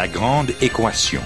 La 0.00 0.08
grande 0.08 0.52
équation. 0.62 1.20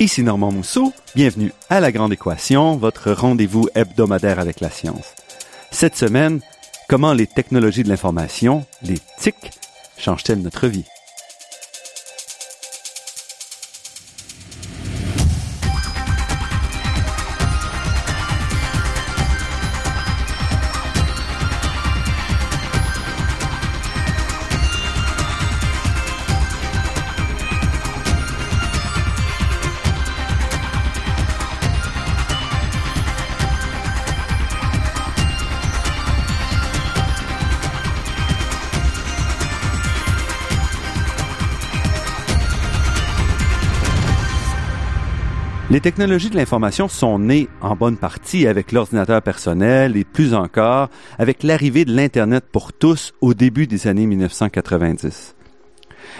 Ici 0.00 0.22
Normand 0.22 0.50
Mousseau, 0.50 0.94
bienvenue 1.14 1.52
à 1.68 1.80
La 1.80 1.92
Grande 1.92 2.14
Équation, 2.14 2.78
votre 2.78 3.12
rendez-vous 3.12 3.68
hebdomadaire 3.74 4.38
avec 4.38 4.60
la 4.60 4.70
science. 4.70 5.14
Cette 5.70 5.96
semaine, 5.96 6.40
comment 6.88 7.12
les 7.12 7.26
technologies 7.26 7.82
de 7.82 7.90
l'information, 7.90 8.64
les 8.80 8.98
TIC, 9.18 9.36
changent-elles 9.98 10.40
notre 10.40 10.68
vie? 10.68 10.86
Technologies 45.82 46.30
de 46.30 46.36
l'information 46.36 46.86
sont 46.86 47.18
nées 47.18 47.48
en 47.60 47.74
bonne 47.74 47.96
partie 47.96 48.46
avec 48.46 48.70
l'ordinateur 48.70 49.20
personnel 49.20 49.96
et 49.96 50.04
plus 50.04 50.32
encore 50.32 50.88
avec 51.18 51.42
l'arrivée 51.42 51.84
de 51.84 51.92
l'Internet 51.92 52.44
pour 52.52 52.72
tous 52.72 53.12
au 53.20 53.34
début 53.34 53.66
des 53.66 53.88
années 53.88 54.06
1990. 54.06 55.34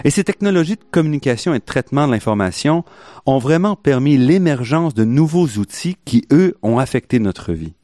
Et 0.03 0.11
ces 0.11 0.25
technologies 0.25 0.75
de 0.75 0.85
communication 0.91 1.55
et 1.55 1.61
de 1.61 1.65
traitement 1.65 2.09
de 2.09 2.13
l'information 2.13 2.85
ont 3.25 3.39
vraiment 3.39 3.77
permis 3.77 4.19
l'émergence 4.19 4.95
de 4.95 5.05
nouveaux 5.05 5.47
outils 5.47 5.97
qui, 6.05 6.27
eux, 6.33 6.57
ont 6.63 6.81
affecté 6.81 7.21
notre 7.21 7.53
vie. 7.53 7.75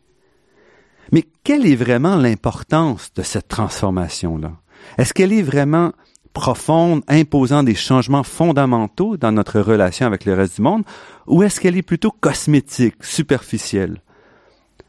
Mais 1.12 1.24
quelle 1.44 1.64
est 1.64 1.76
vraiment 1.76 2.16
l'importance 2.16 3.12
de 3.14 3.22
cette 3.22 3.46
transformation-là? 3.46 4.52
Est-ce 4.98 5.14
qu'elle 5.14 5.32
est 5.32 5.42
vraiment 5.42 5.92
profonde, 6.32 7.02
imposant 7.08 7.62
des 7.62 7.74
changements 7.74 8.22
fondamentaux 8.22 9.16
dans 9.16 9.32
notre 9.32 9.60
relation 9.60 10.06
avec 10.06 10.24
le 10.24 10.34
reste 10.34 10.56
du 10.56 10.62
monde, 10.62 10.84
ou 11.26 11.42
est-ce 11.42 11.60
qu'elle 11.60 11.76
est 11.76 11.82
plutôt 11.82 12.10
cosmétique, 12.10 12.96
superficielle? 13.00 14.00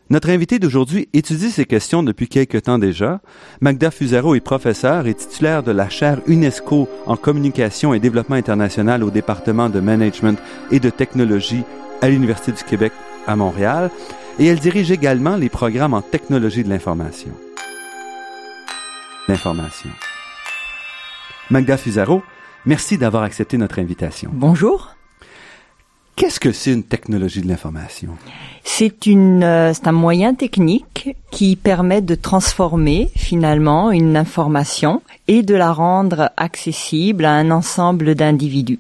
Notre 0.10 0.32
invité 0.32 0.58
d'aujourd'hui 0.58 1.08
étudie 1.14 1.52
ces 1.52 1.66
questions 1.66 2.02
depuis 2.02 2.28
quelque 2.28 2.58
temps 2.58 2.80
déjà. 2.80 3.22
Magda 3.62 3.92
Fusaro 3.92 4.34
est 4.34 4.40
professeure 4.40 5.06
et 5.06 5.14
titulaire 5.14 5.62
de 5.62 5.72
la 5.72 5.88
chaire 5.88 6.20
UNESCO 6.26 6.90
en 7.06 7.16
communication 7.16 7.94
et 7.94 8.00
développement 8.00 8.36
international 8.36 9.04
au 9.04 9.12
département 9.12 9.70
de 9.70 9.80
management 9.80 10.40
et 10.72 10.80
de 10.80 10.90
technologie 10.90 11.64
à 12.02 12.10
l'Université 12.10 12.52
du 12.54 12.64
Québec 12.64 12.92
à 13.28 13.36
Montréal 13.36 13.92
et 14.40 14.48
elle 14.48 14.60
dirige 14.60 14.90
également 14.90 15.36
les 15.36 15.50
programmes 15.50 15.94
en 15.94 16.02
technologie 16.02 16.64
de 16.64 16.70
l'information. 16.70 17.32
L'information. 19.28 19.92
Magda 21.50 21.78
Fusaro, 21.78 22.22
merci 22.68 23.00
d'avoir 23.00 23.24
accepté 23.24 23.58
notre 23.58 23.80
invitation. 23.80 24.30
Bonjour. 24.32 24.96
Qu'est-ce 26.16 26.40
que 26.40 26.52
c'est 26.52 26.74
une 26.74 26.84
technologie 26.84 27.42
de 27.42 27.48
l'information? 27.48 28.10
C'est 28.64 29.08
une, 29.08 29.42
euh, 29.42 29.74
c'est 29.74 29.88
un 29.88 29.94
moyen 29.94 30.36
technique 30.36 31.16
qui 31.32 31.56
permet 31.56 32.02
de 32.02 32.14
transformer 32.14 33.10
finalement 33.16 33.90
une 33.90 34.16
information 34.16 35.02
et 35.28 35.42
de 35.42 35.56
la 35.56 35.72
rendre 35.72 36.30
accessible 36.38 37.26
à 37.26 37.32
un 37.32 37.50
ensemble 37.50 38.14
d'individus. 38.14 38.80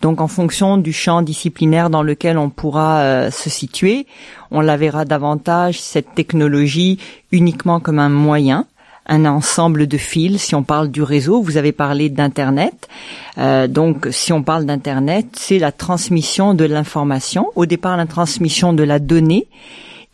Donc 0.00 0.20
en 0.20 0.26
fonction 0.26 0.78
du 0.78 0.92
champ 0.92 1.22
disciplinaire 1.22 1.90
dans 1.90 2.02
lequel 2.02 2.38
on 2.38 2.50
pourra 2.50 3.02
euh, 3.02 3.30
se 3.30 3.50
situer, 3.50 4.06
on 4.50 4.62
la 4.62 4.76
verra 4.76 5.04
davantage 5.04 5.80
cette 5.80 6.14
technologie 6.14 6.98
uniquement 7.30 7.78
comme 7.78 7.98
un 7.98 8.08
moyen 8.08 8.66
un 9.10 9.26
ensemble 9.26 9.86
de 9.86 9.98
fils. 9.98 10.40
Si 10.40 10.54
on 10.54 10.62
parle 10.62 10.88
du 10.88 11.02
réseau, 11.02 11.42
vous 11.42 11.56
avez 11.58 11.72
parlé 11.72 12.08
d'Internet. 12.08 12.88
Euh, 13.36 13.66
donc, 13.66 14.08
si 14.10 14.32
on 14.32 14.42
parle 14.42 14.64
d'Internet, 14.64 15.26
c'est 15.32 15.58
la 15.58 15.72
transmission 15.72 16.54
de 16.54 16.64
l'information. 16.64 17.50
Au 17.56 17.66
départ, 17.66 17.96
la 17.96 18.06
transmission 18.06 18.72
de 18.72 18.84
la 18.84 19.00
donnée 19.00 19.48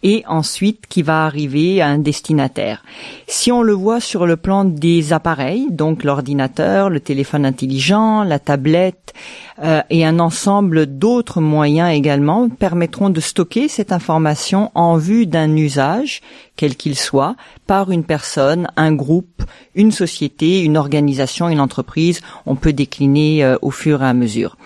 et 0.03 0.23
ensuite 0.29 0.87
qui 0.89 1.03
va 1.03 1.25
arriver 1.25 1.81
à 1.81 1.89
un 1.89 1.99
destinataire. 1.99 2.85
Si 3.27 3.51
on 3.51 3.63
le 3.63 3.73
voit 3.73 4.01
sur 4.01 4.27
le 4.27 4.37
plan 4.37 4.65
des 4.65 5.13
appareils, 5.13 5.67
donc 5.71 6.05
l'ordinateur, 6.05 6.91
le 6.91 7.01
téléphone 7.01 7.45
intelligent, 7.47 8.23
la 8.23 8.39
tablette 8.39 9.15
euh, 9.63 9.83
et 9.91 10.05
un 10.05 10.19
ensemble 10.19 10.87
d'autres 10.87 11.41
moyens 11.41 11.93
également 11.93 12.49
permettront 12.49 13.11
de 13.11 13.21
stocker 13.21 13.69
cette 13.69 13.91
information 13.91 14.71
en 14.75 14.97
vue 14.97 15.27
d'un 15.27 15.57
usage, 15.57 16.21
quel 16.57 16.77
qu'il 16.77 16.97
soit, 16.97 17.37
par 17.67 17.91
une 17.91 18.05
personne, 18.05 18.69
un 18.77 18.93
groupe, 18.93 19.43
une 19.75 19.93
société, 19.93 20.63
une 20.63 20.77
organisation, 20.77 21.49
une 21.49 21.61
entreprise. 21.61 22.21
On 22.47 22.57
peut 22.57 22.73
décliner 22.73 23.45
euh, 23.45 23.57
au 23.63 23.71
fur 23.71 24.03
et 24.03 24.07
à 24.07 24.15
mesure. 24.15 24.57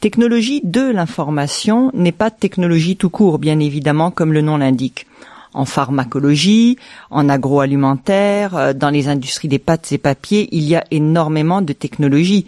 Technologie 0.00 0.60
de 0.64 0.90
l'information 0.90 1.90
n'est 1.94 2.12
pas 2.12 2.30
technologie 2.30 2.96
tout 2.96 3.10
court, 3.10 3.38
bien 3.38 3.58
évidemment, 3.60 4.10
comme 4.10 4.32
le 4.32 4.40
nom 4.40 4.56
l'indique. 4.56 5.06
En 5.54 5.66
pharmacologie, 5.66 6.78
en 7.10 7.28
agroalimentaire, 7.28 8.56
euh, 8.56 8.72
dans 8.72 8.90
les 8.90 9.08
industries 9.08 9.48
des 9.48 9.58
pâtes 9.58 9.92
et 9.92 9.98
papiers, 9.98 10.48
il 10.52 10.62
y 10.62 10.76
a 10.76 10.84
énormément 10.90 11.60
de 11.60 11.72
technologies 11.72 12.46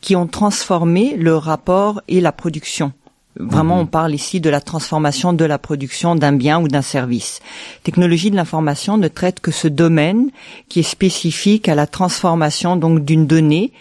qui 0.00 0.16
ont 0.16 0.26
transformé 0.26 1.16
le 1.16 1.36
rapport 1.36 2.00
et 2.08 2.20
la 2.20 2.32
production. 2.32 2.92
Vraiment, 3.38 3.80
on 3.80 3.86
parle 3.86 4.14
ici 4.14 4.40
de 4.40 4.50
la 4.50 4.60
transformation 4.60 5.32
de 5.32 5.44
la 5.44 5.58
production 5.58 6.14
d'un 6.14 6.32
bien 6.32 6.60
ou 6.60 6.68
d'un 6.68 6.82
service. 6.82 7.40
Technologie 7.82 8.30
de 8.30 8.36
l'information 8.36 8.96
ne 8.96 9.08
traite 9.08 9.40
que 9.40 9.50
ce 9.50 9.68
domaine 9.68 10.30
qui 10.68 10.80
est 10.80 10.82
spécifique 10.82 11.68
à 11.68 11.74
la 11.74 11.86
transformation 11.86 12.76
donc 12.76 13.04
d'une 13.04 13.26
donnée 13.26 13.72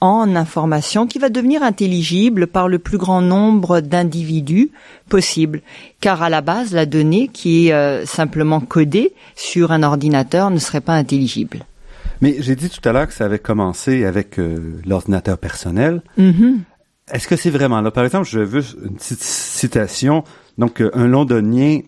en 0.00 0.36
information 0.36 1.06
qui 1.06 1.18
va 1.18 1.30
devenir 1.30 1.62
intelligible 1.62 2.46
par 2.46 2.68
le 2.68 2.78
plus 2.78 2.98
grand 2.98 3.22
nombre 3.22 3.80
d'individus 3.80 4.70
possible. 5.08 5.62
Car 6.00 6.22
à 6.22 6.28
la 6.28 6.42
base, 6.42 6.72
la 6.72 6.84
donnée 6.84 7.28
qui 7.32 7.68
est 7.68 7.72
euh, 7.72 8.04
simplement 8.04 8.60
codée 8.60 9.14
sur 9.36 9.72
un 9.72 9.82
ordinateur 9.82 10.50
ne 10.50 10.58
serait 10.58 10.82
pas 10.82 10.94
intelligible. 10.94 11.64
Mais 12.20 12.36
j'ai 12.40 12.56
dit 12.56 12.68
tout 12.68 12.86
à 12.88 12.92
l'heure 12.92 13.06
que 13.06 13.14
ça 13.14 13.24
avait 13.24 13.38
commencé 13.38 14.04
avec 14.04 14.38
euh, 14.38 14.80
l'ordinateur 14.86 15.38
personnel. 15.38 16.02
Mm-hmm. 16.18 16.58
Est-ce 17.12 17.28
que 17.28 17.36
c'est 17.36 17.50
vraiment 17.50 17.80
là? 17.80 17.92
Par 17.92 18.04
exemple, 18.04 18.28
je 18.28 18.40
veux 18.40 18.64
une 18.84 18.96
petite 18.96 19.22
citation. 19.22 20.24
Donc, 20.58 20.80
euh, 20.80 20.90
un 20.92 21.06
londonien 21.06 21.80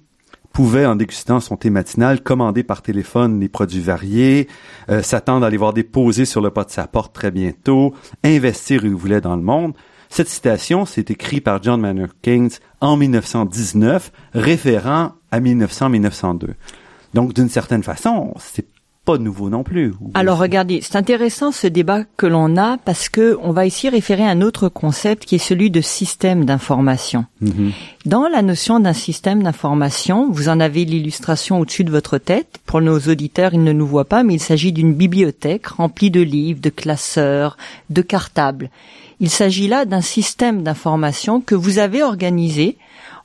pouvait, 0.53 0.87
en 0.87 0.95
dégustant 0.95 1.41
son 1.41 1.57
thé 1.57 1.71
matinal, 1.71 2.23
commander 2.23 2.63
par 2.63 2.83
téléphone 2.83 3.41
les 3.41 3.49
produits 3.49 3.81
variés, 3.81 4.47
euh, 4.91 5.03
s'attendre 5.03 5.45
à 5.45 5.51
les 5.51 5.57
voir 5.57 5.73
déposés 5.73 6.25
sur 6.25 6.41
le 6.41 6.51
pas 6.51 6.63
de 6.63 6.71
sa 6.71 6.87
porte 6.87 7.13
très 7.13 7.33
bientôt, 7.33 7.95
investir 8.23 8.85
où 8.85 8.87
il 8.87 8.95
voulait 8.95 9.21
dans 9.21 9.35
le 9.35 9.43
monde. 9.43 9.75
Cette 10.09 10.29
citation, 10.29 10.87
c'est 10.87 11.11
écrit 11.11 11.41
par 11.41 11.61
John 11.65 11.81
Maynard 11.81 12.15
Keynes 12.23 12.51
en 12.81 12.97
1919, 12.97 14.13
référant 14.35 15.15
à 15.33 15.41
1900-1902. 15.41 16.55
Donc, 17.15 17.35
d'une 17.35 17.49
certaine 17.49 17.83
façon, 17.83 18.35
c'est 18.39 18.67
pas 19.09 19.17
nouveau 19.17 19.49
non 19.49 19.63
plus. 19.63 19.95
Alors 20.13 20.39
regardez, 20.39 20.81
c'est 20.83 20.97
intéressant 20.97 21.51
ce 21.51 21.67
débat 21.67 22.05
que 22.19 22.27
l'on 22.27 22.59
a 22.59 22.77
parce 22.77 23.09
que 23.09 23.39
on 23.43 23.53
va 23.53 23.65
ici 23.65 23.89
référer 23.89 24.23
à 24.23 24.29
un 24.29 24.43
autre 24.43 24.69
concept 24.69 25.25
qui 25.25 25.37
est 25.37 25.39
celui 25.39 25.71
de 25.71 25.81
système 25.81 26.45
d'information. 26.45 27.25
Mhm. 27.41 27.73
Dans 28.05 28.29
la 28.29 28.43
notion 28.43 28.81
d'un 28.81 28.93
système 28.93 29.43
d'information, 29.43 30.29
vous 30.31 30.51
en 30.51 30.61
avez 30.61 30.85
l'illustration 30.85 31.59
au-dessus 31.59 31.85
de 31.85 31.91
votre 31.91 32.19
tête. 32.19 32.59
Pour 32.67 32.83
nos 32.83 32.99
auditeurs, 32.99 33.55
ils 33.55 33.65
ne 33.65 33.73
nous 33.73 33.87
voient 33.87 34.05
pas, 34.05 34.25
mais 34.25 34.35
il 34.35 34.41
s'agit 34.41 34.73
d'une 34.73 34.93
bibliothèque 34.93 35.69
remplie 35.69 36.11
de 36.11 36.21
livres, 36.21 36.61
de 36.61 36.69
classeurs, 36.69 37.57
de 37.89 38.03
cartables. 38.03 38.69
Il 39.21 39.31
s'agit 39.31 39.69
là 39.69 39.87
d'un 39.87 40.03
système 40.03 40.63
d'information 40.63 41.41
que 41.41 41.55
vous 41.55 41.79
avez 41.79 42.03
organisé 42.03 42.77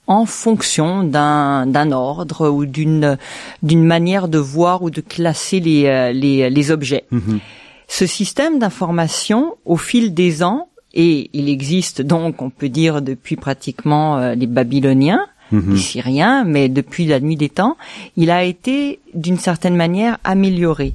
en 0.07 0.25
fonction 0.25 1.03
d'un 1.03 1.91
ordre 1.91 2.49
ou 2.49 2.65
d'une 2.65 3.17
d'une 3.61 3.83
manière 3.83 4.27
de 4.27 4.37
voir 4.37 4.83
ou 4.83 4.89
de 4.89 5.01
classer 5.01 5.59
les 5.59 5.85
euh, 5.85 6.11
les, 6.11 6.49
les 6.49 6.71
objets. 6.71 7.05
Mhm. 7.11 7.39
Ce 7.87 8.05
système 8.05 8.59
d'information, 8.59 9.55
au 9.65 9.77
fil 9.77 10.13
des 10.13 10.41
ans, 10.41 10.67
et 10.93 11.29
il 11.33 11.49
existe 11.49 12.01
donc, 12.01 12.41
on 12.41 12.49
peut 12.49 12.69
dire, 12.69 13.01
depuis 13.01 13.35
pratiquement 13.35 14.17
euh, 14.17 14.35
les 14.35 14.47
Babyloniens, 14.47 15.25
Mhm. 15.51 15.73
les 15.73 15.79
Syriens, 15.79 16.43
mais 16.45 16.67
depuis 16.69 17.05
la 17.05 17.19
nuit 17.19 17.35
des 17.35 17.49
temps, 17.49 17.77
il 18.17 18.31
a 18.31 18.43
été 18.43 18.99
d'une 19.13 19.37
certaine 19.37 19.75
manière 19.75 20.17
amélioré. 20.23 20.93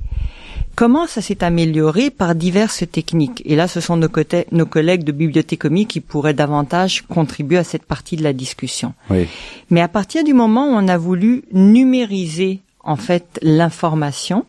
Comment 0.79 1.09
ça 1.09 1.21
s'est 1.21 1.43
amélioré 1.43 2.09
par 2.09 2.37
diverses 2.37 2.85
techniques? 2.89 3.43
Et 3.45 3.57
là, 3.57 3.67
ce 3.67 3.81
sont 3.81 3.97
nos, 3.97 4.07
nos 4.53 4.67
collègues 4.67 5.03
de 5.03 5.11
bibliothécomie 5.11 5.87
qui 5.87 6.01
pourraient 6.01 6.35
davantage 6.35 7.03
contribuer 7.03 7.59
à 7.59 7.65
cette 7.65 7.83
partie 7.83 8.15
de 8.15 8.23
la 8.23 8.33
discussion. 8.33 8.95
Oui. 9.11 9.27
Mais 9.71 9.81
à 9.81 9.89
partir 9.89 10.23
du 10.23 10.35
moment 10.35 10.69
où 10.69 10.77
on 10.77 10.87
a 10.87 10.97
voulu 10.97 11.43
numériser 11.53 12.61
en 12.85 12.95
fait 12.95 13.41
l'information, 13.43 14.47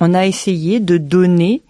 on 0.00 0.14
a 0.14 0.26
essayé 0.26 0.80
de 0.80 0.98
donner 0.98 1.62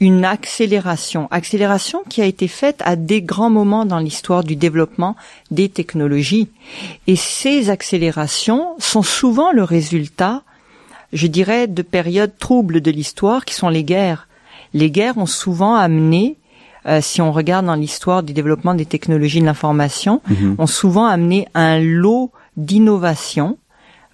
une 0.00 0.24
accélération, 0.24 1.28
accélération 1.30 2.02
qui 2.08 2.20
a 2.20 2.26
été 2.26 2.48
faite 2.48 2.82
à 2.84 2.96
des 2.96 3.22
grands 3.22 3.48
moments 3.48 3.86
dans 3.86 4.00
l'histoire 4.00 4.42
du 4.42 4.56
développement 4.56 5.14
des 5.52 5.68
technologies. 5.68 6.48
Et 7.06 7.14
ces 7.14 7.70
accélérations 7.70 8.74
sont 8.80 9.04
souvent 9.04 9.52
le 9.52 9.62
résultat, 9.62 10.42
je 11.12 11.26
dirais, 11.26 11.66
de 11.66 11.82
périodes 11.82 12.32
troubles 12.38 12.80
de 12.80 12.90
l'histoire 12.90 13.44
qui 13.44 13.54
sont 13.54 13.68
les 13.68 13.84
guerres. 13.84 14.28
Les 14.74 14.90
guerres 14.90 15.18
ont 15.18 15.26
souvent 15.26 15.74
amené 15.74 16.36
euh, 16.86 17.00
si 17.00 17.20
on 17.22 17.30
regarde 17.30 17.66
dans 17.66 17.76
l'histoire 17.76 18.24
du 18.24 18.32
développement 18.32 18.74
des 18.74 18.86
technologies 18.86 19.40
de 19.40 19.44
l'information, 19.46 20.20
Mhm. 20.28 20.56
ont 20.58 20.66
souvent 20.66 21.06
amené 21.06 21.46
un 21.54 21.78
lot 21.78 22.32
d'innovations. 22.56 23.56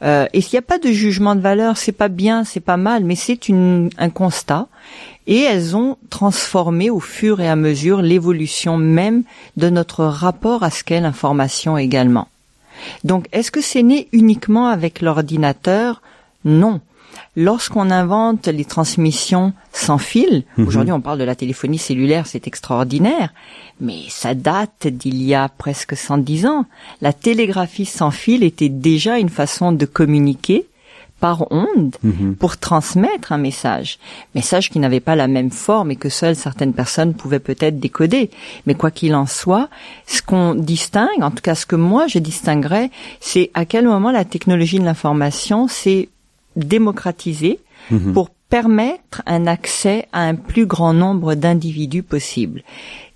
Euh, 0.03 0.27
et 0.35 0.41
s'il 0.43 0.57
n'y 0.57 0.59
a 0.59 0.63
pas 0.63 0.79
de 0.79 0.91
jugement 0.93 1.35
de 1.35 1.41
valeur, 1.41 1.77
c'est 1.79 1.93
pas 1.93 2.09
bien, 2.09 2.45
c'est 2.45 2.61
pas 2.61 2.77
mal, 2.77 3.05
mais 3.05 3.17
c'est 3.17 3.41
un 3.51 4.11
constat. 4.11 4.67
Et 5.27 5.41
elles 5.41 5.77
ont 5.77 5.97
transformé 6.11 6.91
au 6.91 7.01
fur 7.01 7.41
et 7.41 7.49
à 7.49 7.57
mesure 7.57 8.03
l'évolution 8.03 8.77
même 8.77 9.23
de 9.57 9.71
notre 9.71 10.05
rapport 10.05 10.63
à 10.63 10.71
ce 10.71 10.85
qu'est 10.85 11.01
l'information 11.01 11.79
également. 11.79 12.29
Donc, 13.03 13.27
est-ce 13.33 13.51
que 13.51 13.61
c'est 13.61 13.83
né 13.83 14.09
uniquement 14.13 14.69
avec 14.69 15.01
l'ordinateur? 15.01 16.01
Non. 16.45 16.81
Lorsqu'on 17.37 17.91
invente 17.91 18.49
les 18.49 18.65
transmissions 18.65 19.53
sans 19.73 19.99
fil, 19.99 20.45
Mhm. 20.57 20.67
aujourd'hui 20.67 20.93
on 20.93 21.01
parle 21.01 21.19
de 21.19 21.25
la 21.25 21.35
téléphonie 21.37 21.79
cellulaire, 21.79 22.27
c'est 22.27 22.47
extraordinaire, 22.47 23.33
mais 23.81 23.99
ça 24.09 24.35
date 24.35 24.87
d'il 24.89 25.23
y 25.23 25.35
a 25.35 25.49
presque 25.49 25.97
110 25.97 26.47
ans. 26.47 26.65
La 27.01 27.13
télégraphie 27.13 27.85
sans 27.87 28.11
fil 28.11 28.43
était 28.43 28.69
déjà 28.69 29.19
une 29.19 29.29
façon 29.29 29.73
de 29.73 29.87
communiquer 29.87 30.67
par 31.21 31.51
onde 31.51 31.97
Mhm. 32.05 32.37
pour 32.37 32.59
transmettre 32.59 33.33
un 33.33 33.39
message. 33.39 33.99
Message 34.37 34.71
qui 34.71 34.79
n'avait 34.79 35.01
pas 35.01 35.17
la 35.17 35.27
même 35.27 35.51
forme 35.51 35.91
et 35.91 35.97
que 35.97 36.09
seules 36.09 36.37
certaines 36.37 36.73
personnes 36.73 37.13
pouvaient 37.15 37.41
peut-être 37.41 37.81
décoder. 37.81 38.31
Mais 38.67 38.75
quoi 38.77 38.93
qu'il 38.93 39.17
en 39.17 39.27
soit, 39.27 39.69
ce 40.07 40.23
qu'on 40.23 40.55
distingue, 40.55 41.23
en 41.23 41.31
tout 41.33 41.43
cas 41.43 41.57
ce 41.57 41.67
que 41.67 41.75
moi 41.75 42.07
je 42.07 42.21
distinguerais, 42.21 42.91
c'est 43.19 43.51
à 43.55 43.65
quel 43.65 43.85
moment 43.87 44.13
la 44.13 44.25
technologie 44.25 44.79
de 44.79 44.85
l'information 44.85 45.67
s'est 45.67 46.09
démocratisée 46.59 47.61
Mhm. 47.91 48.13
pour 48.13 48.31
permettre 48.31 49.23
un 49.27 49.47
accès 49.47 50.09
à 50.13 50.23
un 50.23 50.35
plus 50.35 50.67
grand 50.67 50.93
nombre 50.93 51.35
d'individus 51.35 52.03
possible. 52.03 52.63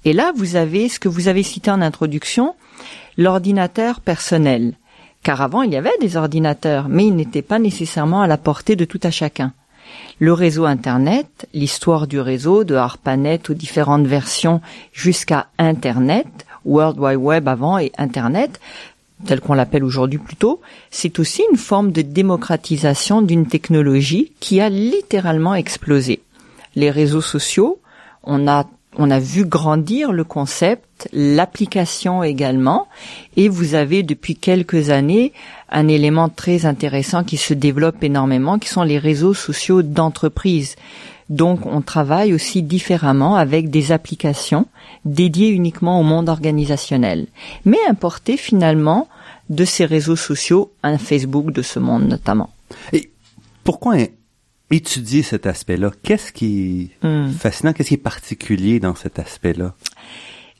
Et 0.05 0.13
là, 0.13 0.33
vous 0.35 0.57
avez 0.57 0.89
ce 0.89 0.99
que 0.99 1.09
vous 1.09 1.29
avez 1.29 1.43
cité 1.43 1.71
en 1.71 1.81
introduction, 1.81 2.55
l'ordinateur 3.19 4.01
personnel. 4.01 4.75
Car 5.23 5.41
avant, 5.41 5.63
il 5.63 5.73
y 5.73 5.77
avait 5.77 5.91
des 6.01 6.17
ordinateurs, 6.17 6.89
mais 6.89 7.07
ils 7.07 7.15
n'étaient 7.15 7.43
pas 7.43 7.59
nécessairement 7.59 8.23
à 8.23 8.27
la 8.27 8.39
portée 8.39 8.77
de 8.77 8.85
tout 8.85 9.01
à 9.03 9.11
chacun. 9.11 9.53
Le 10.19 10.33
réseau 10.33 10.65
Internet, 10.65 11.47
l'histoire 11.55 12.07
du 12.07 12.19
réseau, 12.19 12.65
de 12.65 12.75
ARPANET 12.75 13.41
aux 13.51 13.55
différentes 13.55 14.07
versions 14.07 14.61
jusqu'à 14.93 15.49
Internet, 15.59 16.27
World 16.65 16.99
Wide 16.99 17.19
Web 17.19 17.49
avant 17.49 17.79
et 17.79 17.93
Internet, 17.99 18.61
tel 19.27 19.41
qu'on 19.41 19.55
l'appelle 19.55 19.85
aujourd'hui 19.85 20.19
plutôt, 20.19 20.61
c'est 20.91 21.19
aussi 21.19 21.43
une 21.51 21.59
forme 21.59 21.93
de 21.93 22.03
démocratisation 22.03 23.23
d'une 23.23 23.47
technologie 23.47 24.33
qui 24.41 24.61
a 24.61 24.69
littéralement 24.69 25.55
explosé. 25.55 26.21
Les 26.75 26.91
réseaux 26.91 27.21
sociaux, 27.21 27.81
on 28.25 28.49
a 28.49 28.67
on 28.99 29.11
a 29.11 29.19
vu 29.19 29.47
grandir 29.47 30.13
le 30.13 30.25
concept, 30.25 31.09
l'application 31.13 32.23
également, 32.23 32.89
et 33.37 33.49
vous 33.49 33.75
avez 33.75 34.03
depuis 34.03 34.37
quelques 34.37 34.91
années 34.91 35.33
un 35.71 35.89
élément 35.89 36.29
très 36.29 36.67
intéressant 36.67 37.25
qui 37.25 37.39
se 37.39 37.55
développe 37.55 38.05
énormément, 38.05 38.59
qui 38.59 38.69
sont 38.69 38.83
les 38.83 38.99
réseaux 38.99 39.33
sociaux 39.33 39.83
d'entreprise. 39.83 40.77
Donc 41.31 41.65
on 41.65 41.81
travaille 41.81 42.35
aussi 42.35 42.63
différemment 42.63 43.37
avec 43.37 43.71
des 43.71 43.93
applications 43.93 44.67
dédiées 45.05 45.49
uniquement 45.49 45.99
au 46.01 46.03
monde 46.03 46.29
organisationnel, 46.29 47.27
mais 47.65 47.79
importées 47.89 48.37
finalement 48.37 49.09
de 49.51 49.65
ces 49.65 49.85
réseaux 49.85 50.17
sociaux, 50.17 50.73
un 50.83 50.99
Facebook 50.99 51.53
de 51.53 51.63
ce 51.63 51.79
monde 51.79 52.05
notamment. 52.09 52.51
Et 52.93 53.11
pourquoi 53.65 53.97
étudier 54.71 55.23
cet 55.23 55.47
aspect-là? 55.47 55.91
Qu'est-ce 56.03 56.33
qui 56.33 56.91
est 57.03 57.07
Hmm. 57.07 57.31
fascinant? 57.31 57.73
Qu'est-ce 57.73 57.89
qui 57.89 57.95
est 57.95 57.99
particulier 57.99 58.81
dans 58.81 58.95
cet 58.95 59.19
aspect-là? 59.19 59.75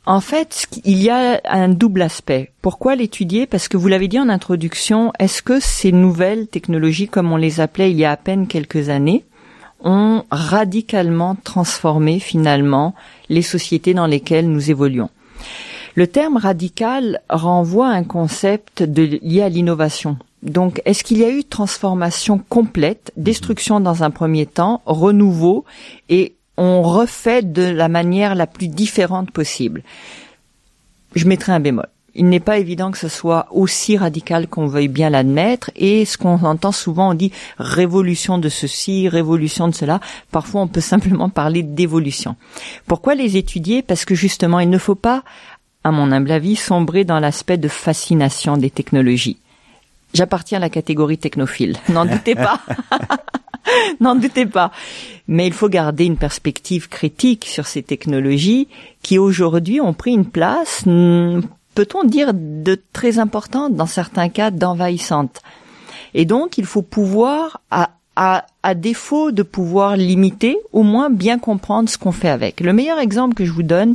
En 0.05 0.21
fait, 0.21 0.67
il 0.85 1.01
y 1.01 1.11
a 1.11 1.41
un 1.45 1.69
double 1.69 2.03
aspect. 2.03 2.51
Pourquoi 2.61 2.97
l'étudier? 2.97 3.47
Parce 3.47 3.69
que 3.69 3.77
vous 3.77 3.87
l'avez 3.87 4.09
dit 4.09 4.19
en 4.19 4.29
introduction, 4.29 5.13
est-ce 5.21 5.43
que 5.43 5.61
ces 5.61 5.93
nouvelles 5.93 6.49
technologies, 6.49 7.07
comme 7.07 7.31
on 7.33 7.37
les 7.37 7.61
appelait 7.61 7.93
il 7.93 7.99
y 7.99 8.05
a 8.05 8.11
à 8.11 8.17
peine 8.17 8.49
quelques 8.49 8.89
années, 8.89 9.25
ont 9.85 10.25
radicalement 10.31 11.37
transformé 11.43 12.21
finalement 12.21 12.95
les 13.29 13.43
sociétés 13.43 13.95
dans 13.95 14.07
lesquelles 14.07 14.51
nous 14.51 14.71
évoluons 14.71 15.11
Le 15.95 16.07
terme 16.07 16.39
radical 16.39 17.21
renvoie 17.29 17.89
à 17.89 17.93
un 17.93 18.05
concept 18.05 18.81
lié 18.81 19.43
à 19.43 19.49
l'innovation. 19.49 20.17
Donc, 20.43 20.81
est-ce 20.85 21.05
qu'il 21.05 21.19
y 21.19 21.25
a 21.25 21.31
eu 21.31 21.45
transformation 21.45 22.39
complète, 22.39 23.13
destruction 23.17 23.79
dans 23.79 24.03
un 24.03 24.11
premier 24.11 24.47
temps, 24.47 24.83
renouveau, 24.87 25.65
et 26.09 26.35
on 26.57 26.83
refait 26.83 27.43
de 27.43 27.63
la 27.63 27.89
manière 27.89 28.35
la 28.35 28.47
plus 28.47 28.69
différente 28.69 29.31
possible? 29.31 29.83
Je 31.15 31.27
mettrai 31.27 31.53
un 31.53 31.61
bémol. 31.61 31.92
Il 32.15 32.29
n'est 32.29 32.41
pas 32.41 32.59
évident 32.59 32.91
que 32.91 32.99
ce 32.99 33.09
soit 33.09 33.47
aussi 33.51 33.97
radical 33.97 34.47
qu'on 34.47 34.67
veuille 34.67 34.89
bien 34.89 35.09
l'admettre, 35.09 35.71
et 35.77 36.05
ce 36.05 36.19
qu'on 36.19 36.43
entend 36.45 36.73
souvent, 36.73 37.11
on 37.11 37.15
dit 37.15 37.33
révolution 37.59 38.39
de 38.39 38.49
ceci, 38.49 39.09
révolution 39.09 39.69
de 39.69 39.75
cela. 39.75 40.01
Parfois, 40.31 40.61
on 40.61 40.69
peut 40.69 40.81
simplement 40.81 41.31
parler 41.31 41.63
d'évolution. 41.63 42.37
Pourquoi 42.87 43.15
les 43.15 43.37
étudier? 43.37 43.83
Parce 43.83 44.05
que 44.05 44.15
justement, 44.15 44.61
il 44.61 44.69
ne 44.69 44.79
faut 44.79 44.95
pas, 44.95 45.23
à 45.85 45.91
mon 45.91 46.13
humble 46.13 46.33
avis, 46.33 46.57
sombrer 46.57 47.05
dans 47.05 47.19
l'aspect 47.19 47.57
de 47.57 47.69
fascination 47.69 48.57
des 48.57 48.71
technologies. 48.71 49.39
J'appartiens 50.13 50.59
à 50.59 50.61
la 50.61 50.71
catégorie 50.71 51.19
technophile, 51.19 51.79
n'en 51.89 52.05
doutez 52.05 52.35
pas. 52.35 52.61
n'en 54.01 54.15
doutez 54.15 54.47
pas. 54.47 54.71
Mais 55.29 55.47
il 55.47 55.53
faut 55.53 55.69
garder 55.69 56.05
une 56.05 56.19
perspective 56.19 56.89
critique 56.89 57.47
sur 57.47 57.67
ces 57.67 57.83
technologies 57.83 58.69
qui 59.03 59.19
aujourd'hui 59.19 59.81
ont 59.81 59.95
pris 59.95 60.13
une 60.13 60.27
place, 60.27 60.83
hmm, 60.85 61.41
peut-on 61.75 62.05
dire, 62.05 62.33
de 62.35 62.81
très 62.93 63.19
importante, 63.19 63.75
dans 63.75 63.87
certains 63.87 64.29
cas 64.29 64.51
d'envahissante? 64.51 65.41
Et 66.15 66.25
donc, 66.25 66.59
il 66.59 66.67
faut 66.67 66.83
pouvoir, 66.83 67.61
à, 67.71 67.91
à, 68.17 68.47
à 68.63 68.75
défaut 68.75 69.33
de 69.33 69.43
pouvoir 69.43 69.97
limiter, 69.97 70.59
au 70.73 70.83
moins 70.83 71.11
bien 71.11 71.39
comprendre 71.39 71.89
ce 71.89 71.99
qu'on 71.99 72.13
fait 72.13 72.29
avec. 72.29 72.61
Le 72.61 72.73
meilleur 72.73 72.99
exemple 72.99 73.35
que 73.35 73.45
je 73.45 73.53
vous 73.53 73.63
donne, 73.63 73.95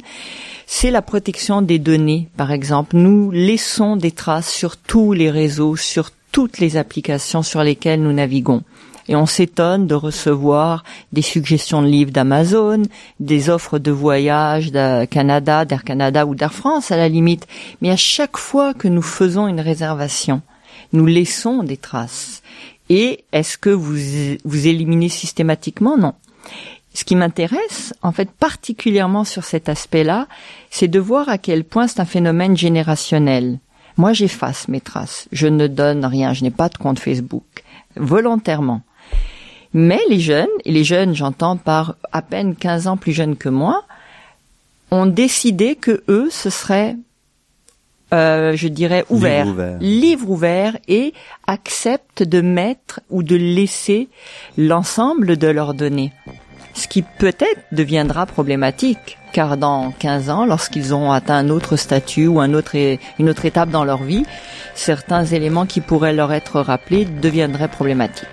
c'est 0.66 0.92
la 0.92 1.02
protection 1.02 1.62
des 1.62 1.80
données, 1.80 2.28
par 2.38 2.52
exemple. 2.52 2.96
Nous 2.96 3.32
laissons 3.32 3.96
des 3.96 4.12
traces 4.12 4.52
sur 4.52 4.78
tous 4.78 5.14
les 5.14 5.30
réseaux, 5.30 5.76
sur 5.76 6.12
toutes 6.32 6.60
les 6.60 6.78
applications 6.78 7.44
sur 7.44 7.64
lesquelles 7.64 8.02
nous 8.02 8.14
naviguons. 8.14 8.64
Et 9.08 9.16
on 9.16 9.26
s'étonne 9.26 9.88
de 9.88 9.96
recevoir 9.96 10.84
des 11.14 11.22
suggestions 11.22 11.82
de 11.82 11.88
livres 11.88 12.12
d'Amazon, 12.12 12.84
des 13.20 13.50
offres 13.50 13.80
de 13.80 13.92
voyage 13.92 14.72
de 14.72 15.06
Canada, 15.06 15.66
d'Air 15.66 15.84
Canada 15.84 16.26
ou 16.26 16.36
d'Air 16.36 16.54
France 16.54 16.92
à 16.92 16.98
la 16.98 17.08
limite. 17.08 17.48
Mais 17.82 17.90
à 17.90 17.96
chaque 17.96 18.38
fois 18.38 18.74
que 18.74 18.88
nous 18.88 19.02
faisons 19.02 19.48
une 19.48 19.62
réservation, 19.62 20.42
nous 20.94 21.06
laissons 21.06 21.64
des 21.64 21.78
traces. 21.78 22.42
Et 22.90 23.24
est-ce 23.32 23.58
que 23.58 23.70
vous, 23.70 23.96
vous 24.44 24.68
éliminez 24.68 25.10
systématiquement? 25.10 25.98
Non. 25.98 26.14
Ce 26.94 27.04
qui 27.04 27.16
m'intéresse, 27.16 27.94
en 28.02 28.12
fait, 28.12 28.32
particulièrement 28.32 29.24
sur 29.24 29.44
cet 29.44 29.70
aspect-là, 29.70 30.28
c'est 30.72 30.88
de 30.88 31.00
voir 31.00 31.30
à 31.30 31.38
quel 31.38 31.64
point 31.64 31.88
c'est 31.88 32.00
un 32.00 32.06
phénomène 32.06 32.58
générationnel. 32.58 33.60
Moi, 33.98 34.14
j'efface 34.14 34.68
mes 34.68 34.82
traces. 34.82 35.28
Je 35.32 35.48
ne 35.48 35.68
donne 35.68 36.06
rien. 36.06 36.34
Je 36.34 36.44
n'ai 36.44 36.52
pas 36.52 36.70
de 36.70 36.78
compte 36.78 37.00
Facebook. 37.00 37.44
Volontairement. 37.96 38.82
Mais 39.74 40.00
les 40.10 40.20
jeunes, 40.20 40.48
et 40.66 40.72
les 40.72 40.84
jeunes, 40.84 41.16
j'entends 41.16 41.58
par 41.58 41.96
à 42.12 42.22
peine 42.22 42.56
15 42.56 42.88
ans 42.88 42.98
plus 42.98 43.12
jeunes 43.12 43.36
que 43.36 43.50
moi, 43.50 43.84
ont 44.92 45.06
décidé 45.06 45.76
que 45.76 46.04
eux, 46.08 46.30
ce 46.32 46.50
serait, 46.50 46.96
euh, 48.14 48.56
je 48.56 48.68
dirais, 48.68 49.06
ouvert, 49.10 49.46
Livre 49.46 49.54
ouvert. 49.54 49.78
livre 49.80 50.30
ouvert, 50.30 50.78
et 50.88 51.14
acceptent 51.46 52.24
de 52.24 52.42
mettre 52.42 53.02
ou 53.10 53.24
de 53.24 53.36
laisser 53.36 54.08
l'ensemble 54.58 55.38
de 55.38 55.48
leurs 55.48 55.74
données. 55.74 56.14
Ce 56.74 56.88
qui 56.88 57.02
peut-être 57.02 57.62
deviendra 57.72 58.28
problématique, 58.28 59.18
car 59.34 59.58
dans 59.58 59.92
15 59.92 60.30
ans, 60.30 60.46
lorsqu'ils 60.46 60.94
ont 60.94 61.12
atteint 61.12 61.36
un 61.36 61.50
autre 61.50 61.76
statut 61.76 62.28
ou 62.28 62.40
un 62.40 62.54
autre, 62.54 62.76
une 63.20 63.30
autre 63.30 63.46
étape 63.46 63.70
dans 63.70 63.84
leur 63.84 64.04
vie, 64.04 64.26
certains 64.76 65.26
éléments 65.26 65.66
qui 65.66 65.82
pourraient 65.82 66.14
leur 66.14 66.32
être 66.32 66.62
rappelés 66.62 67.06
deviendraient 67.06 67.68
problématiques. 67.68 68.28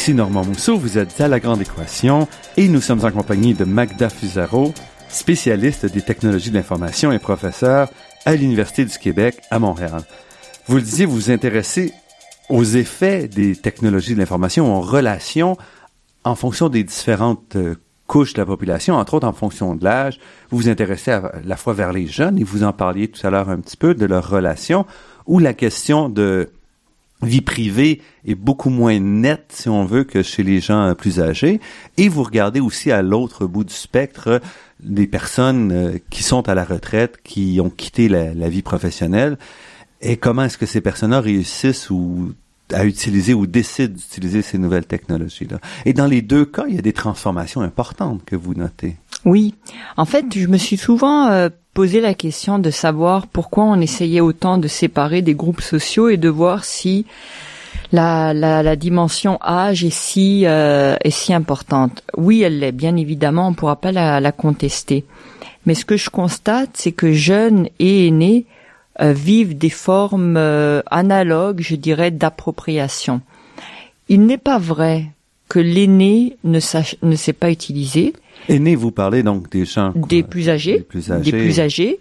Ici 0.00 0.14
Normand 0.14 0.46
Mousseau, 0.46 0.78
vous 0.78 0.96
êtes 0.96 1.20
à 1.20 1.28
La 1.28 1.40
Grande 1.40 1.60
Équation 1.60 2.26
et 2.56 2.68
nous 2.68 2.80
sommes 2.80 3.04
en 3.04 3.10
compagnie 3.10 3.52
de 3.52 3.66
Magda 3.66 4.08
Fusaro, 4.08 4.72
spécialiste 5.10 5.84
des 5.84 6.00
technologies 6.00 6.48
de 6.48 6.54
l'information 6.54 7.12
et 7.12 7.18
professeur 7.18 7.90
à 8.24 8.34
l'Université 8.34 8.86
du 8.86 8.96
Québec 8.96 9.42
à 9.50 9.58
Montréal. 9.58 10.00
Vous 10.66 10.76
le 10.76 10.82
disiez, 10.82 11.04
vous 11.04 11.16
vous 11.16 11.30
intéressez 11.30 11.92
aux 12.48 12.64
effets 12.64 13.28
des 13.28 13.54
technologies 13.54 14.14
de 14.14 14.20
l'information 14.20 14.74
en 14.74 14.80
relation 14.80 15.58
en 16.24 16.34
fonction 16.34 16.70
des 16.70 16.82
différentes 16.82 17.56
euh, 17.56 17.74
couches 18.06 18.32
de 18.32 18.40
la 18.40 18.46
population, 18.46 18.94
entre 18.94 19.12
autres 19.12 19.28
en 19.28 19.34
fonction 19.34 19.76
de 19.76 19.84
l'âge. 19.84 20.18
Vous 20.48 20.56
vous 20.56 20.68
intéressez 20.70 21.10
à 21.10 21.30
la 21.44 21.56
fois 21.58 21.74
vers 21.74 21.92
les 21.92 22.06
jeunes 22.06 22.38
et 22.38 22.42
vous 22.42 22.64
en 22.64 22.72
parliez 22.72 23.08
tout 23.08 23.26
à 23.26 23.28
l'heure 23.28 23.50
un 23.50 23.60
petit 23.60 23.76
peu 23.76 23.94
de 23.94 24.06
leur 24.06 24.30
relation 24.30 24.86
ou 25.26 25.40
la 25.40 25.52
question 25.52 26.08
de 26.08 26.48
vie 27.22 27.40
privée 27.40 28.00
est 28.24 28.34
beaucoup 28.34 28.70
moins 28.70 28.98
nette, 28.98 29.46
si 29.50 29.68
on 29.68 29.84
veut, 29.84 30.04
que 30.04 30.22
chez 30.22 30.42
les 30.42 30.60
gens 30.60 30.94
plus 30.94 31.20
âgés. 31.20 31.60
Et 31.96 32.08
vous 32.08 32.22
regardez 32.22 32.60
aussi 32.60 32.90
à 32.90 33.02
l'autre 33.02 33.46
bout 33.46 33.64
du 33.64 33.74
spectre 33.74 34.40
des 34.82 35.06
personnes 35.06 35.72
euh, 35.72 35.98
qui 36.10 36.22
sont 36.22 36.48
à 36.48 36.54
la 36.54 36.64
retraite, 36.64 37.18
qui 37.22 37.60
ont 37.62 37.70
quitté 37.70 38.08
la, 38.08 38.48
vie 38.48 38.62
professionnelle. 38.62 39.38
Et 40.00 40.16
comment 40.16 40.44
est-ce 40.44 40.58
que 40.58 40.66
ces 40.66 40.80
personnes-là 40.80 41.20
réussissent 41.20 41.90
ou 41.90 42.32
à 42.72 42.84
utiliser 42.84 43.34
ou 43.34 43.46
décident 43.46 43.94
d'utiliser 43.94 44.42
ces 44.42 44.56
nouvelles 44.56 44.86
technologies-là? 44.86 45.58
Et 45.84 45.92
dans 45.92 46.06
les 46.06 46.22
deux 46.22 46.46
cas, 46.46 46.64
il 46.68 46.74
y 46.74 46.78
a 46.78 46.82
des 46.82 46.92
transformations 46.92 47.60
importantes 47.60 48.24
que 48.24 48.36
vous 48.36 48.54
notez. 48.54 48.96
Oui. 49.24 49.54
En 49.96 50.04
fait, 50.04 50.26
je 50.34 50.46
me 50.46 50.56
suis 50.56 50.76
souvent 50.76 51.28
euh, 51.28 51.48
poser 51.74 52.00
la 52.00 52.14
question 52.14 52.58
de 52.58 52.70
savoir 52.70 53.26
pourquoi 53.26 53.64
on 53.64 53.80
essayait 53.80 54.20
autant 54.20 54.58
de 54.58 54.68
séparer 54.68 55.22
des 55.22 55.34
groupes 55.34 55.60
sociaux 55.60 56.08
et 56.08 56.16
de 56.16 56.28
voir 56.28 56.64
si 56.64 57.06
la, 57.92 58.76
dimension 58.76 59.38
âge 59.42 59.84
est 59.84 59.94
si, 59.94 60.46
euh, 60.46 60.96
est 61.02 61.10
si 61.10 61.34
importante. 61.34 62.02
Oui, 62.16 62.42
elle 62.42 62.60
l'est, 62.60 62.72
bien 62.72 62.96
évidemment, 62.96 63.48
on 63.48 63.50
ne 63.50 63.56
pourra 63.56 63.76
pas 63.76 63.92
la, 63.92 64.32
contester. 64.32 65.04
Mais 65.66 65.74
ce 65.74 65.84
que 65.84 65.96
je 65.96 66.08
constate, 66.08 66.70
c'est 66.74 66.92
que 66.92 67.12
jeunes 67.12 67.68
et 67.78 68.06
aînés 68.06 68.46
euh, 69.00 69.12
vivent 69.12 69.58
des 69.58 69.70
formes 69.70 70.38
analogues, 70.86 71.60
je 71.60 71.76
dirais, 71.76 72.10
d'appropriation. 72.10 73.20
Il 74.08 74.24
n'est 74.24 74.38
pas 74.38 74.58
vrai 74.58 75.06
que 75.48 75.58
l'aîné 75.58 76.36
ne, 76.44 76.60
ne 77.02 77.16
sait 77.16 77.32
pas 77.32 77.50
utiliser, 77.50 78.14
Aînés, 78.48 78.76
vous 78.76 78.90
parlez 78.90 79.22
donc 79.22 79.50
des 79.50 79.64
gens 79.64 79.92
des 79.94 80.22
plus 80.22 80.48
âgés, 80.48 80.78
des 80.78 80.84
plus 80.84 81.10
âgés, 81.12 81.30
des 81.30 81.38
plus 81.38 81.60
âgés. 81.60 82.00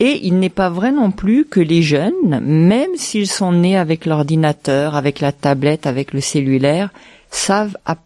Et 0.00 0.20
il 0.22 0.38
n'est 0.38 0.48
pas 0.48 0.70
vrai 0.70 0.92
non 0.92 1.10
plus 1.10 1.44
que 1.44 1.60
les 1.60 1.82
jeunes, 1.82 2.40
même 2.40 2.94
s'ils 2.94 3.26
sont 3.26 3.52
nés 3.52 3.76
avec 3.76 4.06
l'ordinateur, 4.06 4.94
avec 4.94 5.20
la 5.20 5.32
tablette, 5.32 5.86
avec 5.86 6.12
le 6.12 6.20
cellulaire, 6.20 6.90
savent 7.30 7.76
à, 7.84 7.96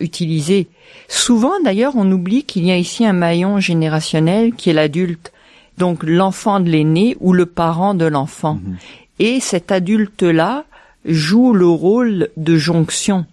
utiliser. 0.00 0.66
Souvent, 1.06 1.52
d'ailleurs, 1.64 1.94
on 1.96 2.10
oublie 2.10 2.42
qu'il 2.42 2.66
y 2.66 2.72
a 2.72 2.76
ici 2.76 3.06
un 3.06 3.12
maillon 3.12 3.60
générationnel 3.60 4.52
qui 4.52 4.68
est 4.68 4.72
l'adulte, 4.72 5.32
donc 5.78 6.02
l'enfant 6.02 6.58
de 6.58 6.68
l'aîné 6.68 7.16
ou 7.20 7.32
le 7.32 7.46
parent 7.46 7.94
de 7.94 8.04
l'enfant. 8.04 8.54
Mhm. 8.54 8.76
Et 9.20 9.38
cet 9.38 9.70
adulte-là 9.70 10.64
joue 11.04 11.52
le 11.54 11.68
rôle 11.68 12.30
de 12.36 12.56
jonction. 12.56 13.26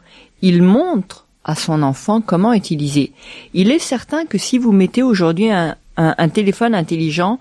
Il 0.44 0.62
montre 0.62 1.27
à 1.48 1.56
son 1.56 1.82
enfant 1.82 2.22
comment 2.22 2.54
utiliser. 2.54 3.14
Il 3.54 3.72
est 3.72 3.80
certain 3.80 4.26
que 4.26 4.38
si 4.38 4.58
vous 4.58 4.72
mettez 4.72 5.02
aujourd'hui 5.02 5.50
un, 5.50 5.76
un, 5.98 6.30
téléphone 6.30 6.76
intelligent 6.76 7.40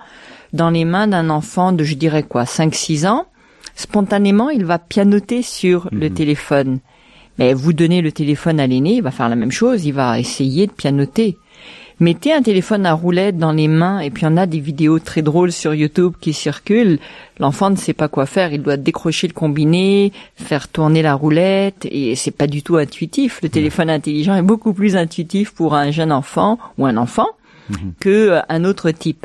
dans 0.52 0.70
les 0.70 0.84
mains 0.84 1.08
d'un 1.08 1.28
enfant 1.28 1.72
de, 1.72 1.84
je 1.84 1.94
dirais 1.94 2.22
quoi, 2.22 2.44
5-6 2.44 3.06
ans, 3.06 3.26
spontanément, 3.74 4.48
il 4.48 4.64
va 4.64 4.78
pianoter 4.78 5.42
sur 5.42 5.88
le 5.92 6.08
mhm. 6.08 6.14
téléphone. 6.14 6.78
Mais 7.38 7.52
vous 7.52 7.74
donnez 7.74 8.00
le 8.00 8.12
téléphone 8.12 8.60
à 8.60 8.66
l'aîné, 8.66 8.94
il 8.94 9.02
va 9.02 9.10
faire 9.10 9.28
la 9.28 9.36
même 9.36 9.52
chose, 9.52 9.84
il 9.84 9.92
va 9.92 10.18
essayer 10.18 10.66
de 10.66 10.72
pianoter. 10.72 11.36
Mettez 11.98 12.34
un 12.34 12.42
téléphone 12.42 12.84
à 12.84 12.92
roulette 12.92 13.38
dans 13.38 13.52
les 13.52 13.68
mains 13.68 14.00
et 14.00 14.10
puis 14.10 14.26
on 14.26 14.36
a 14.36 14.44
des 14.44 14.60
vidéos 14.60 14.98
très 14.98 15.22
drôles 15.22 15.50
sur 15.50 15.74
YouTube 15.74 16.12
qui 16.20 16.34
circulent. 16.34 16.98
L'enfant 17.38 17.70
ne 17.70 17.76
sait 17.76 17.94
pas 17.94 18.08
quoi 18.08 18.26
faire, 18.26 18.52
il 18.52 18.60
doit 18.60 18.76
décrocher 18.76 19.26
le 19.28 19.32
combiné, 19.32 20.12
faire 20.36 20.68
tourner 20.68 21.00
la 21.00 21.14
roulette 21.14 21.86
et 21.90 22.14
c'est 22.14 22.32
pas 22.32 22.46
du 22.46 22.62
tout 22.62 22.76
intuitif. 22.76 23.40
Le 23.42 23.48
téléphone 23.48 23.88
intelligent 23.88 24.36
est 24.36 24.42
beaucoup 24.42 24.74
plus 24.74 24.94
intuitif 24.94 25.52
pour 25.52 25.74
un 25.74 25.90
jeune 25.90 26.12
enfant 26.12 26.58
ou 26.76 26.84
un 26.84 26.98
enfant 26.98 27.28
mhm. 27.70 27.94
que 27.98 28.10
euh, 28.10 28.40
un 28.50 28.64
autre 28.64 28.90
type. 28.90 29.24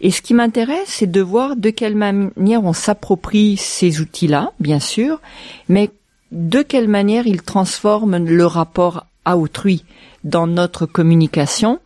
Et 0.00 0.12
ce 0.12 0.22
qui 0.22 0.32
m'intéresse, 0.32 0.86
c'est 0.86 1.10
de 1.10 1.20
voir 1.20 1.56
de 1.56 1.70
quelle 1.70 1.96
manière 1.96 2.62
on 2.62 2.72
s'approprie 2.72 3.56
ces 3.56 4.00
outils-là, 4.00 4.52
bien 4.60 4.78
sûr, 4.78 5.20
mais 5.68 5.90
de 6.30 6.62
quelle 6.62 6.86
manière 6.86 7.26
ils 7.26 7.42
transforment 7.42 8.18
le 8.18 8.46
rapport 8.46 9.06
à 9.24 9.36
autrui 9.36 9.84
dans 10.22 10.46
notre 10.46 10.86
communication 10.86 11.80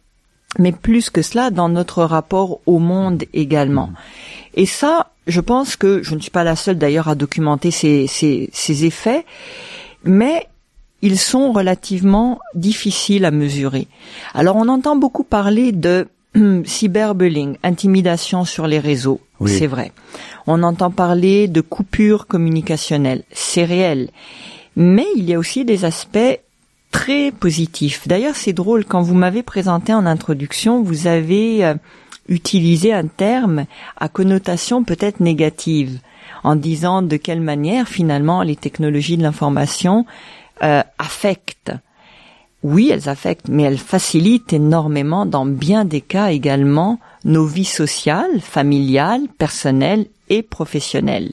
mais 0.59 0.73
plus 0.73 1.11
que 1.11 1.23
cela 1.23 1.51
dans 1.51 1.69
notre 1.69 2.03
rapport 2.03 2.61
au 2.67 2.79
monde 2.79 3.25
également. 3.33 3.91
Et 4.55 4.67
ça, 4.67 5.13
je 5.27 5.41
pense 5.41 5.77
que 5.77 6.03
je 6.03 6.15
ne 6.15 6.21
suis 6.21 6.31
pas 6.31 6.45
la 6.45 6.57
seule 6.57 6.79
d'ailleurs 6.79 7.09
à 7.09 7.15
documenter 7.15 7.71
ces, 7.71 8.07
ces, 8.07 8.51
ces 8.53 8.85
effets, 8.85 9.25
mais 10.05 10.47
ils 11.03 11.19
sont 11.19 11.53
relativement 11.53 12.41
difficiles 12.55 13.25
à 13.25 13.31
mesurer. 13.31 13.87
Alors 14.35 14.57
on 14.57 14.69
entend 14.69 14.97
beaucoup 14.97 15.25
parler 15.25 15.73
de 15.73 16.09
cyberbullying, 16.65 17.57
intimidation 17.63 18.45
sur 18.45 18.67
les 18.67 18.79
réseaux, 18.79 19.21
c'est 19.47 19.67
vrai. 19.67 19.93
On 20.47 20.63
entend 20.63 20.91
parler 20.91 21.49
de 21.49 21.61
coupures 21.61 22.27
communicationnelles, 22.27 23.25
c'est 23.33 23.65
réel. 23.65 24.11
Mais 24.77 25.07
il 25.17 25.29
y 25.29 25.35
a 25.35 25.39
aussi 25.39 25.65
des 25.65 25.85
aspects 25.85 26.39
très 26.91 27.31
positif. 27.31 28.07
D'ailleurs, 28.07 28.37
c'est 28.37 28.53
drôle, 28.53 28.85
quand 28.85 29.03
vous 29.03 29.15
m'avez 29.15 29.43
présenté 29.43 29.95
en 29.95 30.07
introduction, 30.07 30.83
vous 30.83 31.07
avez 31.07 31.65
euh, 31.65 31.75
utilisé 32.29 32.93
un 32.93 33.07
terme 33.07 33.67
à 33.97 34.09
connotation 34.09 34.85
peut-être 34.85 35.21
négative, 35.21 36.01
en 36.43 36.57
disant 36.57 37.03
de 37.03 37.17
quelle 37.17 37.41
manière 37.41 37.89
finalement 37.89 38.43
les 38.43 38.57
technologies 38.57 39.17
de 39.17 39.23
l'information 39.23 40.07
euh, 40.63 40.83
affectent. 40.99 41.73
Oui, 42.63 42.91
elles 42.93 43.09
affectent, 43.09 43.49
mais 43.49 43.63
elles 43.63 43.79
facilitent 43.79 44.53
énormément, 44.53 45.25
dans 45.25 45.47
bien 45.47 45.85
des 45.85 46.03
cas 46.03 46.31
également, 46.31 46.99
nos 47.25 47.47
vies 47.47 47.65
sociales, 47.65 48.41
familiales, 48.41 49.23
personnelles 49.39 50.07
et 50.29 50.43
professionnelles. 50.43 51.33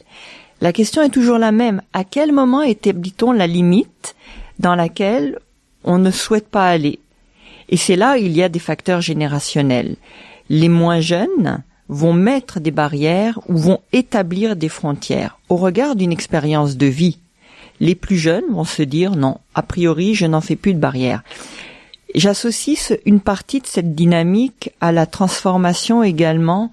La 0.61 0.71
question 0.71 1.01
est 1.01 1.09
toujours 1.09 1.37
la 1.37 1.51
même. 1.51 1.81
À 1.93 2.03
quel 2.03 2.31
moment 2.31 2.61
établit-on 2.61 3.31
la 3.31 3.45
limite 3.45 4.15
dans 4.59 4.73
laquelle 4.73 5.37
on 5.87 5.97
ne 5.97 6.11
souhaite 6.11 6.49
pas 6.49 6.67
aller. 6.67 6.99
Et 7.69 7.77
c'est 7.77 7.95
là 7.95 8.17
il 8.17 8.33
y 8.33 8.43
a 8.43 8.49
des 8.49 8.59
facteurs 8.59 9.01
générationnels. 9.01 9.95
Les 10.49 10.69
moins 10.69 10.99
jeunes 10.99 11.63
vont 11.89 12.13
mettre 12.13 12.59
des 12.59 12.71
barrières 12.71 13.39
ou 13.47 13.57
vont 13.57 13.79
établir 13.93 14.55
des 14.55 14.69
frontières 14.69 15.39
au 15.49 15.55
regard 15.55 15.95
d'une 15.95 16.11
expérience 16.11 16.77
de 16.77 16.85
vie. 16.85 17.17
Les 17.79 17.95
plus 17.95 18.17
jeunes 18.17 18.51
vont 18.51 18.65
se 18.65 18.83
dire 18.83 19.15
non, 19.15 19.37
a 19.55 19.63
priori 19.63 20.13
je 20.13 20.25
n'en 20.25 20.41
fais 20.41 20.55
plus 20.55 20.73
de 20.73 20.79
barrières. 20.79 21.23
J'associe 22.15 22.93
une 23.05 23.19
partie 23.19 23.61
de 23.61 23.67
cette 23.67 23.95
dynamique 23.95 24.71
à 24.81 24.91
la 24.91 25.05
transformation 25.05 26.03
également 26.03 26.71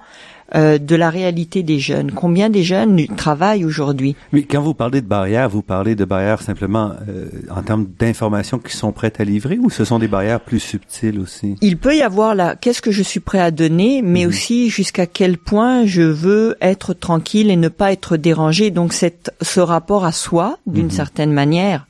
euh, 0.55 0.79
de 0.79 0.95
la 0.95 1.09
réalité 1.09 1.63
des 1.63 1.79
jeunes. 1.79 2.13
Combien 2.13 2.51
des 2.51 2.63
jeunes 2.63 3.07
travaillent 3.17 3.65
aujourd'hui? 3.65 4.15
Oui, 4.33 4.47
quand 4.49 4.61
vous 4.61 4.75
parlez 4.75 5.01
de 5.01 5.07
barrières, 5.07 5.49
vous 5.49 5.63
parlez 5.63 5.95
de 5.95 6.05
barrières 6.05 6.43
simplement 6.43 6.93
euh, 7.09 7.29
en 7.51 7.63
termes 7.63 7.87
d'informations 7.99 8.59
qui 8.59 8.77
sont 8.77 8.93
prêtes 8.93 9.21
à 9.21 9.25
livrer 9.25 9.59
ou 9.59 9.71
ce 9.71 9.87
sont 9.87 9.99
des 9.99 10.07
barrières 10.07 10.41
plus 10.41 10.61
subtiles 10.61 11.19
aussi? 11.19 11.57
Il 11.63 11.79
peut 11.79 11.97
y 11.97 12.03
avoir 12.03 12.35
là, 12.35 12.57
qu'est-ce 12.57 12.83
que 12.83 12.91
je 12.91 13.03
suis 13.03 13.21
prêt 13.21 13.41
à 13.41 13.51
donner, 13.51 14.03
mais 14.03 14.25
mhm. 14.25 14.29
aussi 14.29 14.69
jusqu'à 14.69 15.07
quel 15.07 15.39
point 15.39 15.87
je 15.87 16.03
veux 16.03 16.57
être 16.61 16.93
tranquille 16.93 17.51
et 17.51 17.57
ne 17.57 17.69
pas 17.69 17.93
être 17.93 18.19
dérangé. 18.19 18.71
Donc 18.71 18.93
cette, 18.93 19.35
ce 19.41 19.61
rapport 19.61 20.05
à 20.05 20.13
soi, 20.13 20.59
d'une 20.67 20.85
mhm. 20.85 20.91
certaine 20.91 21.33
manière. 21.33 21.87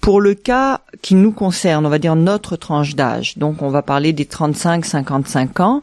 Pour 0.00 0.20
le 0.20 0.34
cas 0.34 0.80
qui 1.00 1.14
nous 1.14 1.32
concerne, 1.32 1.86
on 1.86 1.88
va 1.88 1.98
dire 1.98 2.16
notre 2.16 2.56
tranche 2.56 2.94
d'âge, 2.94 3.38
donc 3.38 3.62
on 3.62 3.68
va 3.68 3.80
parler 3.80 4.12
des 4.12 4.24
35-55 4.26 5.62
ans, 5.62 5.82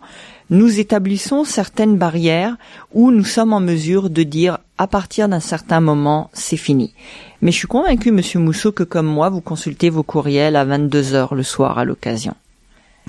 nous 0.52 0.80
établissons 0.80 1.46
certaines 1.46 1.98
barrières 1.98 2.58
où 2.94 3.10
nous 3.10 3.24
sommes 3.24 3.54
en 3.54 3.62
mesure 3.62 4.10
de 4.10 4.22
dire 4.22 4.60
à 4.78 4.86
partir 4.86 5.30
d'un 5.30 5.40
certain 5.40 5.80
moment, 5.80 6.30
c'est 6.34 6.58
fini. 6.58 6.94
Mais 7.42 7.52
je 7.52 7.58
suis 7.58 7.68
convaincu, 7.68 8.12
Monsieur 8.12 8.40
Mousseau, 8.40 8.72
que 8.72 8.84
comme 8.84 9.08
moi, 9.08 9.30
vous 9.30 9.42
consultez 9.42 9.90
vos 9.90 10.04
courriels 10.04 10.58
à 10.58 10.66
22 10.66 11.14
heures 11.14 11.36
le 11.36 11.44
soir 11.44 11.80
à 11.80 11.86
l'occasion. 11.86 12.36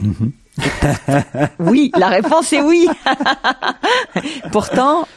Mm-hmm. 0.01 1.49
oui, 1.59 1.91
la 1.97 2.09
réponse 2.11 2.53
est 2.53 2.63
oui. 2.63 2.87
Pourtant, 4.53 5.09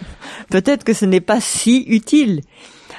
peut-être 0.50 0.84
que 0.84 0.94
ce 0.94 1.06
n'est 1.06 1.22
pas 1.22 1.40
si 1.40 1.86
utile. 1.88 2.42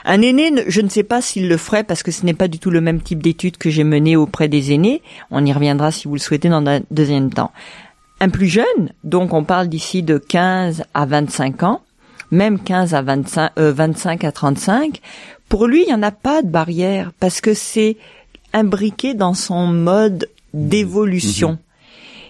Un 0.09 0.23
aîné, 0.23 0.53
je 0.69 0.81
ne 0.83 0.89
sais 0.89 1.03
pas 1.03 1.21
s'il 1.21 1.49
le 1.49 1.57
ferait 1.57 1.83
parce 1.83 2.05
que 2.05 2.13
ce 2.13 2.25
n'est 2.25 2.35
pas 2.35 2.47
du 2.47 2.61
tout 2.61 2.71
le 2.71 2.81
même 2.81 3.01
type 3.01 3.21
d'étude 3.21 3.57
que 3.57 3.71
j'ai 3.71 3.83
mené 3.83 4.15
auprès 4.15 4.47
des 4.47 4.73
aînés. 4.73 5.03
On 5.33 5.45
y 5.45 5.53
reviendra 5.53 5.91
si 5.91 6.07
vous 6.07 6.15
le 6.15 6.21
souhaitez 6.21 6.49
dans 6.49 6.65
un 6.65 6.81
deuxième 6.93 7.33
temps 7.33 7.51
un 8.21 8.29
plus 8.29 8.49
jeune, 8.49 8.93
donc 9.05 9.33
on 9.33 9.45
parle 9.45 9.69
d'ici 9.69 10.03
de 10.03 10.19
15 10.19 10.85
à 10.95 11.07
25 11.07 11.63
ans, 11.63 11.83
même 12.31 12.59
15 12.59 12.95
à 12.95 13.03
25, 13.03 13.53
25 13.57 14.25
euh, 14.25 14.29
à 14.29 14.33
35, 14.33 15.01
pour 15.49 15.67
lui, 15.67 15.83
il 15.83 15.87
n'y 15.87 15.95
en 15.95 16.03
a 16.03 16.11
pas 16.11 16.43
de 16.43 16.49
barrière 16.49 17.13
parce 17.21 17.41
que 17.41 17.55
c'est 17.55 17.97
imbriqué 18.53 19.15
dans 19.15 19.35
son 19.35 19.67
mode 19.67 20.29
d'évolution. 20.55 21.53
Mhm. 21.53 21.59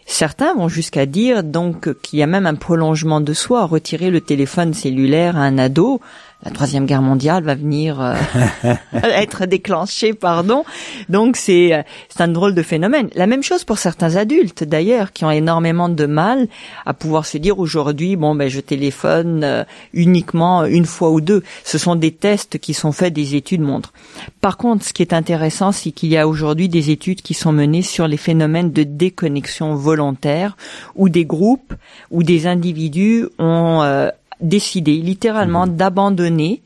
Certains 0.08 0.54
vont 0.54 0.68
jusqu'à 0.68 1.06
dire 1.06 1.42
donc 1.42 1.92
qu'il 2.00 2.20
y 2.20 2.22
a 2.22 2.26
même 2.26 2.46
un 2.46 2.54
prolongement 2.54 3.20
de 3.20 3.32
soi, 3.32 3.64
retirer 3.66 4.10
le 4.10 4.20
téléphone 4.20 4.72
cellulaire 4.72 5.36
à 5.36 5.40
un 5.40 5.58
ado, 5.58 6.00
la 6.44 6.50
troisième 6.50 6.84
guerre 6.84 7.00
mondiale 7.00 7.42
va 7.42 7.54
venir 7.54 7.98
euh, 8.00 8.14
être 9.02 9.46
déclenchée, 9.46 10.12
pardon. 10.12 10.64
Donc 11.08 11.36
c'est 11.36 11.72
euh, 11.72 11.82
c'est 12.10 12.22
un 12.22 12.28
drôle 12.28 12.54
de 12.54 12.62
phénomène. 12.62 13.08
La 13.14 13.26
même 13.26 13.42
chose 13.42 13.64
pour 13.64 13.78
certains 13.78 14.16
adultes 14.16 14.62
d'ailleurs 14.62 15.12
qui 15.12 15.24
ont 15.24 15.30
énormément 15.30 15.88
de 15.88 16.04
mal 16.04 16.46
à 16.84 16.92
pouvoir 16.92 17.24
se 17.24 17.38
dire 17.38 17.58
aujourd'hui 17.58 18.16
bon 18.16 18.34
ben 18.34 18.48
je 18.48 18.60
téléphone 18.60 19.44
euh, 19.44 19.64
uniquement 19.94 20.66
une 20.66 20.84
fois 20.84 21.10
ou 21.10 21.22
deux. 21.22 21.42
Ce 21.64 21.78
sont 21.78 21.96
des 21.96 22.12
tests 22.12 22.58
qui 22.58 22.74
sont 22.74 22.92
faits, 22.92 23.14
des 23.14 23.34
études 23.34 23.62
montrent. 23.62 23.94
Par 24.42 24.58
contre, 24.58 24.84
ce 24.84 24.92
qui 24.92 25.02
est 25.02 25.14
intéressant, 25.14 25.72
c'est 25.72 25.90
qu'il 25.90 26.10
y 26.10 26.18
a 26.18 26.28
aujourd'hui 26.28 26.68
des 26.68 26.90
études 26.90 27.22
qui 27.22 27.32
sont 27.32 27.52
menées 27.52 27.82
sur 27.82 28.06
les 28.06 28.18
phénomènes 28.18 28.72
de 28.72 28.82
déconnexion 28.82 29.74
volontaire 29.74 30.56
où 30.96 31.08
des 31.08 31.24
groupes 31.24 31.72
ou 32.10 32.22
des 32.22 32.46
individus 32.46 33.26
ont 33.38 34.10
décidé 34.40 34.96
littéralement 34.96 35.66
mhm. 35.66 35.76
d'abandonner 35.76 36.62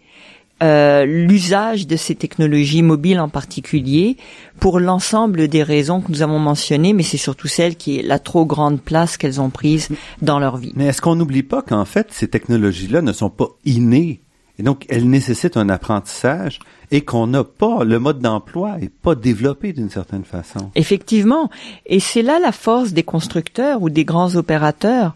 euh, 0.63 1.07
l'usage 1.07 1.87
de 1.87 1.97
ces 1.97 2.15
technologies 2.15 2.83
mobiles 2.83 3.19
en 3.19 3.31
particulier 3.31 4.19
pour 4.59 4.79
l'ensemble 4.79 5.49
des 5.49 5.63
raisons 5.63 6.03
que 6.03 6.13
nous 6.13 6.21
avons 6.21 6.39
mentionnées, 6.39 6.93
mais 6.93 7.03
c'est 7.03 7.17
surtout 7.17 7.49
celle 7.49 7.77
qui 7.77 7.99
est 7.99 8.03
la 8.03 8.19
trop 8.19 8.45
grande 8.45 8.79
place 8.79 9.17
qu'elles 9.17 9.41
ont 9.41 9.49
prise 9.49 9.89
dans 10.21 10.39
leur 10.39 10.59
vie. 10.59 10.73
Mais 10.77 10.85
est-ce 10.87 11.01
qu'on 11.01 11.15
n'oublie 11.15 11.43
pas 11.43 11.63
qu'en 11.63 11.87
fait, 11.87 12.09
ces 12.11 12.29
technologies-là 12.29 13.01
ne 13.01 13.13
sont 13.15 13.31
pas 13.31 13.49
innées? 13.65 14.21
Et 14.59 14.63
donc 14.63 14.85
elles 14.91 15.09
nécessitent 15.09 15.57
un 15.57 15.71
apprentissage 15.71 16.59
et 16.91 17.01
qu'on 17.01 17.29
n'a 17.29 17.43
pas, 17.43 17.83
le 17.83 17.99
mode 17.99 18.19
d'emploi 18.19 18.77
est 18.83 18.91
pas 18.91 19.15
développé 19.15 19.73
d'une 19.73 19.89
certaine 19.89 20.25
façon. 20.25 20.71
Effectivement. 20.75 21.49
Et 21.87 22.01
c'est 22.01 22.21
là 22.21 22.39
la 22.39 22.53
force 22.53 22.93
des 22.93 23.03
constructeurs 23.03 23.81
ou 23.81 23.89
des 23.89 24.05
grands 24.05 24.37
opérateurs 24.37 25.15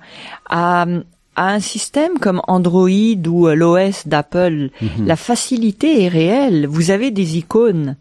à, 0.49 0.87
à 1.36 1.52
un 1.52 1.60
système 1.60 2.18
comme 2.18 2.40
Android 2.48 2.88
ou 2.88 3.48
euh, 3.48 3.54
l'OS 3.54 4.06
d'Apple, 4.06 4.70
mhm. 4.80 5.06
la 5.06 5.16
facilité 5.16 6.04
est 6.04 6.08
réelle. 6.08 6.66
Vous 6.66 6.90
avez 6.90 7.10
des 7.10 7.38
icônes. 7.38 7.96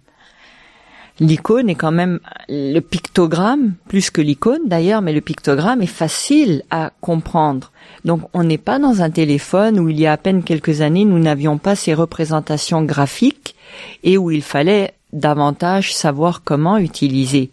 L'icône 1.20 1.70
est 1.70 1.76
quand 1.76 1.92
même 1.92 2.20
le 2.50 2.80
pictogramme, 2.80 3.76
plus 3.88 4.10
que 4.10 4.22
l'icône 4.22 4.62
d'ailleurs, 4.66 5.04
mais 5.04 5.14
le 5.14 5.22
pictogramme 5.22 5.84
est 5.84 5.86
facile 5.86 6.64
à 6.72 6.92
comprendre. 7.02 7.72
Donc 8.04 8.22
on 8.34 8.44
n'est 8.44 8.58
pas 8.58 8.80
dans 8.80 9.04
un 9.04 9.12
téléphone 9.12 9.80
où 9.80 9.90
il 9.90 10.00
y 10.00 10.08
a 10.08 10.14
à 10.14 10.18
peine 10.18 10.44
quelques 10.44 10.82
années 10.82 11.06
nous 11.06 11.20
n'avions 11.20 11.60
pas 11.60 11.76
ces 11.76 11.94
représentations 11.94 12.82
graphiques 12.82 13.56
et 14.04 14.18
où 14.18 14.32
il 14.32 14.42
fallait 14.42 14.96
davantage 15.12 15.94
savoir 15.94 16.42
comment 16.44 16.78
utiliser. 16.78 17.52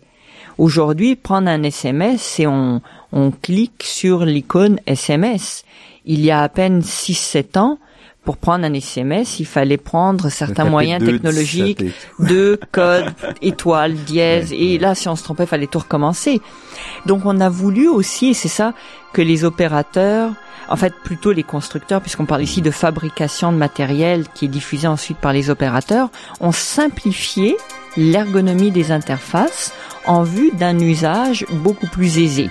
Aujourd'hui, 0.57 1.17
prendre 1.17 1.49
un 1.49 1.63
SMS 1.63 2.41
et 2.41 2.47
on, 2.47 2.81
on 3.13 3.31
clique 3.31 3.83
sur 3.85 4.25
l'icône 4.25 4.79
SMS. 4.87 5.65
Il 6.05 6.21
y 6.21 6.31
a 6.31 6.43
à 6.43 6.49
peine 6.49 6.81
6-7 6.81 7.59
ans, 7.59 7.79
pour 8.25 8.37
prendre 8.37 8.65
un 8.67 8.75
SMS, 8.75 9.41
il 9.41 9.47
fallait 9.47 9.79
prendre 9.79 10.29
certains 10.29 10.67
moyens 10.67 11.05
technologiques, 11.05 11.83
de 12.19 12.61
code, 12.71 13.07
étoile, 13.41 13.95
dièse, 13.95 14.53
et 14.53 14.79
là, 14.79 14.95
si 14.95 15.09
on 15.09 15.17
se 15.17 15.25
trompait, 15.25 15.45
il 15.45 15.49
fallait 15.49 15.67
tout 15.67 15.79
recommencer. 15.79 16.41
Donc, 17.07 17.23
on 17.25 17.41
a 17.41 17.49
voulu 17.49 17.89
aussi, 17.89 18.29
et 18.29 18.35
c'est 18.35 18.49
ça 18.49 18.75
que 19.15 19.23
les 19.23 19.45
opérateurs, 19.45 20.33
en 20.69 20.77
fait, 20.77 20.93
plutôt 21.03 21.33
les 21.33 21.43
constructeurs, 21.43 22.03
puisqu'on 22.03 22.27
parle 22.27 22.43
ici 22.43 22.61
de 22.61 22.71
fabrication 22.71 23.53
de 23.53 23.57
matériel 23.57 24.27
qui 24.35 24.45
est 24.45 24.49
diffusé 24.49 24.87
ensuite 24.87 25.19
par 25.19 25.33
les 25.33 25.49
opérateurs, 25.49 26.11
ont 26.41 26.53
simplifié 26.53 27.57
l'ergonomie 27.97 28.71
des 28.71 28.93
interfaces 28.93 29.73
en 30.07 30.23
vue 30.23 30.53
d'un 30.53 30.79
usage 30.79 31.47
beaucoup 31.51 31.87
plus 31.87 32.19
aisé. 32.19 32.51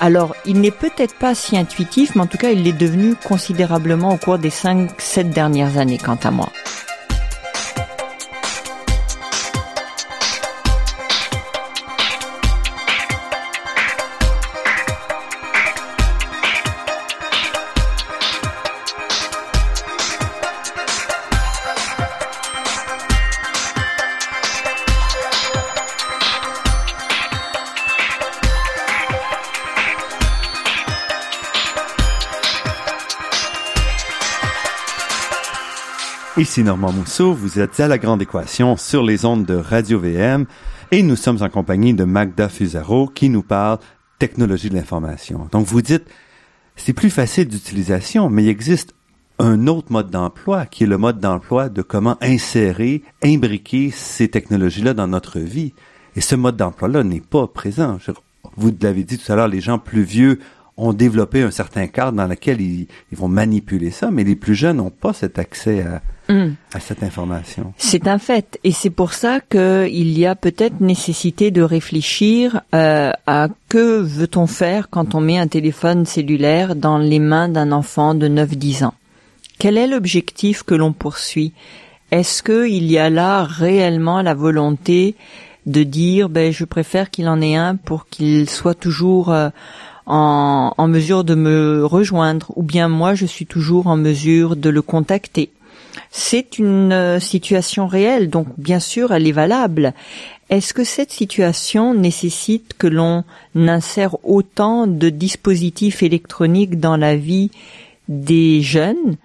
Alors, 0.00 0.34
il 0.44 0.60
n'est 0.60 0.70
peut-être 0.70 1.14
pas 1.14 1.34
si 1.34 1.56
intuitif, 1.56 2.14
mais 2.14 2.22
en 2.22 2.26
tout 2.26 2.38
cas, 2.38 2.50
il 2.50 2.62
l'est 2.62 2.72
devenu 2.72 3.14
considérablement 3.16 4.14
au 4.14 4.16
cours 4.16 4.38
des 4.38 4.50
5-7 4.50 5.30
dernières 5.30 5.78
années, 5.78 5.98
quant 5.98 6.18
à 6.22 6.30
moi. 6.30 6.50
Ici 36.36 36.64
Normand 36.64 36.90
Mousseau, 36.90 37.32
vous 37.32 37.60
êtes 37.60 37.78
à 37.78 37.86
la 37.86 37.96
Grande 37.96 38.20
Équation 38.20 38.76
sur 38.76 39.04
les 39.04 39.24
ondes 39.24 39.46
de 39.46 39.54
Radio 39.54 40.00
VM 40.00 40.46
et 40.90 41.04
nous 41.04 41.14
sommes 41.14 41.40
en 41.42 41.48
compagnie 41.48 41.94
de 41.94 42.02
Magda 42.02 42.48
Fusaro 42.48 43.06
qui 43.06 43.28
nous 43.28 43.44
parle 43.44 43.78
technologie 44.18 44.68
de 44.68 44.74
l'information. 44.74 45.48
Donc 45.52 45.64
vous 45.64 45.80
dites, 45.80 46.02
c'est 46.74 46.92
plus 46.92 47.10
facile 47.10 47.46
d'utilisation, 47.46 48.30
mais 48.30 48.42
il 48.42 48.48
existe 48.48 48.96
un 49.38 49.68
autre 49.68 49.92
mode 49.92 50.10
d'emploi 50.10 50.66
qui 50.66 50.82
est 50.82 50.88
le 50.88 50.98
mode 50.98 51.20
d'emploi 51.20 51.68
de 51.68 51.82
comment 51.82 52.18
insérer, 52.20 53.04
imbriquer 53.22 53.92
ces 53.92 54.26
technologies-là 54.26 54.92
dans 54.92 55.06
notre 55.06 55.38
vie. 55.38 55.72
Et 56.16 56.20
ce 56.20 56.34
mode 56.34 56.56
d'emploi-là 56.56 57.04
n'est 57.04 57.20
pas 57.20 57.46
présent. 57.46 57.98
Vous 58.56 58.74
l'avez 58.82 59.04
dit 59.04 59.18
tout 59.18 59.30
à 59.30 59.36
l'heure, 59.36 59.46
les 59.46 59.60
gens 59.60 59.78
plus 59.78 60.02
vieux 60.02 60.40
ont 60.76 60.92
développé 60.92 61.42
un 61.42 61.50
certain 61.50 61.86
cadre 61.86 62.16
dans 62.16 62.26
lequel 62.26 62.60
ils, 62.60 62.86
vont 63.12 63.28
manipuler 63.28 63.90
ça, 63.90 64.10
mais 64.10 64.24
les 64.24 64.34
plus 64.34 64.54
jeunes 64.54 64.78
n'ont 64.78 64.90
pas 64.90 65.12
cet 65.12 65.38
accès 65.38 65.82
à, 65.82 66.32
mm. 66.32 66.54
à 66.72 66.80
cette 66.80 67.02
information. 67.02 67.72
C'est 67.78 68.08
un 68.08 68.18
fait, 68.18 68.58
et 68.64 68.72
c'est 68.72 68.90
pour 68.90 69.12
ça 69.12 69.40
qu'il 69.40 70.18
y 70.18 70.26
a 70.26 70.34
peut-être 70.34 70.80
nécessité 70.80 71.50
de 71.50 71.62
réfléchir 71.62 72.60
euh, 72.74 73.12
à 73.26 73.48
que 73.68 74.00
veut-on 74.00 74.46
faire 74.46 74.90
quand 74.90 75.14
on 75.14 75.20
met 75.20 75.38
un 75.38 75.46
téléphone 75.46 76.06
cellulaire 76.06 76.74
dans 76.74 76.98
les 76.98 77.20
mains 77.20 77.48
d'un 77.48 77.70
enfant 77.70 78.14
de 78.14 78.28
9-10 78.28 78.84
ans? 78.84 78.94
Quel 79.58 79.78
est 79.78 79.86
l'objectif 79.86 80.64
que 80.64 80.74
l'on 80.74 80.92
poursuit? 80.92 81.52
Est-ce 82.10 82.42
qu'il 82.42 82.90
y 82.90 82.98
a 82.98 83.10
là 83.10 83.44
réellement 83.44 84.22
la 84.22 84.34
volonté 84.34 85.14
de 85.66 85.82
dire 85.82 86.28
ben 86.28 86.52
je 86.52 86.64
préfère 86.64 87.10
qu'il 87.10 87.28
en 87.28 87.40
ait 87.40 87.56
un 87.56 87.76
pour 87.76 88.06
qu'il 88.06 88.50
soit 88.50 88.74
toujours 88.74 89.32
euh, 89.32 89.48
en, 90.06 90.72
en 90.76 90.88
mesure 90.88 91.24
de 91.24 91.34
me 91.34 91.84
rejoindre, 91.84 92.52
ou 92.56 92.62
bien 92.62 92.88
moi 92.88 93.14
je 93.14 93.26
suis 93.26 93.46
toujours 93.46 93.86
en 93.86 93.96
mesure 93.96 94.56
de 94.56 94.70
le 94.70 94.82
contacter. 94.82 95.50
C'est 96.10 96.58
une 96.58 96.92
euh, 96.92 97.20
situation 97.20 97.86
réelle, 97.86 98.30
donc 98.30 98.48
bien 98.58 98.80
sûr 98.80 99.12
elle 99.12 99.26
est 99.26 99.32
valable. 99.32 99.94
Est-ce 100.50 100.74
que 100.74 100.84
cette 100.84 101.10
situation 101.10 101.94
nécessite 101.94 102.74
que 102.76 102.86
l'on 102.86 103.24
insère 103.56 104.16
autant 104.24 104.86
de 104.86 105.08
dispositifs 105.08 106.02
électroniques 106.02 106.78
dans 106.78 106.96
la 106.96 107.16
vie 107.16 107.50
des 108.08 108.60
jeunes? 108.60 109.16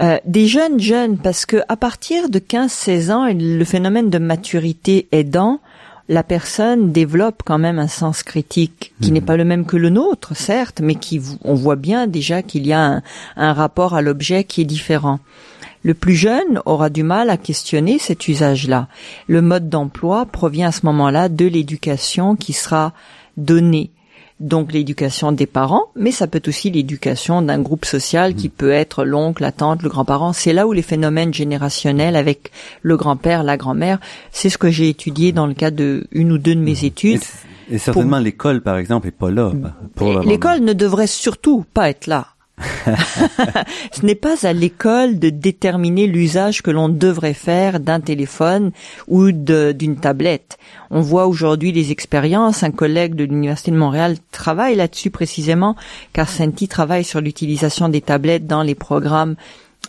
Euh, 0.00 0.18
des 0.24 0.46
jeunes 0.46 0.80
jeunes 0.80 1.18
parce 1.18 1.46
que 1.46 1.58
à 1.68 1.76
partir 1.76 2.28
de 2.28 2.38
15-16 2.38 3.12
ans 3.12 3.26
le 3.32 3.64
phénomène 3.64 4.10
de 4.10 4.18
maturité 4.18 5.06
aidant, 5.12 5.60
la 6.08 6.22
personne 6.22 6.92
développe 6.92 7.42
quand 7.44 7.58
même 7.58 7.78
un 7.78 7.88
sens 7.88 8.22
critique 8.22 8.92
qui 9.00 9.10
n'est 9.10 9.20
mhm. 9.20 9.26
pas 9.26 9.36
le 9.36 9.44
même 9.44 9.64
que 9.64 9.76
le 9.76 9.88
nôtre, 9.88 10.36
certes, 10.36 10.80
mais 10.82 10.96
qui 10.96 11.20
on 11.42 11.54
voit 11.54 11.76
bien 11.76 12.06
déjà 12.06 12.42
qu'il 12.42 12.66
y 12.66 12.72
a 12.72 13.02
un, 13.36 13.52
rapport 13.52 13.94
à 13.94 14.02
l'objet 14.02 14.44
qui 14.44 14.60
est 14.60 14.66
différent. 14.66 15.20
Le 15.82 15.94
plus 15.94 16.14
jeune 16.14 16.60
aura 16.64 16.88
du 16.90 17.02
mal 17.02 17.30
à 17.30 17.36
questionner 17.36 17.98
cet 17.98 18.26
usage-là. 18.28 18.88
Le 19.28 19.42
mode 19.42 19.68
d'emploi 19.68 20.24
provient 20.26 20.68
à 20.68 20.72
ce 20.72 20.86
moment-là 20.86 21.28
de 21.28 21.44
l'éducation 21.44 22.36
qui 22.36 22.54
sera 22.54 22.92
donnée 23.36 23.90
donc 24.40 24.72
l'éducation 24.72 25.32
des 25.32 25.46
parents, 25.46 25.86
mais 25.94 26.10
ça 26.10 26.26
peut 26.26 26.42
aussi 26.46 26.70
l'éducation 26.70 27.40
d'un 27.40 27.60
groupe 27.60 27.84
social 27.84 28.34
qui 28.34 28.48
mmh. 28.48 28.52
peut 28.52 28.70
être 28.72 29.04
l'oncle, 29.04 29.42
la 29.42 29.52
tante, 29.52 29.82
le 29.82 29.88
grand-parent. 29.88 30.32
C'est 30.32 30.52
là 30.52 30.66
où 30.66 30.72
les 30.72 30.82
phénomènes 30.82 31.32
générationnels 31.32 32.16
avec 32.16 32.50
le 32.82 32.96
grand-père, 32.96 33.44
la 33.44 33.56
grand-mère, 33.56 34.00
c'est 34.32 34.50
ce 34.50 34.58
que 34.58 34.70
j'ai 34.70 34.88
étudié 34.88 35.32
dans 35.32 35.46
le 35.46 35.54
cas 35.54 35.70
de 35.70 36.06
une 36.10 36.32
ou 36.32 36.38
deux 36.38 36.54
de 36.54 36.60
mes 36.60 36.82
mmh. 36.82 36.84
études. 36.84 37.22
Et, 37.70 37.78
certainement 37.78 38.18
l'école, 38.18 38.60
par 38.60 38.76
exemple, 38.76 39.08
est 39.08 39.12
pas 39.12 39.30
là. 39.30 39.52
L'école 40.24 40.60
ne 40.60 40.72
devrait 40.72 41.06
surtout 41.06 41.64
pas 41.72 41.88
être 41.88 42.06
là. 42.06 42.33
Ce 42.60 44.04
n'est 44.04 44.14
pas 44.14 44.46
à 44.46 44.52
l'école 44.52 45.18
de 45.18 45.30
déterminer 45.30 46.06
l'usage 46.06 46.62
que 46.62 46.70
l'on 46.70 46.88
devrait 46.88 47.34
faire 47.34 47.80
d'un 47.80 48.00
téléphone 48.00 48.70
ou 49.08 49.32
d'une 49.32 49.96
tablette. 49.96 50.58
On 50.90 51.00
voit 51.00 51.26
aujourd'hui 51.26 51.72
les 51.72 51.90
expériences. 51.90 52.62
Un 52.62 52.70
collègue 52.70 53.14
de 53.14 53.24
l'Université 53.24 53.70
de 53.70 53.76
Montréal 53.76 54.16
travaille 54.30 54.76
là-dessus 54.76 55.10
précisément, 55.10 55.76
car 56.12 56.28
Senti 56.28 56.68
travaille 56.68 57.04
sur 57.04 57.20
l'utilisation 57.20 57.88
des 57.88 58.00
tablettes 58.00 58.46
dans 58.46 58.62
les 58.62 58.74
programmes 58.74 59.36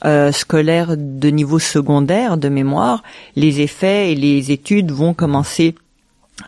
euh, 0.03 0.31
scolaires 0.31 0.97
de 0.97 1.29
niveau 1.29 1.57
secondaire 1.57 2.37
de 2.37 2.49
mémoire, 2.49 3.01
les 3.37 3.61
effets 3.61 4.11
et 4.11 4.15
les 4.15 4.51
études 4.51 4.91
vont 4.91 5.13
commencer 5.13 5.73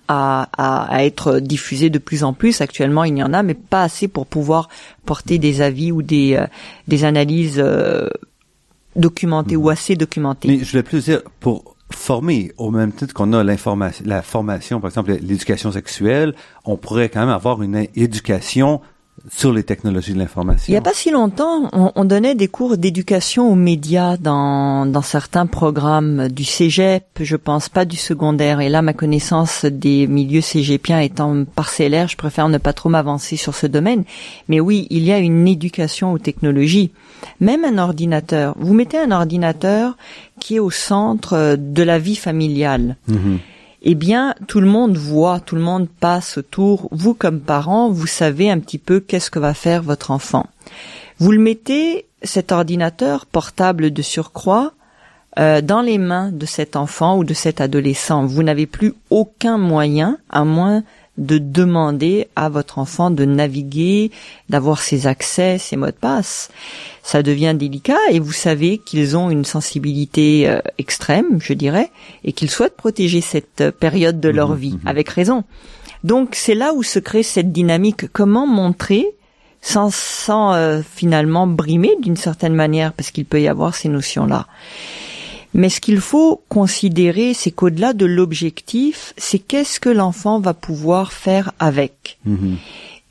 à, 0.08 0.50
à, 0.58 1.06
être 1.06 1.39
diffusés 1.39 1.89
de 1.89 2.00
plus 2.00 2.23
en 2.23 2.34
plus. 2.34 2.62
Actuellement, 2.62 3.04
il 3.04 3.17
y 3.17 3.23
en 3.23 3.34
a, 3.34 3.43
mais 3.43 3.54
pas 3.54 3.84
assez 3.84 4.08
pour 4.08 4.26
pouvoir 4.26 4.69
porter 5.06 5.38
des 5.38 5.62
avis 5.62 5.91
ou 5.91 6.02
des, 6.02 6.36
euh, 6.36 6.45
des 6.88 7.06
analyses 7.06 7.60
euh, 7.60 8.10
documentées 8.95 9.56
ou 9.56 9.69
assez 9.69 9.95
documentées. 9.95 10.47
Mais 10.47 10.60
je 10.63 10.71
voulais 10.71 10.84
plus 10.84 11.06
dire, 11.06 11.21
pour 11.39 11.76
former 11.89 12.52
au 12.58 12.71
même 12.71 12.91
titre 12.91 13.13
qu'on 13.13 13.32
a 13.34 13.43
l'information, 13.43 14.04
la 14.08 14.21
formation, 14.21 14.82
par 14.82 14.89
exemple, 14.89 15.12
l'éducation 15.21 15.71
sexuelle, 15.71 16.34
on 16.65 16.76
pourrait 16.76 17.10
quand 17.10 17.21
même 17.21 17.30
avoir 17.30 17.62
une 17.62 17.88
éducation 17.95 18.82
sur 19.29 19.53
les 19.53 19.63
technologies 19.63 20.13
de 20.13 20.19
l'information. 20.19 20.65
Il 20.67 20.71
n'y 20.71 20.77
a 20.77 20.81
pas 20.81 20.93
si 20.93 21.11
longtemps, 21.11 21.69
on, 21.73 21.91
on 21.95 22.05
donnait 22.05 22.35
des 22.35 22.47
cours 22.47 22.77
d'éducation 22.77 23.51
aux 23.51 23.55
médias 23.55 24.17
dans, 24.17 24.85
dans 24.85 25.01
certains 25.01 25.45
programmes 25.45 26.29
du 26.29 26.43
cégep, 26.43 27.03
je 27.19 27.35
pense 27.35 27.69
pas 27.69 27.85
du 27.85 27.97
secondaire. 27.97 28.61
Et 28.61 28.69
là, 28.69 28.81
ma 28.81 28.93
connaissance 28.93 29.65
des 29.65 30.07
milieux 30.07 30.41
cégepiens 30.41 30.99
étant 30.99 31.43
parcellaire, 31.43 32.07
je 32.07 32.17
préfère 32.17 32.49
ne 32.49 32.57
pas 32.57 32.73
trop 32.73 32.89
m'avancer 32.89 33.35
sur 33.35 33.55
ce 33.55 33.67
domaine. 33.67 34.03
Mais 34.47 34.59
oui, 34.59 34.87
il 34.89 35.03
y 35.03 35.11
a 35.11 35.19
une 35.19 35.47
éducation 35.47 36.13
aux 36.13 36.19
technologies. 36.19 36.91
Même 37.39 37.65
un 37.65 37.77
ordinateur. 37.77 38.55
Vous 38.59 38.73
mettez 38.73 38.97
un 38.97 39.11
ordinateur 39.11 39.97
qui 40.39 40.55
est 40.55 40.59
au 40.59 40.71
centre 40.71 41.55
de 41.57 41.83
la 41.83 41.99
vie 41.99 42.15
familiale. 42.15 42.95
Mm-hmm 43.09 43.37
eh 43.81 43.95
bien, 43.95 44.35
tout 44.47 44.59
le 44.59 44.67
monde 44.67 44.97
voit, 44.97 45.39
tout 45.39 45.55
le 45.55 45.61
monde 45.61 45.87
passe 45.87 46.37
autour. 46.37 46.87
Vous, 46.91 47.13
comme 47.13 47.39
parent, 47.39 47.89
vous 47.89 48.07
savez 48.07 48.49
un 48.49 48.59
petit 48.59 48.79
peu 48.79 48.99
qu'est-ce 48.99 49.31
que 49.31 49.39
va 49.39 49.53
faire 49.53 49.83
votre 49.83 50.11
enfant. 50.11 50.47
Vous 51.19 51.31
le 51.31 51.39
mettez, 51.39 52.05
cet 52.23 52.51
ordinateur 52.51 53.25
portable 53.25 53.91
de 53.91 54.01
surcroît, 54.01 54.73
euh, 55.39 55.61
dans 55.61 55.81
les 55.81 55.99
mains 55.99 56.31
de 56.31 56.45
cet 56.47 56.75
enfant 56.75 57.17
ou 57.17 57.23
de 57.23 57.33
cet 57.35 57.61
adolescent. 57.61 58.25
Vous 58.25 58.41
n'avez 58.41 58.65
plus 58.65 58.93
aucun 59.11 59.57
moyen, 59.57 60.17
à 60.29 60.43
moins 60.43 60.83
de 61.17 61.38
demander 61.38 62.27
à 62.36 62.49
votre 62.49 62.77
enfant 62.80 63.10
de 63.12 63.25
naviguer, 63.25 64.12
d'avoir 64.49 64.82
ses 64.82 65.08
accès, 65.08 65.58
ses 65.58 65.75
mots 65.75 65.88
de 65.88 65.91
passe. 65.91 66.49
Ça 67.03 67.23
devient 67.23 67.56
délicat 67.58 67.97
et 68.12 68.19
vous 68.19 68.32
savez 68.32 68.77
qu'ils 68.77 69.17
ont 69.17 69.30
une 69.30 69.45
sensibilité 69.45 70.47
euh, 70.47 70.60
extrême, 70.77 71.39
je 71.41 71.53
dirais, 71.53 71.91
et 72.23 72.34
qu'ils 72.34 72.51
souhaitent 72.51 72.77
protéger 72.77 73.21
cette 73.21 73.71
période 73.71 74.19
de 74.19 74.30
leur 74.30 74.51
mmh, 74.51 74.58
vie, 74.58 74.73
mmh. 74.73 74.88
avec 74.88 75.10
raison. 75.10 75.43
Donc 76.03 76.36
c'est 76.36 76.56
là 76.56 76.73
où 76.73 76.84
se 76.84 76.99
crée 76.99 77.23
cette 77.23 77.51
dynamique. 77.51 78.12
Comment 78.12 78.45
montrer 78.45 79.06
sans, 79.62 79.93
sans 79.93 80.53
euh, 80.53 80.82
finalement 80.95 81.47
brimer 81.47 81.95
d'une 82.01 82.15
certaine 82.17 82.53
manière, 82.53 82.93
parce 82.93 83.12
qu'il 83.12 83.25
peut 83.25 83.41
y 83.41 83.47
avoir 83.47 83.73
ces 83.73 83.89
notions-là? 83.89 84.47
Mais 85.53 85.69
ce 85.69 85.79
qu'il 85.79 85.99
faut 85.99 86.41
considérer, 86.49 87.33
c'est 87.33 87.51
qu'au-delà 87.51 87.93
de 87.93 88.05
l'objectif, 88.05 89.13
c'est 89.17 89.39
qu'est-ce 89.39 89.79
que 89.79 89.89
l'enfant 89.89 90.39
va 90.39 90.53
pouvoir 90.53 91.13
faire 91.13 91.53
avec. 91.60 92.19
Mm-hmm. 92.27 92.55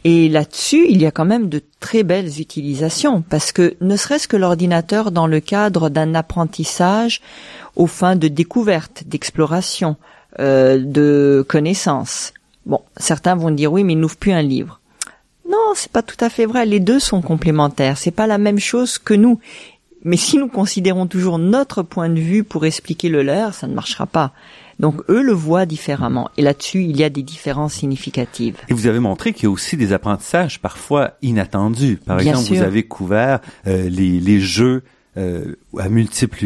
Et 0.05 0.29
là-dessus, 0.29 0.87
il 0.89 1.03
y 1.03 1.07
a 1.07 1.11
quand 1.11 1.25
même 1.25 1.49
de 1.49 1.61
très 1.81 2.05
belles 2.05 2.41
utilisations, 2.41 3.23
parce 3.29 3.51
que 3.51 3.75
ne 3.81 3.97
serait-ce 3.97 4.29
que 4.29 4.37
l'ordinateur 4.37 5.11
dans 5.11 5.27
le 5.27 5.41
cadre 5.41 5.89
d'un 5.89 6.15
apprentissage 6.15 7.21
aux 7.75 7.89
fins 7.89 8.15
de 8.15 8.29
découverte, 8.29 9.03
d'exploration, 9.07 9.97
euh, 10.39 10.79
de 10.79 11.45
connaissance. 11.49 12.35
Bon, 12.67 12.83
certains 12.97 13.35
vont 13.35 13.51
dire 13.51 13.73
oui, 13.73 13.83
mais 13.83 13.95
il 13.95 14.01
n'ouvre 14.01 14.17
plus 14.17 14.33
un 14.33 14.43
livre. 14.43 14.81
Non, 15.49 15.73
c'est 15.75 15.91
pas 15.91 16.03
tout 16.03 16.23
à 16.25 16.29
fait 16.29 16.47
vrai. 16.47 16.67
Les 16.67 16.81
deux 16.81 17.01
sont 17.01 17.23
complémentaires. 17.23 17.99
C'est 17.99 18.11
pas 18.11 18.27
la 18.27 18.39
même 18.39 18.59
chose 18.59 18.99
que 18.99 19.15
nous. 19.15 19.41
Mais 20.07 20.17
si 20.17 20.39
nous 20.39 20.47
considérons 20.47 21.09
toujours 21.09 21.39
notre 21.39 21.83
point 21.83 22.09
de 22.09 22.21
vue 22.21 22.45
pour 22.45 22.65
expliquer 22.65 23.09
le 23.09 23.25
leur, 23.25 23.55
ça 23.55 23.67
ne 23.67 23.75
marchera 23.75 24.07
pas. 24.07 24.33
Donc 24.79 25.03
eux 25.09 25.21
le 25.21 25.33
voient 25.33 25.67
différemment. 25.67 26.31
Et 26.37 26.43
là-dessus, 26.43 26.85
il 26.85 26.97
y 26.97 27.03
a 27.03 27.11
des 27.11 27.25
différences 27.25 27.75
significatives. 27.75 28.57
Et 28.69 28.75
vous 28.75 28.87
avez 28.87 29.01
montré 29.01 29.33
qu'il 29.33 29.45
y 29.45 29.47
a 29.47 29.51
aussi 29.51 29.77
des 29.77 29.93
apprentissages 29.93 30.61
parfois 30.61 31.15
inattendus. 31.23 31.97
Par 31.97 32.21
exemple, 32.21 32.55
vous 32.55 32.63
avez 32.63 32.85
couvert 32.85 33.41
euh, 33.67 33.89
les, 33.89 34.21
les, 34.21 34.39
jeux 34.39 34.85
euh, 35.17 35.57
à 35.77 35.89
multiples 35.89 36.45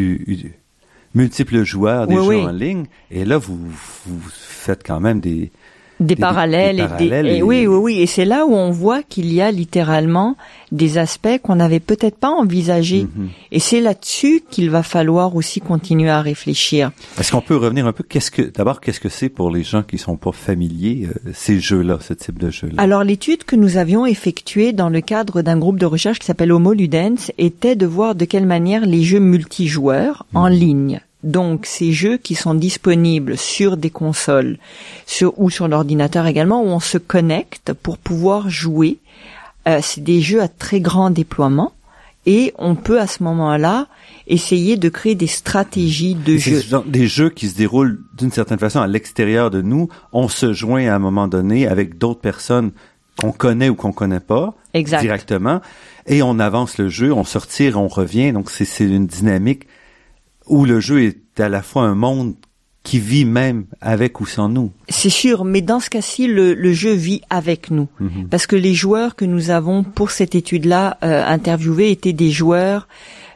multiples 1.14 1.62
joueurs, 1.62 2.06
des 2.06 2.14
jeux 2.14 2.40
en 2.40 2.52
ligne. 2.52 2.86
Et 3.10 3.26
là, 3.26 3.36
vous, 3.36 3.58
vous 4.06 4.20
faites 4.30 4.86
quand 4.86 5.00
même 5.00 5.20
des 5.20 5.50
des, 6.00 6.16
parallèles, 6.16 6.88
et, 6.98 7.42
oui 7.42 7.66
oui 7.66 7.76
oui 7.76 8.00
et 8.00 8.06
c'est 8.06 8.24
là 8.24 8.46
où 8.46 8.54
on 8.54 8.70
voit 8.70 9.02
qu'il 9.02 9.32
y 9.32 9.42
a 9.42 9.50
littéralement 9.50 10.36
des 10.72 10.98
aspects 10.98 11.38
qu'on 11.42 11.56
n'avait 11.56 11.80
peut-être 11.80 12.16
pas 12.16 12.30
envisagés 12.30 13.02
mhm. 13.02 13.28
et 13.52 13.60
c'est 13.60 13.80
là-dessus 13.80 14.42
qu'il 14.50 14.70
va 14.70 14.82
falloir 14.82 15.36
aussi 15.36 15.60
continuer 15.60 16.08
à 16.08 16.22
réfléchir. 16.22 16.90
Est-ce 17.18 17.32
qu'on 17.32 17.42
peut 17.42 17.56
revenir 17.56 17.86
un 17.86 17.92
peu? 17.92 18.02
Qu'est-ce 18.02 18.30
que 18.30 18.42
d'abord 18.42 18.80
qu'est-ce 18.80 19.00
que 19.00 19.08
c'est 19.08 19.28
pour 19.28 19.50
les 19.50 19.62
gens 19.62 19.82
qui 19.82 19.98
sont 19.98 20.16
pas 20.16 20.32
familiers 20.32 21.08
euh, 21.08 21.30
ces 21.34 21.60
jeux-là 21.60 21.98
ce 22.00 22.14
type 22.14 22.38
de 22.38 22.50
jeux-là 22.50 22.82
Alors 22.82 23.04
l'étude 23.04 23.44
que 23.44 23.56
nous 23.56 23.76
avions 23.76 24.06
effectuée 24.06 24.72
dans 24.72 24.88
le 24.88 25.02
cadre 25.02 25.42
d'un 25.42 25.58
groupe 25.58 25.78
de 25.78 25.86
recherche 25.86 26.18
qui 26.18 26.26
s'appelle 26.26 26.52
Homo 26.52 26.72
Ludens 26.72 27.30
était 27.36 27.76
de 27.76 27.86
voir 27.86 28.14
de 28.14 28.24
quelle 28.24 28.46
manière 28.46 28.86
les 28.86 29.02
jeux 29.02 29.20
multijoueurs 29.20 30.26
en 30.34 30.48
mhm. 30.48 30.54
ligne 30.54 31.00
donc 31.22 31.66
ces 31.66 31.92
jeux 31.92 32.16
qui 32.16 32.34
sont 32.34 32.54
disponibles 32.54 33.36
sur 33.36 33.76
des 33.76 33.90
consoles 33.90 34.58
sur, 35.06 35.38
ou 35.38 35.50
sur 35.50 35.68
l'ordinateur 35.68 36.26
également, 36.26 36.62
où 36.62 36.68
on 36.68 36.80
se 36.80 36.98
connecte 36.98 37.72
pour 37.72 37.98
pouvoir 37.98 38.48
jouer, 38.48 38.98
euh, 39.68 39.80
c'est 39.82 40.02
des 40.02 40.20
jeux 40.20 40.40
à 40.40 40.48
très 40.48 40.80
grand 40.80 41.10
déploiement 41.10 41.72
et 42.26 42.52
on 42.58 42.74
peut 42.74 43.00
à 43.00 43.06
ce 43.06 43.22
moment-là 43.22 43.86
essayer 44.26 44.76
de 44.76 44.88
créer 44.88 45.14
des 45.14 45.26
stratégies 45.26 46.14
de 46.14 46.36
jeu. 46.36 46.62
Des 46.86 47.08
jeux 47.08 47.30
qui 47.30 47.48
se 47.48 47.56
déroulent 47.56 48.00
d'une 48.16 48.30
certaine 48.30 48.58
façon 48.58 48.80
à 48.80 48.86
l'extérieur 48.86 49.50
de 49.50 49.62
nous. 49.62 49.88
On 50.12 50.28
se 50.28 50.52
joint 50.52 50.86
à 50.86 50.94
un 50.94 50.98
moment 50.98 51.28
donné 51.28 51.66
avec 51.66 51.98
d'autres 51.98 52.20
personnes 52.20 52.72
qu'on 53.18 53.32
connaît 53.32 53.68
ou 53.68 53.74
qu'on 53.74 53.92
connaît 53.92 54.20
pas 54.20 54.54
directement 54.74 55.60
et 56.06 56.22
on 56.22 56.38
avance 56.38 56.78
le 56.78 56.88
jeu, 56.88 57.12
on 57.12 57.24
se 57.24 57.38
retire, 57.38 57.78
on 57.78 57.88
revient. 57.88 58.32
Donc 58.32 58.50
c'est 58.50 58.84
une 58.84 59.06
dynamique 59.06 59.66
où 60.46 60.64
le 60.64 60.80
jeu 60.80 61.02
est 61.02 61.40
à 61.40 61.48
la 61.48 61.62
fois 61.62 61.84
un 61.84 61.94
monde 61.94 62.34
qui 62.82 62.98
vit 62.98 63.24
même 63.24 63.66
avec 63.80 64.20
ou 64.20 64.26
sans 64.26 64.48
nous. 64.48 64.72
C'est 64.88 65.10
sûr, 65.10 65.44
mais 65.44 65.60
dans 65.60 65.80
ce 65.80 65.90
cas-ci, 65.90 66.26
le, 66.26 66.72
jeu 66.72 66.92
vit 66.92 67.20
avec 67.28 67.70
nous. 67.70 67.88
Mhm. 68.00 68.28
Parce 68.30 68.46
que 68.46 68.56
les 68.56 68.74
joueurs 68.74 69.16
que 69.16 69.24
nous 69.24 69.50
avons 69.50 69.82
pour 69.84 70.10
cette 70.10 70.34
étude-là 70.34 70.98
euh, 71.04 71.24
interviewés 71.26 71.90
étaient 71.90 72.14
des 72.14 72.30
joueurs, 72.30 72.88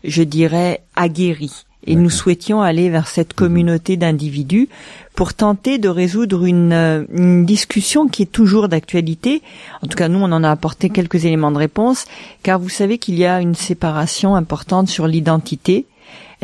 je 0.02 0.22
dirais, 0.22 0.82
aguerris. 0.96 1.66
Et 1.86 1.96
nous 1.96 2.08
souhaitions 2.08 2.62
aller 2.62 2.88
vers 2.88 3.06
cette 3.06 3.34
mhm. 3.34 3.36
communauté 3.36 3.96
d'individus 3.98 4.70
pour 5.14 5.34
tenter 5.34 5.76
de 5.76 5.90
résoudre 5.90 6.46
une, 6.46 6.72
euh, 6.72 7.04
une 7.12 7.44
discussion 7.44 8.08
qui 8.08 8.22
est 8.22 8.32
toujours 8.32 8.68
d'actualité. 8.68 9.42
En 9.82 9.86
tout 9.86 9.96
cas, 9.96 10.08
nous, 10.08 10.20
on 10.20 10.32
en 10.32 10.42
a 10.42 10.50
apporté 10.50 10.88
quelques 10.88 11.26
éléments 11.26 11.52
de 11.52 11.58
réponse, 11.58 12.06
car 12.42 12.58
vous 12.58 12.70
savez 12.70 12.96
qu'il 12.96 13.18
y 13.18 13.26
a 13.26 13.42
une 13.42 13.54
séparation 13.54 14.34
importante 14.34 14.88
sur 14.88 15.06
l'identité 15.06 15.84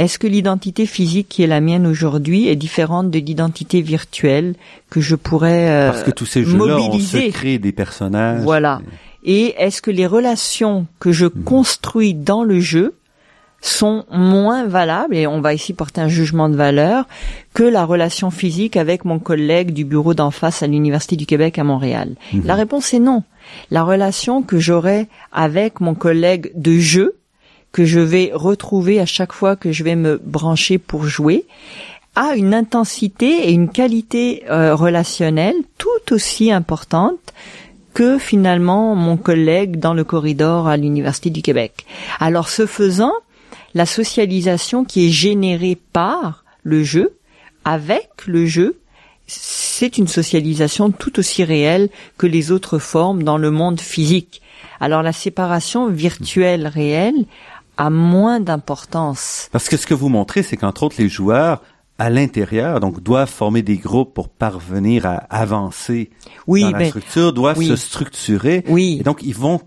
est-ce 0.00 0.18
que 0.18 0.26
l'identité 0.26 0.86
physique 0.86 1.28
qui 1.28 1.42
est 1.42 1.46
la 1.46 1.60
mienne 1.60 1.86
aujourd'hui 1.86 2.48
est 2.48 2.56
différente 2.56 3.10
de 3.10 3.18
l'identité 3.18 3.82
virtuelle 3.82 4.54
que 4.88 5.02
je 5.02 5.14
pourrais 5.14 5.68
euh, 5.68 5.90
Parce 5.90 6.04
que 6.04 6.10
tous 6.10 6.24
ces 6.24 6.42
jeux-là, 6.42 6.78
on 6.78 6.98
se 6.98 7.30
crée 7.30 7.58
des 7.58 7.72
personnages. 7.72 8.40
Voilà. 8.42 8.80
Et 9.24 9.54
est-ce 9.58 9.82
que 9.82 9.90
les 9.90 10.06
relations 10.06 10.86
que 11.00 11.12
je 11.12 11.26
mhm. 11.26 11.44
construis 11.44 12.14
dans 12.14 12.44
le 12.44 12.60
jeu 12.60 12.94
sont 13.60 14.06
moins 14.10 14.64
valables, 14.64 15.14
et 15.14 15.26
on 15.26 15.42
va 15.42 15.52
ici 15.52 15.74
porter 15.74 16.00
un 16.00 16.08
jugement 16.08 16.48
de 16.48 16.56
valeur, 16.56 17.06
que 17.52 17.62
la 17.62 17.84
relation 17.84 18.30
physique 18.30 18.78
avec 18.78 19.04
mon 19.04 19.18
collègue 19.18 19.74
du 19.74 19.84
bureau 19.84 20.14
d'en 20.14 20.30
face 20.30 20.62
à 20.62 20.66
l'Université 20.66 21.14
du 21.14 21.26
Québec 21.26 21.58
à 21.58 21.64
Montréal? 21.64 22.14
Mhm. 22.32 22.44
La 22.46 22.54
réponse 22.54 22.94
est 22.94 23.00
non. 23.00 23.22
La 23.70 23.82
relation 23.82 24.40
que 24.40 24.58
j'aurai 24.58 25.08
avec 25.30 25.80
mon 25.80 25.94
collègue 25.94 26.52
de 26.54 26.78
jeu 26.78 27.16
que 27.72 27.84
je 27.84 28.00
vais 28.00 28.30
retrouver 28.34 29.00
à 29.00 29.06
chaque 29.06 29.32
fois 29.32 29.56
que 29.56 29.72
je 29.72 29.84
vais 29.84 29.96
me 29.96 30.20
brancher 30.22 30.78
pour 30.78 31.04
jouer 31.04 31.46
a 32.16 32.34
une 32.34 32.54
intensité 32.54 33.48
et 33.48 33.52
une 33.52 33.68
qualité 33.68 34.42
euh, 34.50 34.74
relationnelle 34.74 35.54
tout 35.78 36.12
aussi 36.12 36.50
importante 36.50 37.32
que 37.94 38.18
finalement 38.18 38.94
mon 38.94 39.16
collègue 39.16 39.78
dans 39.78 39.94
le 39.94 40.04
corridor 40.04 40.68
à 40.68 40.76
l'Université 40.76 41.30
du 41.30 41.42
Québec. 41.42 41.86
Alors 42.18 42.48
ce 42.48 42.66
faisant, 42.66 43.12
la 43.74 43.86
socialisation 43.86 44.84
qui 44.84 45.06
est 45.06 45.10
générée 45.10 45.78
par 45.92 46.44
le 46.62 46.82
jeu, 46.82 47.16
avec 47.64 48.08
le 48.26 48.46
jeu, 48.46 48.76
c'est 49.26 49.98
une 49.98 50.08
socialisation 50.08 50.90
tout 50.90 51.18
aussi 51.18 51.44
réelle 51.44 51.88
que 52.18 52.26
les 52.26 52.50
autres 52.50 52.78
formes 52.78 53.22
dans 53.22 53.38
le 53.38 53.50
monde 53.50 53.80
physique. 53.80 54.42
Alors 54.80 55.02
la 55.02 55.12
séparation 55.12 55.88
virtuelle 55.88 56.66
réelle 56.66 57.26
a 57.80 57.88
moins 57.88 58.40
d'importance. 58.40 59.48
Parce 59.52 59.70
que 59.70 59.78
ce 59.78 59.86
que 59.86 59.94
vous 59.94 60.10
montrez, 60.10 60.42
c'est 60.42 60.58
qu'entre 60.58 60.82
autres, 60.82 60.96
les 60.98 61.08
joueurs 61.08 61.62
à 61.98 62.10
l'intérieur, 62.10 62.78
donc 62.78 63.02
doivent 63.02 63.30
former 63.30 63.62
des 63.62 63.78
groupes 63.78 64.12
pour 64.12 64.28
parvenir 64.28 65.06
à 65.06 65.14
avancer 65.14 66.10
oui, 66.46 66.62
dans 66.62 66.70
la 66.72 66.88
structure, 66.88 67.32
doivent 67.32 67.62
se 67.62 67.76
structurer. 67.76 68.64
Oui. 68.68 68.98
Et 69.00 69.02
donc, 69.02 69.22
ils 69.22 69.34
vont 69.34 69.60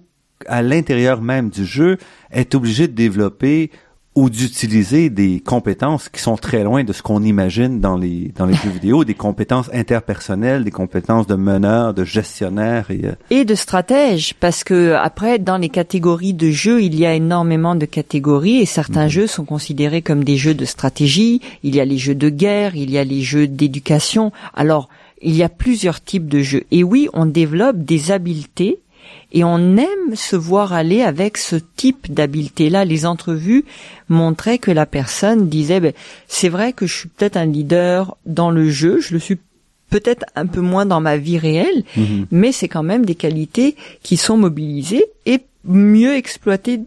à 0.45 0.62
l'intérieur 0.62 1.21
même 1.21 1.49
du 1.49 1.65
jeu 1.65 1.97
être 2.32 2.54
obligés 2.54 2.88
de 2.88 2.93
développer 2.93 3.71
ou 4.15 4.30
d'utiliser 4.30 5.10
des 5.10 5.39
compétences 5.39 6.10
qui 6.10 6.21
sont 6.21 6.36
très 6.36 6.63
loin 6.63 6.84
de 6.84 6.93
ce 6.93 7.02
qu'on 7.02 7.23
imagine 7.23 7.80
dans 7.80 7.97
les 7.97 8.32
dans 8.36 8.45
les 8.45 8.54
jeux 8.54 8.69
vidéo, 8.73 9.04
des 9.04 9.15
compétences 9.15 9.69
interpersonnelles, 9.73 10.63
des 10.63 10.71
compétences 10.71 11.28
de 11.28 11.36
meneur, 11.36 11.93
de 11.93 12.04
gestionnaire 12.04 12.91
et 12.91 13.02
euh, 13.06 13.15
et 13.30 13.45
de 13.45 13.56
stratège 13.56 14.34
parce 14.39 14.63
que 14.63 14.93
après 14.93 15.39
dans 15.39 15.58
les 15.58 15.69
catégories 15.69 16.34
de 16.34 16.52
jeux, 16.52 16.84
il 16.84 16.95
y 16.95 17.06
a 17.06 17.13
énormément 17.13 17.76
de 17.76 17.86
catégories 17.86 18.58
et 18.58 18.65
certains 18.65 19.06
mhm. 19.06 19.10
jeux 19.10 19.28
sont 19.28 19.45
considérés 19.45 20.02
comme 20.02 20.23
des 20.23 20.38
jeux 20.38 20.54
de 20.54 20.65
stratégie, 20.65 21.41
il 21.63 21.76
y 21.76 21.80
a 21.80 21.86
les 21.86 21.97
jeux 21.97 22.15
de 22.15 22.30
guerre, 22.30 22.76
il 22.76 22.91
y 22.91 22.97
a 22.97 23.04
les 23.04 23.21
jeux 23.21 23.47
d'éducation. 23.47 24.32
Alors, 24.54 24.89
il 25.21 25.36
y 25.36 25.43
a 25.43 25.49
plusieurs 25.49 26.02
types 26.02 26.28
de 26.28 26.41
jeux 26.41 26.63
et 26.71 26.84
oui, 26.84 27.08
on 27.13 27.26
développe 27.26 27.78
des 27.78 28.12
habiletés 28.12 28.80
et 29.31 29.43
on 29.43 29.77
aime 29.77 30.15
se 30.15 30.35
voir 30.35 30.73
aller 30.73 31.01
avec 31.01 31.37
ce 31.37 31.55
type 31.55 32.13
d'habileté-là. 32.13 32.85
Les 32.85 33.05
entrevues 33.05 33.65
montraient 34.09 34.59
que 34.59 34.71
la 34.71 34.85
personne 34.85 35.49
disait, 35.49 35.79
ben, 35.79 35.93
c'est 36.27 36.49
vrai 36.49 36.73
que 36.73 36.85
je 36.85 36.93
suis 36.93 37.09
peut-être 37.09 37.37
un 37.37 37.45
leader 37.45 38.17
dans 38.25 38.51
le 38.51 38.69
jeu, 38.69 38.99
je 38.99 39.13
le 39.13 39.19
suis 39.19 39.37
peut-être 39.89 40.25
un 40.35 40.47
peu 40.47 40.61
moins 40.61 40.85
dans 40.85 41.01
ma 41.01 41.17
vie 41.17 41.37
réelle, 41.37 41.83
mhm. 41.95 42.25
mais 42.31 42.51
c'est 42.51 42.67
quand 42.67 42.83
même 42.83 43.05
des 43.05 43.15
qualités 43.15 43.75
qui 44.01 44.17
sont 44.17 44.37
mobilisées 44.37 45.05
et 45.25 45.39
mieux 45.65 46.15
exploitées. 46.15 46.81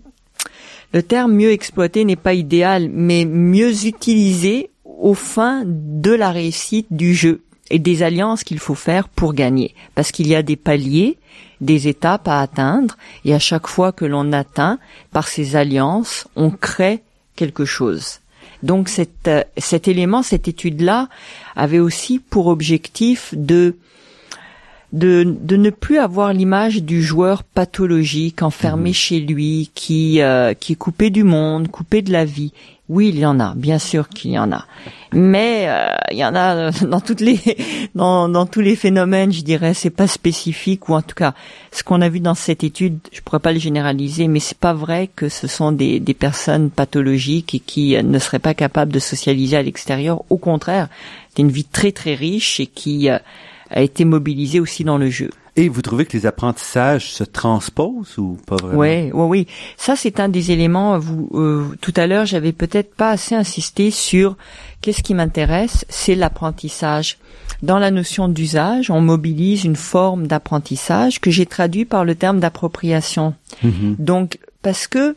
Le 0.92 1.02
terme 1.02 1.32
mieux 1.32 1.50
exploité 1.50 2.04
n'est 2.04 2.16
pas 2.16 2.34
idéal, 2.34 2.88
mais 2.92 3.24
mieux 3.24 3.86
utilisé 3.86 4.70
au 4.84 5.14
fin 5.14 5.62
de 5.66 6.12
la 6.12 6.30
réussite 6.30 6.86
du 6.90 7.14
jeu 7.14 7.42
et 7.70 7.78
des 7.78 8.02
alliances 8.02 8.44
qu'il 8.44 8.58
faut 8.58 8.74
faire 8.74 9.08
pour 9.08 9.34
gagner. 9.34 9.74
Parce 9.94 10.12
qu'il 10.12 10.28
y 10.28 10.34
a 10.34 10.42
des 10.42 10.56
paliers, 10.56 11.18
des 11.60 11.88
étapes 11.88 12.28
à 12.28 12.40
atteindre, 12.40 12.96
et 13.24 13.34
à 13.34 13.38
chaque 13.38 13.66
fois 13.66 13.92
que 13.92 14.04
l'on 14.04 14.32
atteint, 14.32 14.78
par 15.12 15.28
ces 15.28 15.56
alliances, 15.56 16.26
on 16.36 16.50
crée 16.50 17.02
quelque 17.34 17.64
chose. 17.64 18.20
Donc 18.62 18.88
cet, 18.88 19.28
euh, 19.28 19.42
cet 19.56 19.88
élément, 19.88 20.22
cette 20.22 20.48
étude-là, 20.48 21.08
avait 21.54 21.78
aussi 21.78 22.18
pour 22.18 22.46
objectif 22.46 23.34
de, 23.36 23.76
de, 24.92 25.36
de 25.40 25.56
ne 25.56 25.70
plus 25.70 25.98
avoir 25.98 26.32
l'image 26.32 26.82
du 26.82 27.02
joueur 27.02 27.42
pathologique, 27.42 28.42
enfermé 28.42 28.90
mmh. 28.90 28.94
chez 28.94 29.20
lui, 29.20 29.70
qui, 29.74 30.20
euh, 30.22 30.54
qui 30.54 30.72
est 30.72 30.76
coupé 30.76 31.10
du 31.10 31.24
monde, 31.24 31.68
coupé 31.68 32.02
de 32.02 32.12
la 32.12 32.24
vie. 32.24 32.52
Oui, 32.88 33.08
il 33.08 33.18
y 33.18 33.26
en 33.26 33.40
a, 33.40 33.52
bien 33.56 33.80
sûr 33.80 34.08
qu'il 34.08 34.30
y 34.30 34.38
en 34.38 34.52
a, 34.52 34.64
mais 35.12 35.64
euh, 35.66 35.88
il 36.12 36.18
y 36.18 36.24
en 36.24 36.36
a 36.36 36.70
dans 36.82 37.00
toutes 37.00 37.20
les 37.20 37.40
dans, 37.96 38.28
dans 38.28 38.46
tous 38.46 38.60
les 38.60 38.76
phénomènes, 38.76 39.32
je 39.32 39.42
dirais, 39.42 39.74
c'est 39.74 39.90
pas 39.90 40.06
spécifique 40.06 40.88
ou 40.88 40.94
en 40.94 41.02
tout 41.02 41.16
cas 41.16 41.34
ce 41.72 41.82
qu'on 41.82 42.00
a 42.00 42.08
vu 42.08 42.20
dans 42.20 42.36
cette 42.36 42.62
étude, 42.62 42.98
je 43.12 43.20
pourrais 43.22 43.40
pas 43.40 43.52
le 43.52 43.58
généraliser, 43.58 44.28
mais 44.28 44.38
c'est 44.38 44.56
pas 44.56 44.72
vrai 44.72 45.10
que 45.16 45.28
ce 45.28 45.48
sont 45.48 45.72
des, 45.72 45.98
des 45.98 46.14
personnes 46.14 46.70
pathologiques 46.70 47.56
et 47.56 47.58
qui 47.58 47.96
euh, 47.96 48.02
ne 48.02 48.20
seraient 48.20 48.38
pas 48.38 48.54
capables 48.54 48.92
de 48.92 49.00
socialiser 49.00 49.56
à 49.56 49.62
l'extérieur. 49.62 50.22
Au 50.30 50.36
contraire, 50.36 50.88
c'est 51.34 51.42
une 51.42 51.50
vie 51.50 51.64
très 51.64 51.90
très 51.90 52.14
riche 52.14 52.60
et 52.60 52.66
qui 52.66 53.10
euh, 53.10 53.18
a 53.70 53.82
été 53.82 54.04
mobilisée 54.04 54.60
aussi 54.60 54.84
dans 54.84 54.98
le 54.98 55.10
jeu. 55.10 55.30
Et 55.58 55.70
vous 55.70 55.80
trouvez 55.80 56.04
que 56.04 56.14
les 56.14 56.26
apprentissages 56.26 57.10
se 57.10 57.24
transposent 57.24 58.18
ou 58.18 58.38
pas 58.46 58.56
vraiment? 58.56 58.78
Oui, 58.78 59.10
oui, 59.12 59.26
oui. 59.26 59.46
Ça, 59.78 59.96
c'est 59.96 60.20
un 60.20 60.28
des 60.28 60.52
éléments. 60.52 60.98
Vous, 60.98 61.30
euh, 61.32 61.64
tout 61.80 61.94
à 61.96 62.06
l'heure, 62.06 62.26
j'avais 62.26 62.52
peut-être 62.52 62.94
pas 62.94 63.10
assez 63.10 63.34
insisté 63.34 63.90
sur 63.90 64.36
qu'est-ce 64.82 65.02
qui 65.02 65.14
m'intéresse, 65.14 65.86
c'est 65.88 66.14
l'apprentissage. 66.14 67.16
Dans 67.62 67.78
la 67.78 67.90
notion 67.90 68.28
d'usage, 68.28 68.90
on 68.90 69.00
mobilise 69.00 69.64
une 69.64 69.76
forme 69.76 70.26
d'apprentissage 70.26 71.20
que 71.22 71.30
j'ai 71.30 71.46
traduit 71.46 71.86
par 71.86 72.04
le 72.04 72.14
terme 72.14 72.38
d'appropriation. 72.38 73.34
Mm-hmm. 73.64 73.96
Donc, 73.98 74.38
parce 74.60 74.86
que 74.86 75.16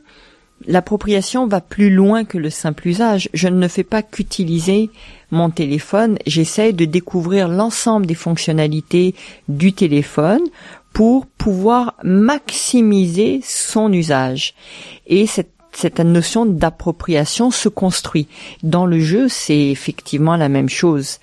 l'appropriation 0.68 1.48
va 1.48 1.62
plus 1.62 1.90
loin 1.90 2.24
que 2.26 2.38
le 2.38 2.50
simple 2.50 2.88
usage. 2.88 3.30
Je 3.34 3.48
ne 3.48 3.68
fais 3.68 3.84
pas 3.84 4.04
qu'utiliser 4.04 4.90
mon 5.32 5.50
téléphone, 5.50 6.18
j'essaie 6.26 6.74
de 6.74 6.86
découvrir 6.86 7.48
l'ensemble 7.48 8.06
des 8.06 8.16
fonctionnalités 8.16 9.14
du 9.48 9.74
téléphone 9.74 10.42
pour 10.92 11.28
pouvoir 11.28 11.96
maximiser 12.04 13.42
son 13.44 13.94
usage. 13.94 14.56
Et 15.06 15.28
cette 15.28 15.54
cette 15.72 16.00
notion 16.00 16.46
d'appropriation 16.46 17.52
se 17.52 17.70
construit. 17.70 18.28
Dans 18.64 18.86
le 18.86 19.00
jeu, 19.00 19.30
c'est 19.30 19.68
effectivement 19.68 20.36
la 20.36 20.50
même 20.50 20.68
chose. 20.68 21.20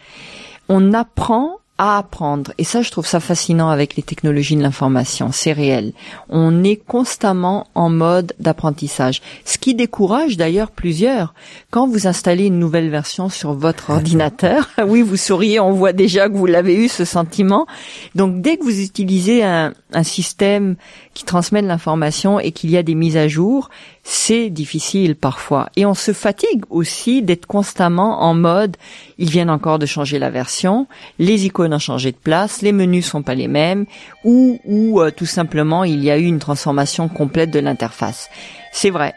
On 0.68 0.92
apprend 0.94 1.58
à 1.78 1.98
apprendre. 1.98 2.52
Et 2.58 2.64
ça, 2.64 2.82
je 2.82 2.90
trouve 2.90 3.06
ça 3.06 3.20
fascinant 3.20 3.68
avec 3.68 3.96
les 3.96 4.02
technologies 4.02 4.56
de 4.56 4.62
l'information. 4.62 5.30
C'est 5.32 5.52
réel. 5.52 5.92
On 6.28 6.64
est 6.64 6.76
constamment 6.76 7.66
en 7.74 7.90
mode 7.90 8.32
d'apprentissage. 8.38 9.20
Ce 9.44 9.58
qui 9.58 9.74
décourage 9.74 10.36
d'ailleurs 10.36 10.70
plusieurs. 10.70 11.34
Quand 11.70 11.86
vous 11.86 12.06
installez 12.06 12.46
une 12.46 12.58
nouvelle 12.58 12.88
version 12.88 13.28
sur 13.28 13.52
votre 13.52 13.90
ordinateur, 13.90 14.70
oui, 14.86 15.02
vous 15.02 15.16
souriez, 15.16 15.60
on 15.60 15.72
voit 15.72 15.92
déjà 15.92 16.28
que 16.28 16.36
vous 16.36 16.46
l'avez 16.46 16.76
eu, 16.76 16.88
ce 16.88 17.04
sentiment. 17.04 17.66
Donc, 18.14 18.40
dès 18.40 18.56
que 18.56 18.64
vous 18.64 18.80
utilisez 18.80 19.44
un, 19.44 19.74
un 19.92 20.02
système 20.02 20.76
qui 21.12 21.24
transmet 21.24 21.62
de 21.62 21.66
l'information 21.66 22.40
et 22.40 22.52
qu'il 22.52 22.70
y 22.70 22.76
a 22.76 22.82
des 22.82 22.94
mises 22.94 23.16
à 23.16 23.28
jour, 23.28 23.70
c'est 24.08 24.50
difficile 24.50 25.16
parfois. 25.16 25.68
Et 25.74 25.84
on 25.84 25.94
se 25.94 26.12
fatigue 26.12 26.62
aussi 26.70 27.22
d'être 27.22 27.46
constamment 27.46 28.22
en 28.22 28.34
mode, 28.34 28.76
ils 29.18 29.28
viennent 29.28 29.50
encore 29.50 29.80
de 29.80 29.86
changer 29.86 30.20
la 30.20 30.30
version, 30.30 30.86
les 31.18 31.44
icônes 31.44 31.74
ont 31.74 31.80
changé 31.80 32.12
de 32.12 32.16
place, 32.16 32.62
les 32.62 32.70
menus 32.70 33.04
sont 33.04 33.22
pas 33.22 33.34
les 33.34 33.48
mêmes, 33.48 33.84
ou, 34.22 34.60
ou 34.64 35.00
euh, 35.00 35.10
tout 35.10 35.26
simplement 35.26 35.82
il 35.82 36.04
y 36.04 36.12
a 36.12 36.18
eu 36.18 36.24
une 36.24 36.38
transformation 36.38 37.08
complète 37.08 37.50
de 37.50 37.58
l'interface. 37.58 38.30
C'est 38.70 38.90
vrai. 38.90 39.12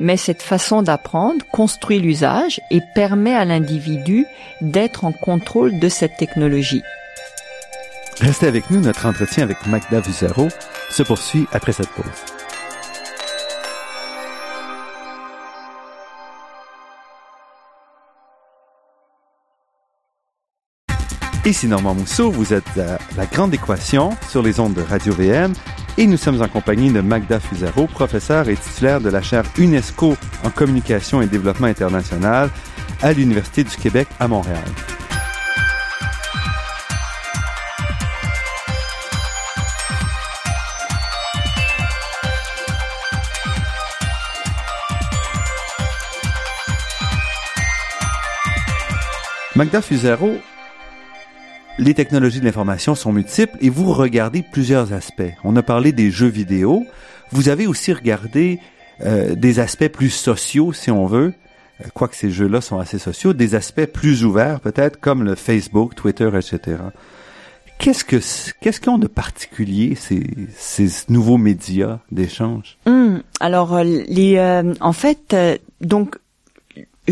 Mais 0.00 0.16
cette 0.16 0.42
façon 0.42 0.80
d'apprendre 0.80 1.44
construit 1.52 1.98
l'usage 1.98 2.58
et 2.70 2.80
permet 2.94 3.34
à 3.34 3.44
l'individu 3.44 4.24
d'être 4.62 5.04
en 5.04 5.12
contrôle 5.12 5.78
de 5.78 5.90
cette 5.90 6.16
technologie. 6.16 6.82
Restez 8.18 8.46
avec 8.46 8.70
nous, 8.70 8.80
notre 8.80 9.04
entretien 9.04 9.44
avec 9.44 9.66
Magda 9.66 10.00
Vizero 10.00 10.48
se 10.88 11.02
poursuit 11.02 11.46
après 11.52 11.72
cette 11.72 11.90
pause. 11.90 12.41
Ici 21.44 21.66
Normand 21.66 21.94
Mousseau, 21.94 22.30
vous 22.30 22.52
êtes 22.52 22.78
à 22.78 22.98
La 23.16 23.26
Grande 23.26 23.52
Équation 23.52 24.10
sur 24.30 24.42
les 24.42 24.60
ondes 24.60 24.74
de 24.74 24.80
Radio 24.80 25.12
VM 25.12 25.52
et 25.98 26.06
nous 26.06 26.16
sommes 26.16 26.40
en 26.40 26.46
compagnie 26.46 26.92
de 26.92 27.00
Magda 27.00 27.40
Fusaro, 27.40 27.88
professeure 27.88 28.48
et 28.48 28.54
titulaire 28.54 29.00
de 29.00 29.10
la 29.10 29.22
chaire 29.22 29.42
UNESCO 29.58 30.16
en 30.44 30.50
communication 30.50 31.20
et 31.20 31.26
développement 31.26 31.66
international 31.66 32.48
à 33.02 33.12
l'Université 33.12 33.64
du 33.64 33.76
Québec 33.76 34.06
à 34.20 34.28
Montréal. 34.28 34.62
Magda 49.56 49.82
Fusero, 49.82 50.36
les 51.78 51.94
technologies 51.94 52.40
de 52.40 52.44
l'information 52.44 52.94
sont 52.94 53.12
multiples 53.12 53.56
et 53.60 53.70
vous 53.70 53.92
regardez 53.92 54.42
plusieurs 54.42 54.92
aspects. 54.92 55.22
On 55.44 55.56
a 55.56 55.62
parlé 55.62 55.92
des 55.92 56.10
jeux 56.10 56.28
vidéo. 56.28 56.84
Vous 57.30 57.48
avez 57.48 57.66
aussi 57.66 57.92
regardé 57.92 58.60
euh, 59.04 59.34
des 59.34 59.58
aspects 59.58 59.88
plus 59.88 60.10
sociaux, 60.10 60.72
si 60.72 60.90
on 60.90 61.06
veut, 61.06 61.32
euh, 61.80 61.84
quoique 61.94 62.14
ces 62.14 62.30
jeux-là 62.30 62.60
sont 62.60 62.78
assez 62.78 62.98
sociaux, 62.98 63.32
des 63.32 63.54
aspects 63.54 63.86
plus 63.86 64.24
ouverts 64.24 64.60
peut-être, 64.60 65.00
comme 65.00 65.24
le 65.24 65.34
Facebook, 65.34 65.94
Twitter, 65.94 66.28
etc. 66.34 66.78
Qu'est-ce 67.78 68.04
que 68.04 68.16
qu'est-ce 68.60 68.80
qu'ils 68.80 68.90
ont 68.90 68.98
de 68.98 69.08
particulier 69.08 69.96
ces, 69.96 70.22
ces 70.54 70.88
nouveaux 71.08 71.38
médias 71.38 71.98
d'échange? 72.12 72.78
Hum, 72.86 73.22
Alors 73.40 73.74
euh, 73.74 73.82
les 73.82 74.72
en 74.80 74.92
fait 74.92 75.34
donc 75.80 76.16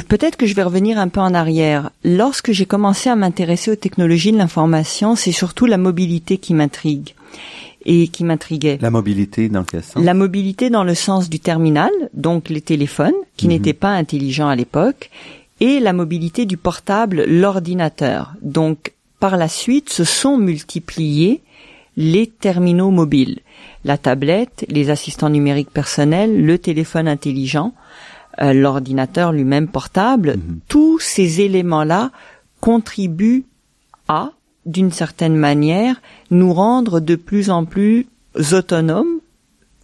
Peut-être 0.09 0.37
que 0.37 0.47
je 0.47 0.55
vais 0.55 0.63
revenir 0.63 0.99
un 0.99 1.09
peu 1.09 1.21
en 1.21 1.35
arrière. 1.35 1.91
Lorsque 2.05 2.53
j'ai 2.53 2.67
commencé 2.67 3.11
à 3.11 3.17
m'intéresser 3.17 3.73
aux 3.73 3.77
technologies 3.77 4.33
de 4.33 4.39
l'information, 4.39 5.17
c'est 5.17 5.33
surtout 5.33 5.67
la 5.67 5.79
mobilité 5.79 6.39
qui 6.39 6.55
m'intrigue 6.55 7.15
et 7.85 8.09
qui 8.09 8.25
m'intriguait. 8.25 8.79
La 8.81 8.91
mobilité 8.91 9.49
dans 9.49 9.65
quel 9.65 9.83
sens? 9.83 10.03
La 10.03 10.15
mobilité 10.15 10.71
dans 10.71 10.85
le 10.85 10.95
sens 10.95 11.29
du 11.31 11.41
terminal, 11.41 11.91
donc 12.15 12.51
les 12.51 12.61
téléphones 12.61 13.15
qui 13.37 13.47
mhm. 13.47 13.53
n'étaient 13.53 13.73
pas 13.73 13.91
intelligents 13.91 14.49
à 14.49 14.57
l'époque, 14.57 15.11
et 15.61 15.81
la 15.81 15.93
mobilité 15.93 16.47
du 16.47 16.57
portable, 16.57 17.25
l'ordinateur. 17.27 18.35
Donc 18.43 18.93
par 19.19 19.37
la 19.37 19.49
suite, 19.49 19.91
se 19.91 20.05
sont 20.05 20.39
multipliés 20.39 21.43
les 21.97 22.27
terminaux 22.27 22.91
mobiles, 22.91 23.41
la 23.85 23.99
tablette, 23.99 24.65
les 24.69 24.89
assistants 24.89 25.29
numériques 25.29 25.71
personnels, 25.71 26.45
le 26.45 26.59
téléphone 26.59 27.07
intelligent. 27.07 27.75
Euh, 28.41 28.53
l'ordinateur 28.53 29.33
lui-même 29.33 29.67
portable, 29.69 30.37
mhm. 30.37 30.61
tous 30.69 30.99
ces 31.01 31.41
éléments-là 31.41 32.11
contribuent 32.61 33.45
à, 34.09 34.31
d'une 34.67 34.93
certaine 34.93 35.37
manière, 35.37 36.01
nous 36.31 36.53
rendre 36.53 37.01
de 37.01 37.17
plus 37.17 37.51
en 37.51 37.65
plus 37.65 38.07
autonomes, 38.53 39.19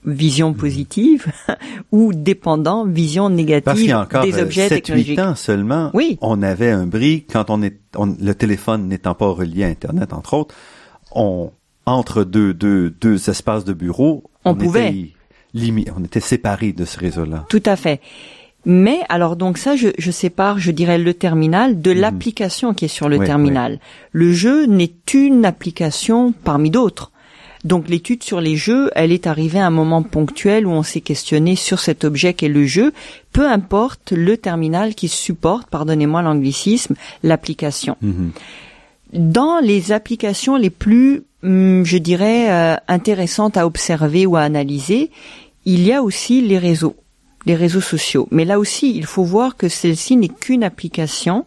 vision 0.05 0.53
positive 0.55 1.27
ou 1.93 2.13
dépendant, 2.13 2.85
vision 2.87 3.29
négative 3.31 3.65
Parce 3.65 3.79
qu'il 3.81 3.89
y 3.89 3.93
a 3.93 4.01
encore 4.01 4.23
des 4.25 4.41
objets 4.41 4.69
7, 4.69 4.79
8 4.79 4.83
technologiques. 4.83 5.19
ans 5.19 5.35
seulement, 5.35 5.91
Oui. 5.95 6.17
on 6.21 6.43
avait 6.43 6.71
un 6.71 6.87
bris 6.87 7.25
quand 7.31 7.51
on 7.51 7.61
est 7.63 7.79
on- 7.97 8.15
le 8.21 8.35
téléphone 8.35 8.87
n'étant 8.87 9.15
pas 9.15 9.27
relié 9.29 9.65
à 9.65 9.69
internet 9.69 10.13
entre 10.13 10.35
autres, 10.35 10.55
on 11.13 11.51
entre 11.87 12.23
deux 12.25 12.55
deux 12.55 12.91
deux 12.91 13.29
espaces 13.29 13.65
de 13.65 13.73
bureau, 13.73 14.23
On 14.45 14.55
pouvait. 14.55 14.91
était 14.91 15.13
on 15.55 16.05
était 16.05 16.21
séparés 16.21 16.73
de 16.73 16.85
ce 16.85 16.99
réseau-là. 16.99 17.47
Tout 17.49 17.63
à 17.65 17.77
fait. 17.77 18.01
Mais 18.65 19.01
alors 19.09 19.37
donc 19.37 19.59
ça, 19.59 19.77
je, 19.77 19.89
je 19.97 20.11
sépare, 20.11 20.59
je 20.59 20.73
dirais, 20.73 20.99
le 20.99 21.15
terminal 21.15 21.81
de 21.81 21.93
l'application 21.93 22.75
qui 22.75 22.87
est 22.87 22.89
sur 22.89 23.09
le 23.09 23.19
Mhm. 23.19 23.25
Terminal. 23.27 23.79
Le 24.11 24.33
jeu 24.33 24.67
n'est 24.67 24.93
une 25.15 25.45
application 25.45 26.33
parmi 26.45 26.71
d'autres. 26.71 27.13
Donc 27.65 27.89
l'étude 27.89 28.23
sur 28.23 28.41
les 28.41 28.57
jeux, 28.57 28.91
elle 28.95 29.13
est 29.13 29.27
arrivée 29.27 29.59
à 29.59 29.67
un 29.67 29.71
moment 29.71 30.03
ponctuel 30.03 30.67
où 30.67 30.71
on 30.71 30.83
s'est 30.83 31.01
questionné 31.01 31.57
sur 31.57 31.79
cet 31.81 32.05
objet 32.05 32.35
qu'est 32.35 32.49
le 32.49 32.65
jeu, 32.65 32.93
peu 33.33 33.49
importe 33.49 34.13
le 34.13 34.37
terminal 34.37 34.95
qui 34.95 35.09
supporte, 35.09 35.69
pardonnez-moi 35.69 36.23
l'anglicisme, 36.23 36.95
l'application. 37.23 37.97
Mhm. 38.03 38.31
Dans 39.17 39.61
les 39.61 39.93
applications 39.93 40.57
les 40.57 40.71
plus, 40.71 41.25
hum, 41.43 41.85
je 41.85 41.99
dirais, 41.99 42.51
euh, 42.51 42.77
intéressantes 42.87 43.57
à 43.57 43.67
observer 43.67 44.27
ou 44.27 44.37
à 44.37 44.43
analyser, 44.43 45.11
il 45.65 45.83
y 45.83 45.93
a 45.93 46.03
aussi 46.03 46.43
les 46.43 46.59
réseaux, 46.59 46.97
les 47.47 47.55
réseaux 47.55 47.81
sociaux. 47.81 48.29
Mais 48.31 48.45
là 48.45 48.59
aussi, 48.59 48.95
il 48.95 49.07
faut 49.07 49.25
voir 49.25 49.57
que 49.57 49.69
celle-ci 49.69 50.17
n'est 50.17 50.29
qu'une 50.29 50.63
application 50.63 51.47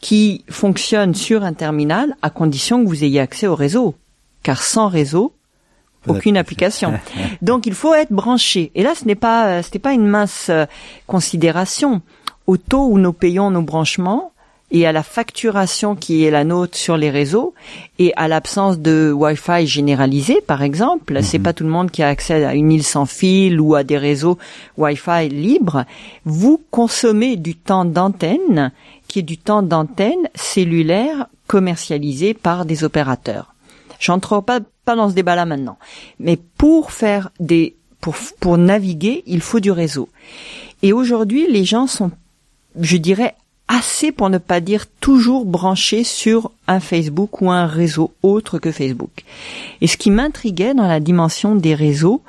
qui 0.00 0.44
fonctionne 0.48 1.14
sur 1.14 1.42
un 1.42 1.52
terminal 1.52 2.16
à 2.22 2.30
condition 2.30 2.82
que 2.82 2.88
vous 2.88 3.04
ayez 3.04 3.20
accès 3.20 3.46
au 3.46 3.54
réseau. 3.54 3.94
Car 4.42 4.62
sans 4.62 4.88
réseau, 4.88 5.34
aucune 6.06 6.36
application. 6.36 6.94
Donc 7.42 7.66
il 7.66 7.74
faut 7.74 7.94
être 7.94 8.12
branché. 8.12 8.70
Et 8.74 8.82
là, 8.82 8.94
ce 8.94 9.04
n'est 9.04 9.14
pas, 9.14 9.46
euh, 9.46 9.62
ce 9.62 9.70
n'est 9.74 9.80
pas 9.80 9.92
une 9.92 10.06
mince 10.06 10.46
euh, 10.48 10.66
considération. 11.06 12.02
Au 12.46 12.56
taux 12.56 12.86
où 12.86 12.98
nous 12.98 13.12
payons 13.12 13.50
nos 13.50 13.62
branchements 13.62 14.29
et 14.70 14.86
à 14.86 14.92
la 14.92 15.02
facturation 15.02 15.96
qui 15.96 16.24
est 16.24 16.30
la 16.30 16.44
nôtre 16.44 16.76
sur 16.76 16.96
les 16.96 17.10
réseaux 17.10 17.54
et 17.98 18.12
à 18.16 18.28
l'absence 18.28 18.78
de 18.78 19.12
Wi-Fi 19.12 19.66
généralisé, 19.66 20.40
par 20.40 20.62
exemple, 20.62 21.22
c'est 21.22 21.38
pas 21.38 21.52
tout 21.52 21.64
le 21.64 21.70
monde 21.70 21.90
qui 21.90 22.02
a 22.02 22.08
accès 22.08 22.44
à 22.44 22.54
une 22.54 22.70
île 22.70 22.84
sans 22.84 23.06
fil 23.06 23.60
ou 23.60 23.74
à 23.74 23.82
des 23.82 23.98
réseaux 23.98 24.38
Wi-Fi 24.78 25.28
libres. 25.28 25.84
Vous 26.24 26.62
consommez 26.70 27.36
du 27.36 27.56
temps 27.56 27.84
d'antenne 27.84 28.72
qui 29.08 29.18
est 29.18 29.22
du 29.22 29.38
temps 29.38 29.62
d'antenne 29.62 30.28
cellulaire 30.36 31.26
commercialisé 31.48 32.32
par 32.32 32.64
des 32.64 32.84
opérateurs. 32.84 33.54
J'entre 33.98 34.40
pas, 34.40 34.60
pas 34.84 34.94
dans 34.94 35.10
ce 35.10 35.14
débat-là 35.14 35.46
maintenant. 35.46 35.78
Mais 36.20 36.36
pour 36.36 36.92
faire 36.92 37.30
des, 37.40 37.74
pour, 38.00 38.14
pour 38.38 38.56
naviguer, 38.56 39.24
il 39.26 39.40
faut 39.40 39.60
du 39.60 39.72
réseau. 39.72 40.08
Et 40.82 40.92
aujourd'hui, 40.92 41.46
les 41.50 41.64
gens 41.64 41.86
sont, 41.86 42.12
je 42.78 42.96
dirais, 42.96 43.34
assez 43.70 44.10
pour 44.10 44.30
ne 44.30 44.38
pas 44.38 44.60
dire 44.60 44.86
toujours 45.00 45.46
branchés 45.46 46.02
sur 46.02 46.50
un 46.66 46.80
Facebook 46.80 47.40
ou 47.40 47.50
un 47.52 47.66
réseau 47.66 48.12
autre 48.22 48.58
que 48.58 48.72
Facebook. 48.72 49.24
Et 49.80 49.86
ce 49.86 49.96
qui 49.96 50.10
m'intriguait 50.10 50.74
dans 50.74 50.88
la 50.88 50.98
dimension 50.98 51.54
des 51.54 51.76
réseaux, 51.76 52.20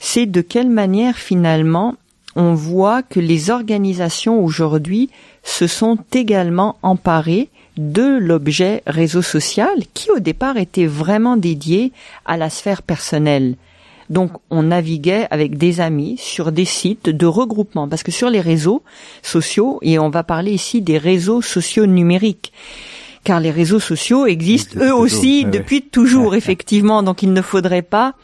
c'est 0.00 0.26
de 0.26 0.40
quelle 0.40 0.68
manière 0.68 1.16
finalement 1.16 1.94
on 2.34 2.52
voit 2.52 3.02
que 3.02 3.20
les 3.20 3.50
organisations 3.50 4.44
aujourd'hui 4.44 5.08
se 5.44 5.68
sont 5.68 5.98
également 6.12 6.76
emparées 6.82 7.48
de 7.76 8.18
l'objet 8.18 8.82
réseau 8.86 9.22
social 9.22 9.70
qui 9.94 10.10
au 10.10 10.18
départ 10.18 10.56
était 10.56 10.86
vraiment 10.86 11.36
dédié 11.36 11.92
à 12.26 12.36
la 12.36 12.50
sphère 12.50 12.82
personnelle. 12.82 13.54
Donc 14.10 14.32
on 14.50 14.62
naviguait 14.64 15.26
avec 15.30 15.58
des 15.58 15.80
amis 15.80 16.16
sur 16.18 16.52
des 16.52 16.64
sites 16.64 17.08
de 17.08 17.26
regroupement. 17.26 17.88
Parce 17.88 18.02
que 18.02 18.10
sur 18.12 18.30
les 18.30 18.40
réseaux 18.40 18.82
sociaux 19.22 19.78
et 19.82 19.98
on 19.98 20.10
va 20.10 20.22
parler 20.22 20.52
ici 20.52 20.80
des 20.82 20.98
réseaux 20.98 21.42
sociaux 21.42 21.86
numériques. 21.86 22.52
Car 23.24 23.40
les 23.40 23.50
réseaux 23.50 23.80
sociaux 23.80 24.26
existent 24.26 24.78
eux 24.80 24.94
aussi 24.94 25.44
depuis 25.44 25.82
toujours 25.82 26.34
effectivement. 26.34 27.02
Donc 27.02 27.22
il 27.22 27.32
ne 27.32 27.42
faudrait 27.42 27.82
pas 27.82 28.14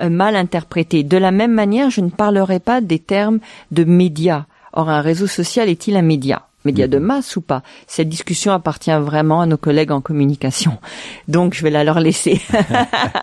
euh, 0.00 0.08
mal 0.08 0.36
interpréter. 0.36 1.02
De 1.02 1.16
la 1.16 1.30
même 1.30 1.52
manière, 1.52 1.90
je 1.90 2.00
ne 2.00 2.10
parlerai 2.10 2.60
pas 2.60 2.80
des 2.80 2.98
termes 2.98 3.38
de 3.70 3.84
médias. 3.84 4.46
Or 4.72 4.90
un 4.90 5.00
réseau 5.00 5.26
social 5.26 5.68
est-il 5.68 5.96
un 5.96 6.02
média? 6.02 6.42
Média 6.64 6.88
de 6.88 6.98
masse 6.98 7.36
ou 7.36 7.40
pas? 7.40 7.62
Cette 7.86 8.08
discussion 8.08 8.52
appartient 8.52 8.90
vraiment 8.90 9.40
à 9.40 9.46
nos 9.46 9.56
collègues 9.56 9.92
en 9.92 10.00
communication. 10.00 10.78
Donc 11.28 11.54
je 11.54 11.62
vais 11.62 11.70
la 11.70 11.84
leur 11.84 12.00
laisser. 12.00 12.40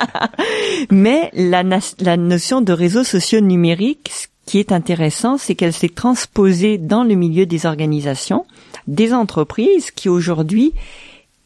Mais 0.90 1.30
la 1.34 2.18
notion 2.18 2.62
de 2.62 2.74
réseaux 2.74 3.04
sociaux 3.04 3.42
numériques, 3.42 4.10
ce 4.12 4.28
qui 4.46 4.60
est 4.60 4.72
intéressant, 4.72 5.38
c'est 5.38 5.56
qu'elle 5.56 5.74
s'est 5.74 5.90
transposée 5.90 6.78
dans 6.78 7.04
le 7.04 7.16
milieu 7.16 7.46
des 7.46 7.66
organisations, 7.66 8.46
des 8.88 9.14
entreprises 9.14 9.92
qui 9.92 10.08
aujourd'hui 10.10 10.74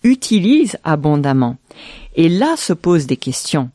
utilisent 0.03 0.77
abondamment. 0.83 1.57
Et 2.15 2.29
là 2.29 2.55
se 2.57 2.73
posent 2.73 3.07
des 3.07 3.17
questions. 3.17 3.69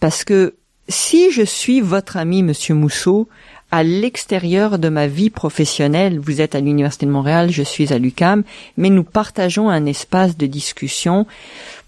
Parce 0.00 0.24
que 0.24 0.54
si 0.88 1.30
je 1.32 1.42
suis 1.42 1.80
votre 1.80 2.16
ami, 2.16 2.42
monsieur 2.42 2.74
Mousseau, 2.74 3.28
à 3.70 3.82
l'extérieur 3.82 4.78
de 4.78 4.88
ma 4.88 5.06
vie 5.06 5.30
professionnelle, 5.30 6.18
vous 6.18 6.40
êtes 6.40 6.54
à 6.54 6.60
l'Université 6.60 7.06
de 7.06 7.10
Montréal, 7.10 7.50
je 7.50 7.62
suis 7.62 7.92
à 7.92 7.98
l'UCAM, 7.98 8.44
mais 8.76 8.90
nous 8.90 9.04
partageons 9.04 9.68
un 9.68 9.86
espace 9.86 10.36
de 10.36 10.46
discussion 10.46 11.26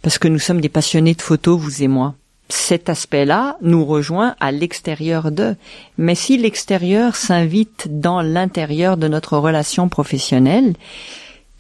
parce 0.03 0.19
que 0.19 0.29
nous 0.29 0.39
sommes 0.39 0.61
des 0.61 0.69
passionnés 0.69 1.15
de 1.15 1.23
photos, 1.23 1.59
vous 1.59 1.83
et 1.83 1.89
moi. 1.89 2.15
Cet 2.49 2.89
aspect-là 2.89 3.59
nous 3.61 3.85
rejoint 3.85 4.35
à 4.41 4.53
l'extérieur 4.53 5.31
d'eux. 5.31 5.55
Mais 5.99 6.15
si 6.15 6.39
l'extérieur 6.39 7.15
s'invite 7.15 7.89
dans 8.01 8.23
l'intérieur 8.23 8.97
de 8.97 9.07
notre 9.07 9.37
relation 9.37 9.89
professionnelle, 9.89 10.75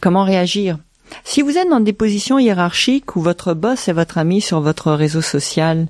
comment 0.00 0.24
réagir? 0.24 0.78
Si 1.24 1.42
vous 1.42 1.58
êtes 1.58 1.68
dans 1.68 1.80
des 1.80 1.92
positions 1.92 2.38
hiérarchiques 2.38 3.16
où 3.16 3.20
votre 3.20 3.54
boss 3.54 3.88
est 3.88 3.92
votre 3.92 4.18
ami 4.18 4.40
sur 4.40 4.60
votre 4.60 4.92
réseau 4.92 5.20
social, 5.20 5.88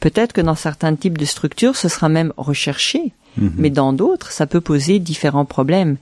peut-être 0.00 0.32
que 0.32 0.40
dans 0.40 0.54
certains 0.54 0.94
types 0.94 1.18
de 1.18 1.24
structures, 1.24 1.76
ce 1.76 1.88
sera 1.88 2.08
même 2.08 2.32
recherché. 2.36 3.12
Mais 3.36 3.70
dans 3.70 3.92
d'autres, 3.92 4.30
ça 4.30 4.46
peut 4.46 4.60
poser 4.60 4.98
différents 4.98 5.44
problèmes. 5.44 5.96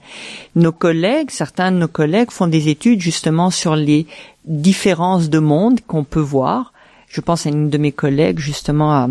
Nos 0.55 0.71
collègues, 0.71 1.31
certains 1.31 1.71
de 1.71 1.77
nos 1.77 1.87
collègues 1.87 2.31
font 2.31 2.47
des 2.47 2.69
études 2.69 3.01
justement 3.01 3.49
sur 3.49 3.75
les 3.75 4.05
différences 4.45 5.29
de 5.29 5.39
monde 5.39 5.79
qu'on 5.87 6.03
peut 6.03 6.19
voir. 6.19 6.73
Je 7.07 7.21
pense 7.21 7.45
à 7.45 7.49
une 7.49 7.69
de 7.69 7.77
mes 7.77 7.91
collègues 7.91 8.39
justement 8.39 8.91
à, 8.91 9.07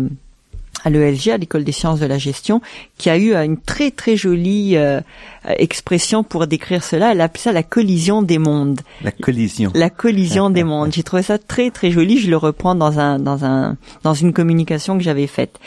à 0.83 0.89
l'ELG, 0.89 1.29
à 1.29 1.37
l'école 1.37 1.63
des 1.63 1.71
sciences 1.71 1.99
de 1.99 2.05
la 2.05 2.17
gestion, 2.17 2.61
qui 2.97 3.09
a 3.09 3.17
eu 3.17 3.33
une 3.33 3.57
très 3.57 3.91
très 3.91 4.15
jolie 4.15 4.75
euh, 4.75 5.01
expression 5.45 6.23
pour 6.23 6.47
décrire 6.47 6.83
cela. 6.83 7.11
Elle 7.11 7.21
appelle 7.21 7.41
ça 7.41 7.51
la 7.51 7.63
collision 7.63 8.21
des 8.21 8.37
mondes. 8.37 8.81
La 9.01 9.11
collision. 9.11 9.71
La 9.73 9.89
collision 9.89 10.49
des 10.49 10.63
mondes. 10.65 10.93
J'ai 10.93 11.03
trouvé 11.03 11.23
ça 11.23 11.37
très 11.37 11.71
très 11.71 11.91
joli. 11.91 12.19
Je 12.19 12.29
le 12.29 12.37
reprends 12.37 12.75
dans 12.75 12.99
un 12.99 13.19
dans 13.19 13.45
un 13.45 13.77
dans 14.03 14.13
une 14.13 14.33
communication 14.33 14.97
que 14.97 15.03
j'avais 15.03 15.27
faite. 15.27 15.59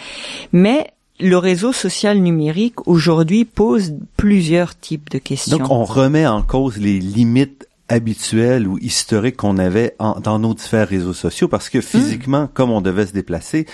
Mais 0.53 0.87
le 1.21 1.37
réseau 1.39 1.73
social 1.73 2.19
numérique 2.19 2.87
aujourd'hui 2.87 3.45
pose 3.45 3.95
plusieurs 4.17 4.79
types 4.79 5.09
de 5.11 5.19
questions. 5.19 5.57
Donc 5.59 5.71
on 5.71 5.85
remet 5.85 6.27
en 6.27 6.43
cause 6.43 6.77
les 6.79 6.99
limites 6.99 7.67
habituelles 7.89 8.67
ou 8.67 8.79
historiques 8.79 9.37
qu'on 9.37 9.59
avait 9.59 9.95
en- 9.99 10.19
dans 10.21 10.39
nos 10.39 10.55
différents 10.55 10.87
réseaux 10.89 11.13
sociaux 11.15 11.49
parce 11.49 11.69
que 11.71 11.81
physiquement, 11.81 12.43
Hmm. 12.45 12.49
comme 12.53 12.71
on 12.71 12.81
devait 12.81 13.07
se 13.07 13.13
déplacer, 13.13 13.67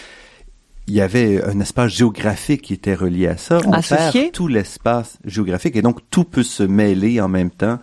il 0.87 0.95
y 0.95 1.01
avait 1.01 1.43
un 1.45 1.59
espace 1.61 1.93
géographique 1.93 2.63
qui 2.63 2.75
était 2.75 2.95
relié 2.95 3.27
à 3.29 3.37
ça. 3.37 3.61
On 3.67 3.73
Associé. 3.73 4.23
perd 4.25 4.33
tout 4.33 4.49
l'espace 4.49 5.17
géographique 5.25 5.77
et 5.77 5.83
donc 5.83 6.01
tout 6.11 6.25
peut 6.25 6.43
se 6.43 6.63
mêler 6.63 7.21
en 7.21 7.29
même 7.29 7.51
temps 7.51 7.79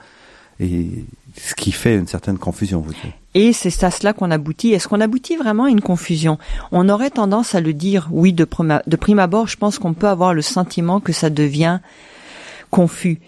et 0.60 0.88
ce 1.36 1.55
qui 1.55 1.71
fait 1.71 1.95
une 1.95 2.07
certaine 2.07 2.38
confusion, 2.38 2.82
vous 2.82 2.93
dites. 2.93 3.13
Et 3.36 3.53
c'est 3.53 3.84
à 3.84 3.91
cela 3.91 4.13
qu'on 4.13 4.32
aboutit. 4.32 4.73
Est-ce 4.73 4.88
qu'on 4.88 5.01
aboutit 5.01 5.36
vraiment 5.36 5.65
à 5.65 5.69
une 5.69 5.82
confusion? 5.82 6.39
On 6.71 6.89
aurait 6.89 7.11
tendance 7.11 7.53
à 7.53 7.61
le 7.61 7.73
dire, 7.73 8.07
oui, 8.11 8.34
de 8.34 8.43
prime, 8.43 8.82
de 8.86 8.95
prime 8.95 9.19
abord, 9.19 9.47
je 9.47 9.57
pense 9.57 9.77
qu'on 9.77 9.93
peut 9.93 10.07
avoir 10.07 10.34
le 10.34 10.41
sentiment 10.41 10.99
que 10.99 11.13
ça 11.13 11.30
devient 11.30 11.80
confus. 12.71 13.19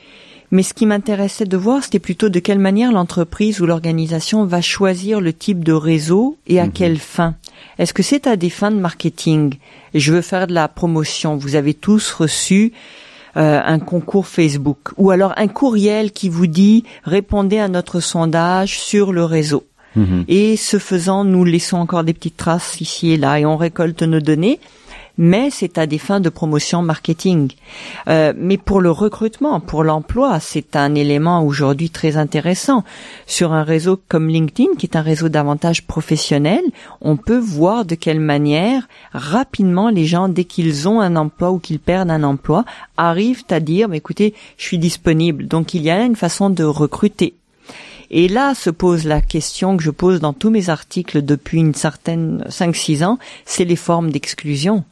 Mais 0.54 0.64
ce 0.64 0.74
qui 0.74 0.86
m'intéressait 0.86 1.45
de 1.45 1.56
voir, 1.56 1.84
c'était 1.84 1.99
plutôt 1.99 2.28
de 2.28 2.39
quelle 2.39 2.60
manière 2.60 2.91
l'entreprise 2.91 3.62
ou 3.62 3.66
l'organisation 3.66 4.43
va 4.45 4.60
choisir 4.62 5.22
le 5.22 5.32
type 5.32 5.64
de 5.64 5.72
réseau 5.72 6.38
et 6.45 6.60
à 6.60 6.68
quelle 6.68 6.99
fin. 6.99 7.36
Est-ce 7.80 7.93
que 7.93 8.04
c'est 8.04 8.28
à 8.28 8.36
des 8.36 8.49
fins 8.49 8.72
de 8.72 8.76
marketing? 8.76 9.54
Je 9.93 10.12
veux 10.12 10.22
faire 10.22 10.47
de 10.47 10.54
la 10.54 10.68
promotion. 10.68 11.38
Vous 11.38 11.56
avez 11.56 11.74
tous 11.74 12.12
reçu 12.12 12.74
euh, 13.38 13.62
un 13.64 13.80
concours 13.80 14.28
Facebook 14.28 14.92
ou 14.98 15.12
alors 15.12 15.34
un 15.38 15.48
courriel 15.48 16.12
qui 16.12 16.30
vous 16.30 16.48
dit 16.48 16.84
répondez 17.04 17.60
à 17.60 17.68
notre 17.68 18.00
sondage 18.00 18.80
sur 18.80 19.14
le 19.14 19.24
réseau. 19.24 19.64
Et 20.30 20.56
ce 20.56 20.80
faisant, 20.80 21.26
nous 21.26 21.44
laissons 21.44 21.76
encore 21.76 22.06
des 22.06 22.14
petites 22.14 22.38
traces 22.38 22.80
ici 22.80 23.12
et 23.12 23.18
là 23.18 23.40
et 23.40 23.46
on 23.46 23.58
récolte 23.58 24.04
nos 24.04 24.22
données. 24.22 24.62
Mais 25.22 25.52
c'est 25.52 25.78
à 25.78 25.86
des 25.86 26.00
fins 26.00 26.20
de 26.20 26.30
promotion 26.30 26.82
marketing. 26.82 27.52
Euh, 28.08 28.34
mais 28.36 28.58
pour 28.58 28.82
le 28.82 28.90
recrutement, 28.90 29.60
pour 29.60 29.84
l'emploi, 29.84 30.40
c'est 30.40 30.76
un 30.76 30.96
élément 30.96 31.46
aujourd'hui 31.46 31.92
très 31.92 32.18
intéressant. 32.18 32.84
Sur 33.28 33.54
un 33.54 33.62
réseau 33.62 34.00
comme 34.08 34.30
LinkedIn, 34.30 34.72
qui 34.80 34.88
est 34.88 34.96
un 34.96 35.04
réseau 35.04 35.30
davantage 35.30 35.86
professionnel, 35.86 36.64
on 37.02 37.18
peut 37.18 37.38
voir 37.38 37.86
de 37.86 37.94
quelle 37.94 38.20
manière 38.20 38.88
rapidement 39.14 39.92
les 39.92 40.06
gens, 40.06 40.28
dès 40.28 40.44
qu'ils 40.44 40.90
ont 40.90 41.00
un 41.00 41.16
emploi 41.16 41.52
ou 41.52 41.60
qu'ils 41.60 41.80
perdent 41.80 42.10
un 42.10 42.24
emploi, 42.24 42.66
arrivent 42.98 43.46
à 43.52 43.60
dire, 43.60 43.94
écoutez, 43.94 44.34
je 44.58 44.64
suis 44.64 44.80
disponible. 44.80 45.46
Donc 45.46 45.76
il 45.76 45.84
y 45.84 45.92
a 45.92 46.04
une 46.04 46.16
façon 46.16 46.50
de 46.50 46.64
recruter. 46.64 47.36
Et 48.10 48.28
là 48.28 48.56
se 48.56 48.72
pose 48.72 49.06
la 49.06 49.22
question 49.22 49.78
que 49.78 49.84
je 49.84 49.92
pose 49.92 50.20
dans 50.20 50.34
tous 50.34 50.50
mes 50.50 50.70
articles 50.70 51.22
depuis 51.24 51.60
une 51.60 51.76
certaine 51.76 52.44
5-6 52.50 53.06
ans, 53.06 53.20
c'est 53.46 53.66
les 53.66 53.76
formes 53.76 54.10
d'exclusion. 54.10 54.84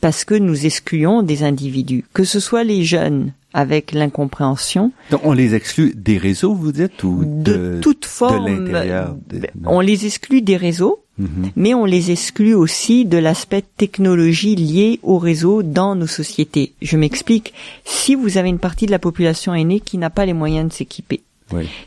Parce 0.00 0.24
que 0.24 0.34
nous 0.34 0.66
excluons 0.66 1.22
des 1.22 1.42
individus, 1.42 2.04
que 2.12 2.24
ce 2.24 2.40
soit 2.40 2.64
les 2.64 2.84
jeunes 2.84 3.32
avec 3.52 3.92
l'incompréhension. 3.92 4.92
Donc 5.10 5.20
on 5.24 5.32
les 5.32 5.54
exclut 5.54 5.92
des 5.94 6.18
réseaux, 6.18 6.54
vous 6.54 6.72
dites, 6.72 7.02
ou 7.04 7.24
de, 7.24 7.52
de 7.52 7.80
toute 7.80 8.04
forme. 8.04 8.68
De 8.68 9.46
on 9.66 9.80
les 9.80 10.06
exclut 10.06 10.42
des 10.42 10.56
réseaux, 10.56 11.00
mhm. 11.18 11.50
mais 11.56 11.74
on 11.74 11.84
les 11.84 12.10
exclut 12.10 12.54
aussi 12.54 13.04
de 13.04 13.18
l'aspect 13.18 13.64
technologie 13.76 14.54
lié 14.54 15.00
au 15.02 15.18
réseau 15.18 15.62
dans 15.62 15.94
nos 15.94 16.06
sociétés. 16.06 16.72
Je 16.80 16.96
m'explique. 16.96 17.52
Si 17.84 18.14
vous 18.14 18.38
avez 18.38 18.48
une 18.48 18.58
partie 18.58 18.86
de 18.86 18.92
la 18.92 18.98
population 18.98 19.54
aînée 19.54 19.80
qui 19.80 19.98
n'a 19.98 20.10
pas 20.10 20.26
les 20.26 20.32
moyens 20.32 20.68
de 20.68 20.72
s'équiper, 20.72 21.22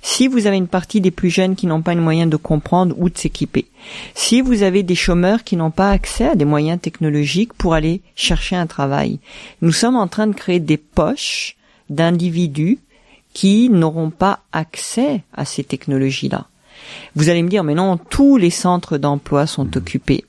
si 0.01 0.27
vous 0.27 0.47
avez 0.47 0.57
une 0.57 0.67
partie 0.67 1.01
des 1.01 1.11
plus 1.11 1.29
jeunes 1.29 1.55
qui 1.55 1.67
n'ont 1.67 1.81
pas 1.81 1.93
les 1.93 2.01
moyens 2.01 2.29
de 2.29 2.37
comprendre 2.37 2.95
ou 2.97 3.09
de 3.09 3.17
s'équiper, 3.17 3.65
si 4.13 4.41
vous 4.41 4.63
avez 4.63 4.83
des 4.83 4.95
chômeurs 4.95 5.43
qui 5.43 5.55
n'ont 5.55 5.71
pas 5.71 5.91
accès 5.91 6.27
à 6.27 6.35
des 6.35 6.45
moyens 6.45 6.79
technologiques 6.79 7.53
pour 7.53 7.73
aller 7.73 8.01
chercher 8.15 8.55
un 8.55 8.67
travail, 8.67 9.19
nous 9.61 9.71
sommes 9.71 9.95
en 9.95 10.07
train 10.07 10.27
de 10.27 10.33
créer 10.33 10.59
des 10.59 10.77
poches 10.77 11.55
d'individus 11.89 12.79
qui 13.33 13.69
n'auront 13.69 14.09
pas 14.09 14.39
accès 14.51 15.21
à 15.33 15.45
ces 15.45 15.63
technologies-là. 15.63 16.47
Vous 17.15 17.29
allez 17.29 17.43
me 17.43 17.49
dire, 17.49 17.63
mais 17.63 17.75
non, 17.75 17.97
tous 17.97 18.37
les 18.37 18.49
centres 18.49 18.97
d'emploi 18.97 19.47
sont 19.47 19.65
mmh. 19.65 19.77
occupés. 19.77 20.25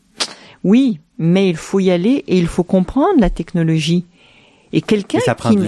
Oui, 0.62 0.98
mais 1.18 1.48
il 1.48 1.56
faut 1.56 1.80
y 1.80 1.90
aller 1.90 2.24
et 2.26 2.38
il 2.38 2.46
faut 2.46 2.64
comprendre 2.64 3.18
la 3.20 3.30
technologie. 3.30 4.04
Et 4.72 4.80
quelqu'un 4.80 5.20
qui 5.20 5.58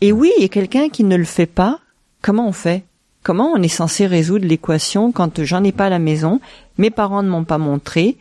et 0.00 0.12
oui, 0.12 0.32
et 0.38 0.48
quelqu'un 0.48 0.88
qui 0.88 1.04
ne 1.04 1.16
le 1.16 1.24
fait 1.24 1.46
pas, 1.46 1.80
comment 2.22 2.48
on 2.48 2.52
fait? 2.52 2.84
Comment 3.26 3.50
on 3.56 3.60
est 3.60 3.66
censé 3.66 4.06
résoudre 4.06 4.46
l'équation 4.46 5.10
quand 5.10 5.42
j'en 5.42 5.64
ai 5.64 5.72
pas 5.72 5.86
à 5.86 5.88
la 5.88 5.98
maison, 5.98 6.38
mes 6.78 6.90
parents 6.90 7.24
ne 7.24 7.28
m'ont 7.28 7.42
pas 7.42 7.58
montré, 7.58 8.18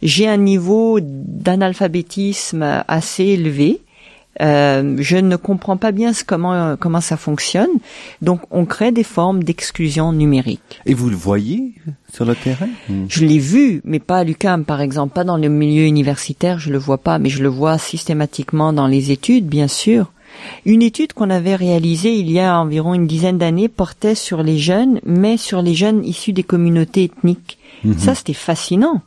j'ai 0.00 0.26
un 0.26 0.38
niveau 0.38 0.98
d'analphabétisme 1.02 2.82
assez 2.88 3.24
élevé, 3.24 3.82
euh, 4.40 4.96
je 4.98 5.18
ne 5.18 5.36
comprends 5.36 5.76
pas 5.76 5.92
bien 5.92 6.14
ce, 6.14 6.24
comment 6.24 6.74
comment 6.76 7.02
ça 7.02 7.18
fonctionne. 7.18 7.68
Donc, 8.22 8.40
on 8.50 8.64
crée 8.64 8.92
des 8.92 9.02
formes 9.02 9.44
d'exclusion 9.44 10.14
numérique. 10.14 10.80
Et 10.86 10.94
vous 10.94 11.10
le 11.10 11.16
voyez 11.16 11.74
sur 12.10 12.24
le 12.24 12.34
terrain? 12.34 12.70
Je 13.10 13.26
l'ai 13.26 13.38
vu, 13.38 13.82
mais 13.84 13.98
pas 13.98 14.20
à 14.20 14.24
l'UCAM, 14.24 14.64
par 14.64 14.80
exemple, 14.80 15.12
pas 15.12 15.24
dans 15.24 15.36
le 15.36 15.50
milieu 15.50 15.84
universitaire, 15.84 16.58
je 16.58 16.70
le 16.70 16.78
vois 16.78 16.96
pas, 16.96 17.18
mais 17.18 17.28
je 17.28 17.42
le 17.42 17.50
vois 17.50 17.76
systématiquement 17.76 18.72
dans 18.72 18.86
les 18.86 19.10
études, 19.10 19.46
bien 19.46 19.68
sûr. 19.68 20.12
Une 20.64 20.82
étude 20.82 21.12
qu'on 21.12 21.30
avait 21.30 21.54
réalisée 21.54 22.14
il 22.14 22.30
y 22.30 22.40
a 22.40 22.58
environ 22.58 22.94
une 22.94 23.06
dizaine 23.06 23.38
d'années 23.38 23.68
portait 23.68 24.14
sur 24.14 24.42
les 24.42 24.58
jeunes, 24.58 25.00
mais 25.04 25.36
sur 25.36 25.62
les 25.62 25.74
jeunes 25.74 26.04
issus 26.04 26.32
des 26.32 26.42
communautés 26.42 27.04
ethniques. 27.04 27.58
Mhm. 27.84 27.98
Ça, 27.98 28.14
c'était 28.14 28.32
fascinant. 28.32 29.02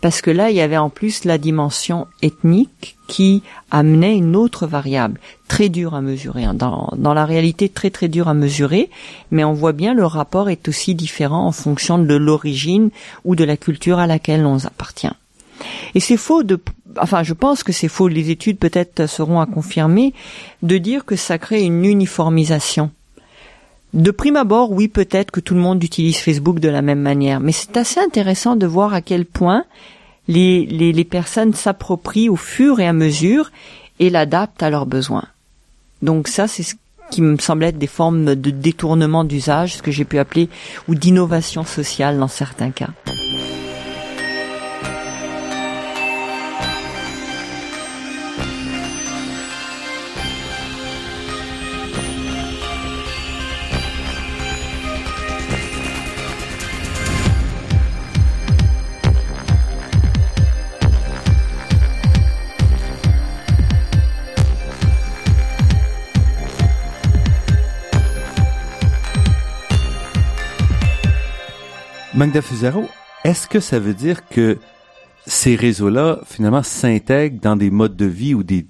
Parce 0.00 0.20
que 0.20 0.30
là, 0.30 0.50
il 0.50 0.56
y 0.56 0.60
avait 0.60 0.76
en 0.76 0.90
plus 0.90 1.24
la 1.24 1.38
dimension 1.38 2.06
ethnique 2.20 2.96
qui 3.08 3.42
amenait 3.70 4.14
une 4.14 4.36
autre 4.36 4.66
variable, 4.66 5.18
très 5.48 5.70
dure 5.70 5.94
à 5.94 6.02
mesurer, 6.02 6.44
hein. 6.44 6.52
dans, 6.52 6.92
dans 6.98 7.14
la 7.14 7.24
réalité 7.24 7.70
très 7.70 7.88
très 7.88 8.08
dure 8.08 8.28
à 8.28 8.34
mesurer, 8.34 8.90
mais 9.30 9.44
on 9.44 9.54
voit 9.54 9.72
bien 9.72 9.94
le 9.94 10.04
rapport 10.04 10.50
est 10.50 10.68
aussi 10.68 10.94
différent 10.94 11.46
en 11.46 11.52
fonction 11.52 11.96
de 11.96 12.14
l'origine 12.14 12.90
ou 13.24 13.34
de 13.34 13.44
la 13.44 13.56
culture 13.56 13.98
à 13.98 14.06
laquelle 14.06 14.44
on 14.44 14.58
appartient. 14.66 15.08
Et 15.94 16.00
c'est 16.00 16.18
faux 16.18 16.42
de, 16.42 16.60
enfin, 17.00 17.22
je 17.22 17.34
pense 17.34 17.62
que 17.62 17.72
c'est 17.72 17.88
faux. 17.88 18.08
Les 18.08 18.30
études 18.30 18.58
peut-être 18.58 19.06
seront 19.06 19.40
à 19.40 19.46
confirmer 19.46 20.12
de 20.62 20.78
dire 20.78 21.04
que 21.04 21.16
ça 21.16 21.38
crée 21.38 21.62
une 21.62 21.84
uniformisation. 21.84 22.90
De 23.94 24.10
prime 24.10 24.36
abord, 24.36 24.72
oui, 24.72 24.88
peut-être 24.88 25.30
que 25.30 25.38
tout 25.38 25.54
le 25.54 25.60
monde 25.60 25.82
utilise 25.84 26.16
Facebook 26.16 26.58
de 26.58 26.68
la 26.68 26.82
même 26.82 27.00
manière, 27.00 27.38
mais 27.38 27.52
c'est 27.52 27.76
assez 27.76 28.00
intéressant 28.00 28.56
de 28.56 28.66
voir 28.66 28.92
à 28.92 29.00
quel 29.00 29.24
point 29.24 29.64
les, 30.26 31.06
personnes 31.08 31.54
s'approprient 31.54 32.28
au 32.28 32.34
fur 32.36 32.80
et 32.80 32.88
à 32.88 32.92
mesure 32.92 33.52
et 34.00 34.10
l'adaptent 34.10 34.64
à 34.64 34.70
leurs 34.70 34.86
besoins. 34.86 35.26
Donc 36.02 36.26
ça, 36.26 36.48
c'est 36.48 36.64
ce 36.64 36.74
qui 37.12 37.22
me 37.22 37.38
semble 37.38 37.64
être 37.64 37.78
des 37.78 37.86
formes 37.86 38.34
de 38.34 38.50
détournement 38.50 39.22
d'usage, 39.22 39.76
ce 39.76 39.82
que 39.82 39.92
j'ai 39.92 40.04
pu 40.04 40.18
appeler, 40.18 40.48
ou 40.88 40.96
d'innovation 40.96 41.64
sociale 41.64 42.18
dans 42.18 42.26
certains 42.26 42.72
cas. 42.72 42.90
Est-ce 73.24 73.46
que 73.48 73.60
ça 73.60 73.78
veut 73.78 73.94
dire 73.94 74.28
que 74.28 74.58
ces 75.26 75.56
réseaux-là, 75.56 76.20
finalement, 76.26 76.62
s'intègrent 76.62 77.40
dans 77.40 77.56
des 77.56 77.70
modes 77.70 77.96
de 77.96 78.04
vie 78.04 78.34
ou 78.34 78.42
des 78.42 78.64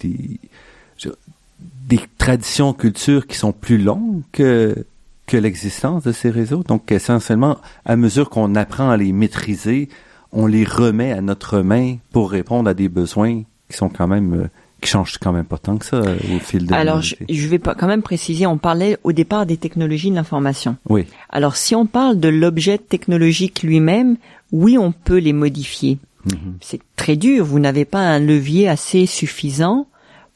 traditions, 2.18 2.72
cultures 2.72 3.26
qui 3.26 3.36
sont 3.36 3.52
plus 3.52 3.78
longues 3.78 4.22
que, 4.32 4.86
que 5.26 5.36
l'existence 5.36 6.04
de 6.04 6.12
ces 6.12 6.30
réseaux? 6.30 6.62
Donc, 6.62 6.90
essentiellement, 6.92 7.58
à 7.84 7.96
mesure 7.96 8.30
qu'on 8.30 8.54
apprend 8.54 8.90
à 8.90 8.96
les 8.96 9.12
maîtriser, 9.12 9.88
on 10.32 10.46
les 10.46 10.64
remet 10.64 11.12
à 11.12 11.20
notre 11.20 11.60
main 11.60 11.96
pour 12.12 12.30
répondre 12.30 12.68
à 12.68 12.74
des 12.74 12.88
besoins 12.88 13.42
qui 13.68 13.76
sont 13.76 13.88
quand 13.88 14.08
même 14.08 14.34
euh, 14.34 14.48
qui 14.84 14.90
change 14.90 15.18
quand 15.18 15.32
même 15.32 15.44
pas 15.44 15.58
tant 15.58 15.76
que 15.78 15.86
ça 15.86 15.96
euh, 15.96 16.16
au 16.36 16.38
fil 16.38 16.66
de 16.66 16.74
Alors, 16.74 17.00
je, 17.00 17.16
je, 17.28 17.48
vais 17.48 17.58
pas 17.58 17.74
quand 17.74 17.86
même 17.86 18.02
préciser, 18.02 18.46
on 18.46 18.58
parlait 18.58 18.98
au 19.02 19.12
départ 19.12 19.46
des 19.46 19.56
technologies 19.56 20.10
de 20.10 20.14
l'information. 20.14 20.76
Oui. 20.88 21.06
Alors, 21.30 21.56
si 21.56 21.74
on 21.74 21.86
parle 21.86 22.20
de 22.20 22.28
l'objet 22.28 22.78
technologique 22.78 23.62
lui-même, 23.62 24.16
oui, 24.52 24.76
on 24.78 24.92
peut 24.92 25.18
les 25.18 25.32
modifier. 25.32 25.98
Mhm. 26.26 26.58
C'est 26.60 26.80
très 26.96 27.16
dur, 27.16 27.44
vous 27.44 27.58
n'avez 27.58 27.84
pas 27.84 28.00
un 28.00 28.18
levier 28.18 28.68
assez 28.68 29.06
suffisant 29.06 29.86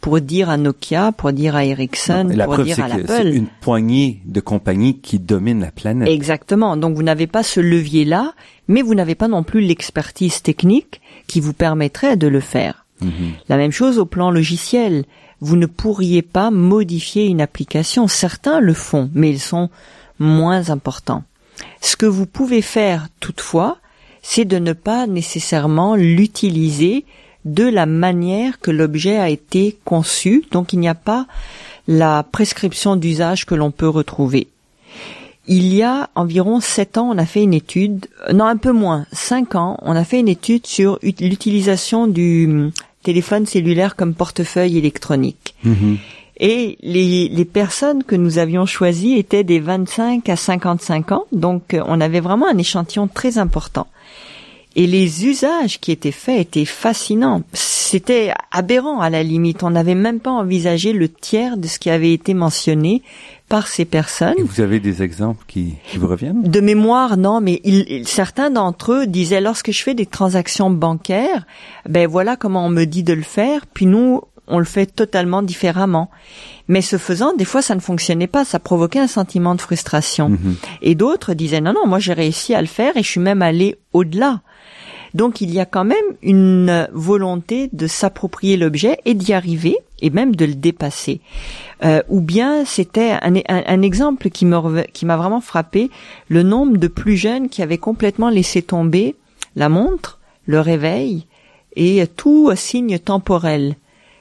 pour 0.01 0.21
dire 0.21 0.49
à 0.49 0.57
Nokia, 0.57 1.13
pour 1.13 1.33
dire 1.33 1.57
à 1.57 1.65
Ericsson, 1.65 2.29
pour 2.45 2.59
dire 2.59 2.81
à 2.83 2.89
l'Apple. 2.89 3.05
C'est 3.09 3.35
une 3.35 3.49
poignée 3.61 4.21
de 4.25 4.41
compagnies 4.41 4.99
qui 4.99 5.19
dominent 5.19 5.61
la 5.61 5.73
planète. 5.73 6.09
Exactement. 6.09 6.77
Donc 6.77 6.95
vous 6.95 7.03
n'avez 7.03 7.27
pas 7.27 7.43
ce 7.43 7.61
levier-là, 7.61 8.33
mais 8.69 8.83
vous 8.83 8.95
n'avez 8.95 9.15
pas 9.15 9.29
non 9.29 9.43
plus 9.43 9.61
l'expertise 9.61 10.41
technique 10.41 11.01
qui 11.27 11.41
vous 11.41 11.53
permettrait 11.53 12.17
de 12.17 12.29
le 12.29 12.41
faire. 12.41 12.87
La 13.49 13.57
même 13.57 13.73
chose 13.73 13.99
au 13.99 14.07
plan 14.07 14.31
logiciel. 14.31 15.05
Vous 15.41 15.57
ne 15.57 15.67
pourriez 15.67 16.23
pas 16.23 16.51
modifier 16.51 17.27
une 17.27 17.41
application. 17.41 18.09
Certains 18.09 18.61
le 18.61 18.75
font, 18.75 19.11
mais 19.15 19.31
ils 19.31 19.41
sont 19.41 19.71
moins 20.19 20.71
importants. 20.71 21.23
Ce 21.81 21.97
que 21.97 22.07
vous 22.07 22.27
pouvez 22.27 22.63
faire 22.63 23.09
toutefois, 23.21 23.79
c'est 24.23 24.45
de 24.45 24.59
ne 24.59 24.73
pas 24.73 25.07
nécessairement 25.07 25.95
l'utiliser 25.95 27.05
de 27.45 27.65
la 27.65 27.87
manière 27.87 28.59
que 28.61 28.71
l'objet 28.71 29.17
a 29.17 29.29
été 29.29 29.79
conçu. 29.85 30.45
Donc 30.51 30.73
il 30.73 30.81
n'y 30.81 30.89
a 30.89 30.95
pas 30.95 31.27
la 31.87 32.23
prescription 32.23 32.97
d'usage 32.97 33.47
que 33.47 33.55
l'on 33.55 33.71
peut 33.71 33.89
retrouver. 33.89 34.49
Il 35.47 35.73
y 35.73 35.83
a 35.83 36.11
environ 36.15 36.61
sept 36.61 36.99
ans, 36.99 37.09
on 37.11 37.17
a 37.17 37.25
fait 37.25 37.43
une 37.43 37.55
étude, 37.55 38.07
non 38.35 38.45
un 38.45 38.59
peu 38.59 38.73
moins, 38.73 39.07
cinq 39.13 39.55
ans, 39.55 39.79
on 39.81 39.97
a 39.97 40.05
fait 40.05 40.21
une 40.21 40.29
étude 40.29 40.67
sur 40.67 40.99
l'utilisation 41.03 42.07
du 42.07 42.71
téléphone 43.03 43.47
cellulaire 43.47 43.97
comme 43.97 44.15
portefeuille 44.15 44.79
électronique. 44.79 45.55
Mhm. 45.65 45.99
Et 46.41 46.79
les, 46.83 47.29
les, 47.29 47.45
personnes 47.45 48.05
que 48.05 48.15
nous 48.15 48.39
avions 48.39 48.65
choisies 48.65 49.19
étaient 49.19 49.43
des 49.43 49.59
25 49.59 50.29
à 50.29 50.37
55 50.37 51.11
ans, 51.11 51.25
donc 51.33 51.75
euh, 51.75 51.83
on 51.87 52.01
avait 52.01 52.21
vraiment 52.21 52.47
un 52.47 52.57
échantillon 52.57 53.09
très 53.09 53.39
important. 53.39 53.89
Et 54.79 54.87
les 54.87 55.27
usages 55.27 55.81
qui 55.81 55.91
étaient 55.91 56.13
faits 56.13 56.41
étaient 56.41 56.65
fascinants. 56.65 57.43
C'était 57.53 58.33
aberrant 58.53 59.01
à 59.01 59.11
la 59.11 59.25
limite. 59.25 59.65
On 59.65 59.71
n'avait 59.71 59.97
même 59.97 60.21
pas 60.21 60.31
envisagé 60.31 60.93
le 60.93 61.09
tiers 61.09 61.57
de 61.57 61.67
ce 61.67 61.81
qui 61.81 61.91
avait 61.91 62.13
été 62.13 62.33
mentionné 62.33 63.03
par 63.49 63.67
ces 63.67 63.85
personnes. 63.85 64.35
Et 64.39 64.43
vous 64.45 64.61
avez 64.61 64.79
des 64.79 65.03
exemples 65.03 65.45
qui, 65.49 65.75
qui 65.91 65.99
vous 65.99 66.07
reviennent? 66.07 66.45
De 66.45 66.61
mémoire, 66.61 67.17
non, 67.17 67.41
mais 67.41 67.61
il, 67.65 68.07
certains 68.07 68.51
d'entre 68.51 68.93
eux 68.93 69.07
disaient 69.09 69.41
lorsque 69.41 69.73
je 69.73 69.83
fais 69.83 69.95
des 69.95 70.07
transactions 70.07 70.71
bancaires, 70.71 71.45
ben 71.89 72.07
voilà 72.07 72.37
comment 72.37 72.65
on 72.65 72.71
me 72.71 72.85
dit 72.85 73.03
de 73.03 73.15
le 73.15 73.23
faire, 73.23 73.67
puis 73.67 73.87
nous 73.87 74.23
on 74.47 74.61
le 74.61 74.65
fait 74.65 74.87
totalement 74.87 75.43
différemment. 75.43 76.09
Mais 76.69 76.83
ce 76.83 76.99
faisant, 76.99 77.35
des 77.35 77.45
fois, 77.45 77.63
ça 77.63 77.75
ne 77.75 77.81
fonctionnait 77.81 78.29
pas, 78.29 78.45
ça 78.45 78.59
provoquait 78.61 79.01
un 79.01 79.09
sentiment 79.09 79.55
de 79.55 79.61
frustration. 79.61 80.31
Mhm. 80.31 80.57
Et 80.83 80.95
d'autres 80.95 81.35
disaient 81.35 81.61
non, 81.61 81.73
non, 81.73 81.87
moi 81.87 81.99
j'ai 81.99 82.13
réussi 82.13 82.55
à 82.55 82.61
le 82.61 82.69
faire 82.69 82.97
et 82.97 83.03
je 83.03 83.09
suis 83.09 83.21
même 83.21 83.43
allé 83.43 83.77
au-delà. 83.93 84.41
Donc 85.19 85.41
il 85.41 85.51
y 85.53 85.59
a 85.59 85.67
quand 85.67 85.85
même 85.85 86.09
une 86.23 86.89
volonté 86.93 87.69
de 87.73 87.87
s'approprier 87.89 88.57
l'objet 88.57 88.99
et 89.05 89.15
d'y 89.15 89.33
arriver 89.33 89.77
et 90.01 90.11
même 90.11 90.37
de 90.37 90.45
le 90.45 90.55
dépasser. 90.55 91.21
Euh, 91.85 92.03
ou 92.09 92.21
bien 92.21 92.65
c'était 92.65 93.11
un, 93.21 93.35
un, 93.49 93.83
exemple 93.83 94.31
qui 94.31 94.47
m'a 94.47 94.63
qui 94.93 95.05
m'a 95.07 95.17
vraiment 95.17 95.41
frappé 95.41 95.91
le 96.29 96.43
nombre 96.45 96.77
de 96.79 96.87
plus 96.89 97.17
jeunes 97.17 97.49
qui 97.49 97.63
avaient 97.63 97.79
complètement 97.91 98.31
laissé 98.31 98.63
tomber 98.63 99.17
la 99.57 99.69
montre, 99.69 100.21
le 100.47 100.61
réveil 100.61 101.27
et 101.75 102.07
tout 102.07 102.51
signe 102.55 102.99
temporel 102.99 103.75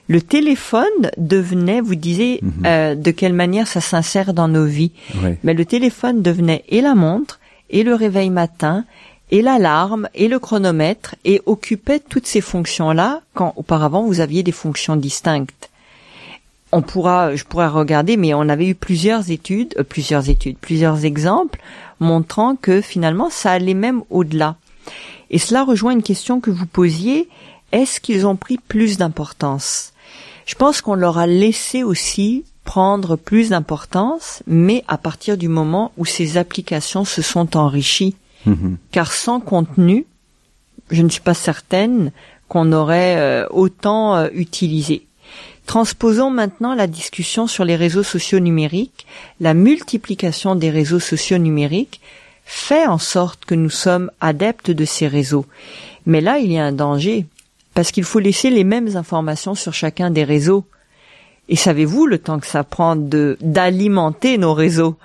le 0.09 0.21
téléphone 0.21 1.11
devenait, 1.17 1.81
vous 1.81 1.95
disiez, 1.95 2.39
Mhm. 2.41 2.51
euh, 2.65 2.95
de 2.95 3.11
quelle 3.11 3.33
manière 3.33 3.67
ça 3.67 3.81
s'insère 3.81 4.33
dans 4.33 4.47
nos 4.47 4.63
vies. 4.65 4.93
Oui. 5.21 5.31
Mais 5.43 5.53
le 5.53 5.65
téléphone 5.65 6.21
devenait 6.21 6.63
et 6.69 6.79
la 6.79 6.95
montre, 6.95 7.41
et 7.69 7.83
le 7.83 7.93
réveil 7.93 8.29
matin, 8.29 8.85
et 9.32 9.41
l'alarme, 9.41 10.09
et 10.15 10.28
le 10.28 10.39
chronomètre, 10.39 11.15
et 11.25 11.41
occupait 11.45 11.99
toutes 11.99 12.28
ces 12.28 12.41
fonctions-là 12.41 13.21
quand 13.34 13.53
auparavant 13.55 14.03
vous 14.03 14.19
aviez 14.19 14.43
des 14.43 14.51
fonctions 14.51 14.95
distinctes. 14.95 15.69
On 16.71 16.82
pourra, 16.82 17.36
je 17.36 17.43
pourrais 17.43 17.67
regarder, 17.67 18.17
mais 18.17 18.34
on 18.34 18.49
avait 18.49 18.67
eu 18.67 18.75
plusieurs 18.75 19.32
études, 19.32 19.73
euh, 19.78 19.84
plusieurs 19.84 20.30
études, 20.30 20.57
plusieurs 20.57 21.05
exemples 21.05 21.59
montrant 21.99 22.55
que 22.55 22.82
finalement 22.82 23.30
ça 23.30 23.51
allait 23.51 23.73
même 23.73 24.03
au-delà. 24.09 24.55
Et 25.30 25.39
cela 25.39 25.63
rejoint 25.63 25.93
une 25.93 26.03
question 26.03 26.39
que 26.39 26.51
vous 26.51 26.65
posiez, 26.65 27.30
est-ce 27.71 27.99
qu'ils 27.99 28.25
ont 28.25 28.36
pris 28.36 28.57
plus 28.57 28.97
d'importance? 28.97 29.93
Je 30.45 30.55
pense 30.55 30.82
qu'on 30.82 30.95
leur 30.95 31.17
a 31.17 31.28
laissé 31.28 31.84
aussi 31.84 32.45
prendre 32.63 33.15
plus 33.15 33.49
d'importance, 33.49 34.43
mais 34.45 34.84
à 34.88 34.97
partir 34.97 35.38
du 35.38 35.47
moment 35.47 35.91
où 35.97 36.05
ces 36.05 36.38
applications 36.38 37.05
se 37.05 37.21
sont 37.21 37.57
enrichies. 37.57 38.15
Mhm. 38.47 38.77
Car 38.91 39.11
sans 39.11 39.39
contenu, 39.39 40.05
je 40.89 41.01
ne 41.01 41.09
suis 41.09 41.21
pas 41.21 41.33
certaine 41.33 42.11
qu'on 42.47 42.71
aurait 42.71 43.17
euh, 43.17 43.45
autant 43.49 44.15
euh, 44.15 44.27
utilisé. 44.33 45.05
Transposons 45.65 46.29
maintenant 46.29 46.73
la 46.75 46.87
discussion 46.87 47.45
sur 47.45 47.65
les 47.65 47.75
réseaux 47.75 48.03
sociaux 48.03 48.39
numériques. 48.39 49.05
La 49.41 49.53
multiplication 49.53 50.55
des 50.55 50.69
réseaux 50.69 51.01
sociaux 51.01 51.37
numériques 51.37 51.99
fait 52.45 52.87
en 52.87 52.97
sorte 52.97 53.43
que 53.43 53.55
nous 53.55 53.69
sommes 53.69 54.09
adeptes 54.21 54.71
de 54.71 54.85
ces 54.85 55.07
réseaux. 55.07 55.45
Mais 56.05 56.21
là, 56.21 56.39
il 56.39 56.49
y 56.53 56.57
a 56.57 56.63
un 56.63 56.71
danger, 56.71 57.25
parce 57.73 57.91
qu'il 57.91 58.05
faut 58.05 58.19
laisser 58.19 58.49
les 58.49 58.63
mêmes 58.63 58.95
informations 58.95 59.55
sur 59.55 59.73
chacun 59.73 60.09
des 60.09 60.23
réseaux. 60.23 60.63
Et 61.49 61.57
savez-vous 61.57 62.07
le 62.07 62.17
temps 62.17 62.39
que 62.39 62.47
ça 62.47 62.63
prend 62.63 62.95
de 62.95 63.37
d'alimenter 63.41 64.37
nos 64.37 64.53
réseaux? 64.53 64.95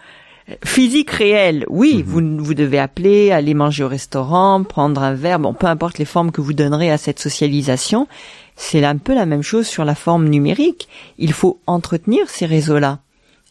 Physique 0.64 1.10
réel, 1.10 1.64
oui, 1.68 2.02
vous, 2.04 2.20
vous 2.38 2.54
devez 2.54 2.78
appeler, 2.78 3.30
aller 3.30 3.54
manger 3.54 3.84
au 3.84 3.88
restaurant, 3.88 4.64
prendre 4.64 5.02
un 5.02 5.14
verre, 5.14 5.38
bon, 5.38 5.54
peu 5.54 5.68
importe 5.68 5.98
les 5.98 6.04
formes 6.04 6.32
que 6.32 6.40
vous 6.40 6.52
donnerez 6.52 6.90
à 6.90 6.98
cette 6.98 7.20
socialisation, 7.20 8.08
c'est 8.56 8.84
un 8.84 8.96
peu 8.96 9.14
la 9.14 9.24
même 9.24 9.42
chose 9.42 9.66
sur 9.66 9.84
la 9.84 9.94
forme 9.94 10.28
numérique. 10.28 10.88
Il 11.18 11.32
faut 11.32 11.60
entretenir 11.66 12.28
ces 12.28 12.46
réseaux-là. 12.46 12.98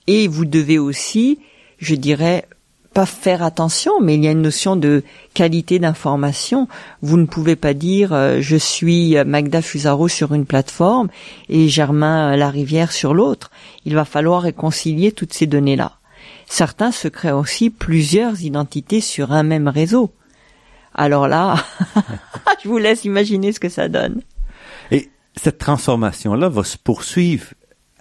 Et 0.08 0.28
vous 0.28 0.46
devez 0.46 0.80
aussi, 0.80 1.40
je 1.78 1.96
dirais, 1.96 2.46
pas 2.94 3.06
faire 3.06 3.42
attention, 3.42 3.94
mais 4.02 4.16
il 4.16 4.24
y 4.24 4.28
a 4.28 4.32
une 4.32 4.42
notion 4.42 4.76
de 4.76 5.04
qualité 5.34 5.80
d'information. 5.80 6.68
Vous 7.02 7.18
ne 7.18 7.26
pouvez 7.26 7.56
pas 7.56 7.74
dire 7.74 8.12
euh, 8.12 8.40
je 8.42 8.58
suis 8.58 9.16
Magda 9.26 9.62
Fusaro 9.62 10.10
sur 10.10 10.34
une 10.34 10.46
plateforme 10.46 11.08
et 11.48 11.70
Germain 11.70 12.36
Larivière 12.36 12.92
sur 12.92 13.14
l'autre. 13.14 13.50
Il 13.86 13.96
va 13.96 14.04
falloir 14.04 14.42
réconcilier 14.42 15.14
toutes 15.14 15.34
ces 15.34 15.48
données-là. 15.48 16.01
Certains 16.52 16.92
se 16.92 17.08
créent 17.08 17.32
aussi 17.32 17.70
plusieurs 17.70 18.42
identités 18.42 19.00
sur 19.00 19.32
un 19.32 19.42
même 19.42 19.70
réseau. 19.70 20.12
Alors 20.94 21.30
là, 21.30 21.56
je 22.62 22.68
vous 22.68 22.78
laisse 22.78 23.06
imaginer 23.06 23.54
ce 23.54 23.60
que 23.62 23.70
ça 23.70 23.88
donne. 23.88 24.22
Et 24.92 25.10
cette 25.38 25.60
transformation-là 25.60 26.50
va 26.50 26.66
se 26.66 26.78
poursuivre 26.78 27.46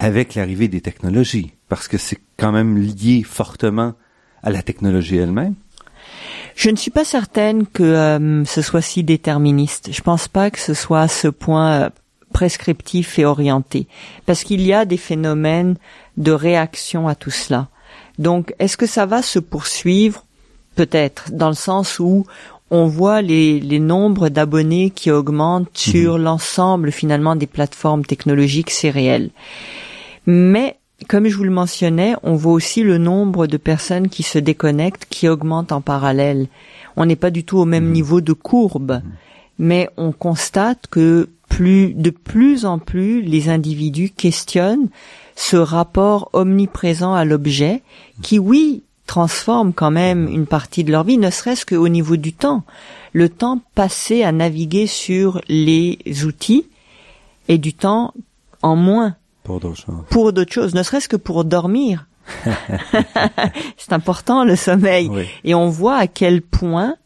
avec 0.01 0.35
l'arrivée 0.35 0.67
des 0.67 0.81
technologies, 0.81 1.53
parce 1.69 1.87
que 1.87 1.97
c'est 1.97 2.19
quand 2.37 2.51
même 2.51 2.77
lié 2.77 3.23
fortement 3.23 3.95
à 4.43 4.51
la 4.51 4.63
technologie 4.63 5.19
elle-même. 5.19 5.55
Je 6.57 6.71
ne 6.71 6.77
suis 6.77 6.91
pas 6.91 7.05
certaine 7.05 7.69
que 7.69 7.85
euh, 7.85 8.45
ce 8.47 8.63
soit 8.63 8.83
si 8.83 9.05
déterministe. 9.05 9.93
Je 9.93 10.03
pense 10.03 10.27
pas 10.27 10.51
que 10.51 10.59
ce 10.59 10.75
soit 10.75 11.03
à 11.03 11.09
ce 11.09 11.29
point 11.29 11.83
euh, 11.83 11.91
prescriptif 12.33 13.17
et 13.21 13.25
orienté, 13.25 13.87
parce 14.27 14.43
qu'il 14.43 14.63
y 14.63 14.73
a 14.73 14.87
des 14.87 14.97
phénomènes 14.97 15.77
de 16.17 16.33
réaction 16.33 17.07
à 17.07 17.15
tout 17.15 17.31
cela. 17.31 17.69
Donc, 18.21 18.55
est-ce 18.59 18.77
que 18.77 18.87
ça 18.87 19.07
va 19.07 19.23
se 19.23 19.39
poursuivre 19.41 20.25
Peut-être, 20.77 21.33
dans 21.33 21.49
le 21.49 21.55
sens 21.55 21.99
où 21.99 22.27
on 22.71 22.87
voit 22.87 23.23
les, 23.23 23.59
les 23.59 23.81
nombres 23.81 24.29
d'abonnés 24.29 24.91
qui 24.91 25.11
augmentent 25.11 25.77
sur 25.77 26.17
l'ensemble 26.17 26.93
finalement 26.93 27.35
des 27.35 27.49
plateformes 27.49 28.05
technologiques, 28.05 28.71
c'est 28.71 28.91
réel. 28.91 29.31
Mais 30.27 30.77
comme 31.09 31.27
je 31.27 31.37
vous 31.37 31.45
le 31.45 31.51
mentionnais, 31.51 32.15
on 32.23 32.35
voit 32.37 32.53
aussi 32.53 32.83
le 32.83 32.99
nombre 32.99 33.47
de 33.47 33.57
personnes 33.57 34.09
qui 34.09 34.23
se 34.23 34.39
déconnectent 34.39 35.07
qui 35.09 35.27
augmente 35.27 35.73
en 35.73 35.81
parallèle. 35.81 36.47
On 36.97 37.07
n'est 37.07 37.17
pas 37.17 37.31
du 37.31 37.45
tout 37.45 37.59
au 37.59 37.65
même 37.65 37.91
niveau 37.91 38.21
de 38.21 38.35
courbe, 38.35 39.01
mais 39.59 39.89
on 39.97 40.13
constate 40.13 40.87
que 40.91 41.29
plus 41.49 41.95
de 41.95 42.11
plus 42.11 42.65
en 42.65 42.79
plus 42.79 43.23
les 43.23 43.49
individus 43.49 44.11
questionnent 44.11 44.89
ce 45.41 45.57
rapport 45.57 46.29
omniprésent 46.35 47.15
à 47.15 47.25
l'objet 47.25 47.83
qui 48.21 48.39
oui 48.39 48.83
transforme 49.07 49.73
quand 49.73 49.91
même 49.91 50.29
une 50.29 50.45
partie 50.45 50.85
de 50.85 50.93
leur 50.93 51.03
vie, 51.03 51.17
ne 51.17 51.31
serait-ce 51.31 51.65
qu'au 51.65 51.89
niveau 51.89 52.17
du 52.17 52.35
temps. 52.35 52.63
Le 53.15 53.31
temps 53.31 53.59
passé 53.75 54.23
à 54.23 54.33
naviguer 54.33 54.87
sur 54.87 55.41
les 55.49 55.99
outils 56.27 56.67
et 57.49 57.57
du 57.57 57.73
temps 57.73 58.13
en 58.61 58.77
moins 58.77 59.17
Pour 59.43 59.61
d'autres 59.61 59.81
choses. 59.81 60.05
pour 60.11 60.33
d'autres 60.35 60.53
choses, 60.53 60.75
ne 60.75 60.83
serait-ce 60.83 61.09
que 61.09 61.17
pour 61.17 61.47
dormir. 61.47 62.07
C'est 63.79 63.95
important 63.95 64.45
le 64.45 64.57
sommeil. 64.57 65.09
Oui. 65.11 65.25
Et 65.45 65.55
on 65.55 65.71
voit 65.71 65.97
à 65.97 66.07
quel 66.07 66.43
point 66.43 66.97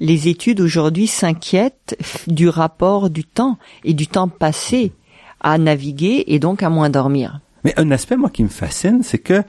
les 0.00 0.28
études 0.28 0.62
aujourd'hui 0.62 1.06
s'inquiètent 1.06 1.98
du 2.26 2.48
rapport 2.48 3.10
du 3.10 3.24
temps 3.24 3.58
et 3.84 3.92
du 3.92 4.06
temps 4.06 4.28
passé 4.28 4.92
à 5.40 5.58
naviguer 5.58 6.24
et 6.28 6.38
donc 6.38 6.62
à 6.62 6.70
moins 6.70 6.88
dormir. 6.88 7.40
Mais 7.64 7.74
un 7.76 7.90
aspect, 7.90 8.16
moi, 8.16 8.30
qui 8.30 8.42
me 8.42 8.48
fascine, 8.48 9.02
c'est 9.02 9.18
que 9.18 9.42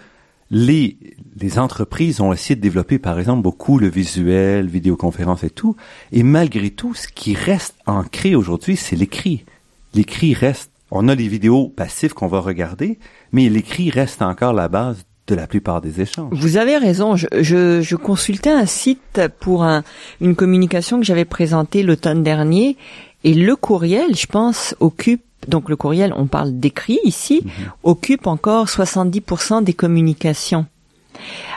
les, 0.51 0.97
les 1.39 1.57
entreprises 1.57 2.21
ont 2.21 2.31
essayé 2.31 2.55
de 2.55 2.61
développer, 2.61 2.99
par 2.99 3.19
exemple, 3.19 3.41
beaucoup 3.41 3.79
le 3.79 3.89
visuel, 3.89 4.67
vidéoconférence 4.67 5.43
et 5.43 5.49
tout. 5.49 5.75
Et 6.11 6.23
malgré 6.23 6.69
tout, 6.69 6.93
ce 6.93 7.07
qui 7.07 7.33
reste 7.33 7.75
ancré 7.85 8.35
aujourd'hui, 8.35 8.75
c'est 8.75 8.95
l'écrit. 8.95 9.45
L'écrit 9.93 10.33
reste, 10.33 10.71
on 10.91 11.07
a 11.07 11.15
les 11.15 11.27
vidéos 11.27 11.69
passives 11.69 12.13
qu'on 12.13 12.27
va 12.27 12.39
regarder, 12.39 12.99
mais 13.31 13.49
l'écrit 13.49 13.89
reste 13.89 14.21
encore 14.21 14.53
la 14.53 14.67
base 14.67 15.05
de 15.27 15.35
la 15.35 15.47
plupart 15.47 15.81
des 15.81 16.01
échanges. 16.01 16.33
Vous 16.33 16.57
avez 16.57 16.77
raison. 16.77 17.15
Je, 17.15 17.27
je, 17.39 17.81
je 17.81 17.95
consultais 17.95 18.51
un 18.51 18.65
site 18.65 19.21
pour 19.39 19.63
un, 19.63 19.83
une 20.21 20.35
communication 20.35 20.99
que 20.99 21.05
j'avais 21.05 21.25
présentée 21.25 21.81
l'automne 21.81 22.23
dernier 22.23 22.77
et 23.23 23.33
le 23.33 23.55
courriel, 23.55 24.15
je 24.15 24.27
pense, 24.27 24.75
occupe 24.81 25.23
donc 25.47 25.69
le 25.69 25.75
courriel, 25.75 26.13
on 26.15 26.27
parle 26.27 26.59
d'écrit 26.59 26.99
ici, 27.03 27.43
occupe 27.83 28.27
encore 28.27 28.67
70% 28.67 29.63
des 29.63 29.73
communications. 29.73 30.65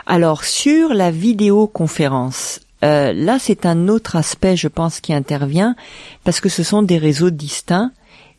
Alors 0.06 0.44
sur 0.44 0.94
la 0.94 1.10
vidéoconférence, 1.10 2.60
euh, 2.84 3.12
là 3.12 3.38
c'est 3.38 3.66
un 3.66 3.88
autre 3.88 4.16
aspect, 4.16 4.56
je 4.56 4.68
pense, 4.68 5.00
qui 5.00 5.12
intervient 5.12 5.74
parce 6.24 6.40
que 6.40 6.48
ce 6.48 6.62
sont 6.62 6.82
des 6.82 6.98
réseaux 6.98 7.30
distincts 7.30 7.90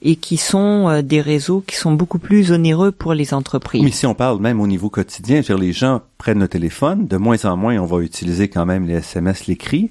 et 0.02 0.16
qui 0.16 0.38
sont 0.38 0.88
euh, 0.88 1.02
des 1.02 1.22
réseaux 1.22 1.64
qui 1.66 1.76
sont 1.76 1.92
beaucoup 1.92 2.20
plus 2.20 2.52
onéreux 2.52 2.92
pour 2.92 3.14
les 3.14 3.34
entreprises. 3.34 3.84
Mais 3.84 3.92
si 3.92 4.06
on 4.06 4.14
parle 4.14 4.40
même 4.40 4.62
au 4.62 4.68
niveau 4.68 4.90
quotidien, 4.90 5.42
je 5.42 5.52
veux 5.52 5.58
dire, 5.58 5.68
les 5.68 5.74
gens 5.74 6.02
prennent 6.18 6.40
le 6.40 6.48
téléphone, 6.48 7.08
de 7.08 7.18
moins 7.18 7.44
en 7.46 7.58
moins 7.58 7.78
on 7.78 7.86
va 7.86 8.02
utiliser 8.02 8.48
quand 8.48 8.66
même 8.66 8.86
les 8.86 8.96
SMS, 8.96 9.48
l'écrit, 9.48 9.90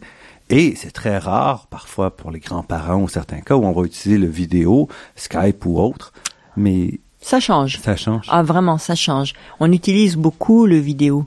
et 0.51 0.75
c'est 0.77 0.91
très 0.93 1.19
rare, 1.19 1.67
parfois 1.69 2.17
pour 2.17 2.31
les 2.31 2.41
grands-parents 2.41 3.03
ou 3.03 3.09
certains 3.09 3.41
cas, 3.41 3.57
où 3.57 3.65
on 3.65 3.73
va 3.73 3.85
utiliser 3.85 4.19
le 4.19 4.29
vidéo, 4.29 4.89
Skype 5.17 5.65
ou 5.67 5.81
autre, 5.81 6.13
mais 6.57 7.01
Ça 7.21 7.41
change. 7.41 7.79
ça 7.81 7.97
change. 7.97 8.27
Ah 8.31 8.43
vraiment, 8.43 8.79
ça 8.79 8.95
change. 8.95 9.35
On 9.61 9.73
utilise 9.73 10.17
beaucoup 10.17 10.67
le 10.67 10.77
vidéo. 10.79 11.27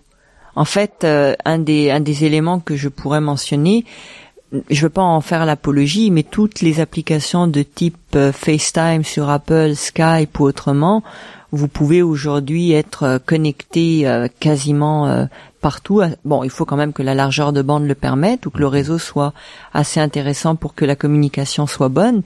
En 0.55 0.65
fait, 0.65 1.03
euh, 1.03 1.35
un 1.45 1.59
des 1.59 1.91
un 1.91 1.99
des 1.99 2.25
éléments 2.25 2.59
que 2.59 2.75
je 2.75 2.89
pourrais 2.89 3.21
mentionner, 3.21 3.85
je 4.69 4.81
veux 4.81 4.89
pas 4.89 5.03
en 5.03 5.21
faire 5.21 5.45
l'apologie, 5.45 6.11
mais 6.11 6.23
toutes 6.23 6.61
les 6.61 6.79
applications 6.79 7.47
de 7.47 7.61
type 7.61 7.97
euh, 8.15 8.31
FaceTime 8.31 9.03
sur 9.03 9.29
Apple, 9.29 9.75
Skype 9.75 10.39
ou 10.39 10.43
autrement, 10.43 11.03
vous 11.51 11.67
pouvez 11.67 12.01
aujourd'hui 12.01 12.71
être 12.71 13.03
euh, 13.03 13.19
connecté 13.23 14.07
euh, 14.07 14.27
quasiment 14.39 15.27
partout. 15.61 16.01
Bon, 16.25 16.43
il 16.43 16.49
faut 16.49 16.65
quand 16.65 16.77
même 16.77 16.93
que 16.93 17.03
la 17.03 17.15
largeur 17.15 17.53
de 17.53 17.61
bande 17.61 17.85
le 17.85 17.95
permette 17.95 18.45
ou 18.45 18.49
que 18.49 18.59
le 18.59 18.67
réseau 18.67 18.97
soit 18.97 19.33
assez 19.73 19.99
intéressant 19.99 20.55
pour 20.55 20.75
que 20.75 20.85
la 20.85 20.95
communication 20.95 21.67
soit 21.67 21.89
bonne. 21.89 22.23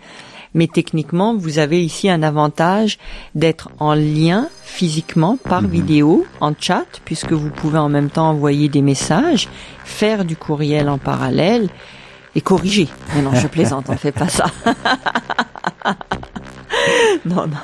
Mais 0.53 0.67
techniquement, 0.67 1.35
vous 1.35 1.57
avez 1.57 1.83
ici 1.83 2.09
un 2.09 2.21
avantage 2.21 2.99
d'être 3.33 3.69
en 3.79 3.93
lien 3.95 4.49
physiquement 4.63 5.37
par 5.37 5.63
mhm. 5.63 5.69
vidéo, 5.69 6.25
en 6.41 6.53
chat, 6.57 6.85
puisque 7.05 7.33
vous 7.33 7.49
pouvez 7.49 7.79
en 7.79 7.89
même 7.89 8.09
temps 8.09 8.29
envoyer 8.29 8.69
des 8.69 8.81
messages, 8.81 9.49
faire 9.83 10.25
du 10.25 10.35
courriel 10.35 10.89
en 10.89 10.97
parallèle 10.97 11.69
et 12.35 12.41
corriger. 12.41 12.87
Mais 13.15 13.21
non, 13.21 13.33
je 13.33 13.47
plaisante, 13.55 13.85
on 13.89 13.97
fait 13.97 14.11
pas 14.11 14.29
ça. 14.29 14.45
non, 17.25 17.47
non. 17.47 17.57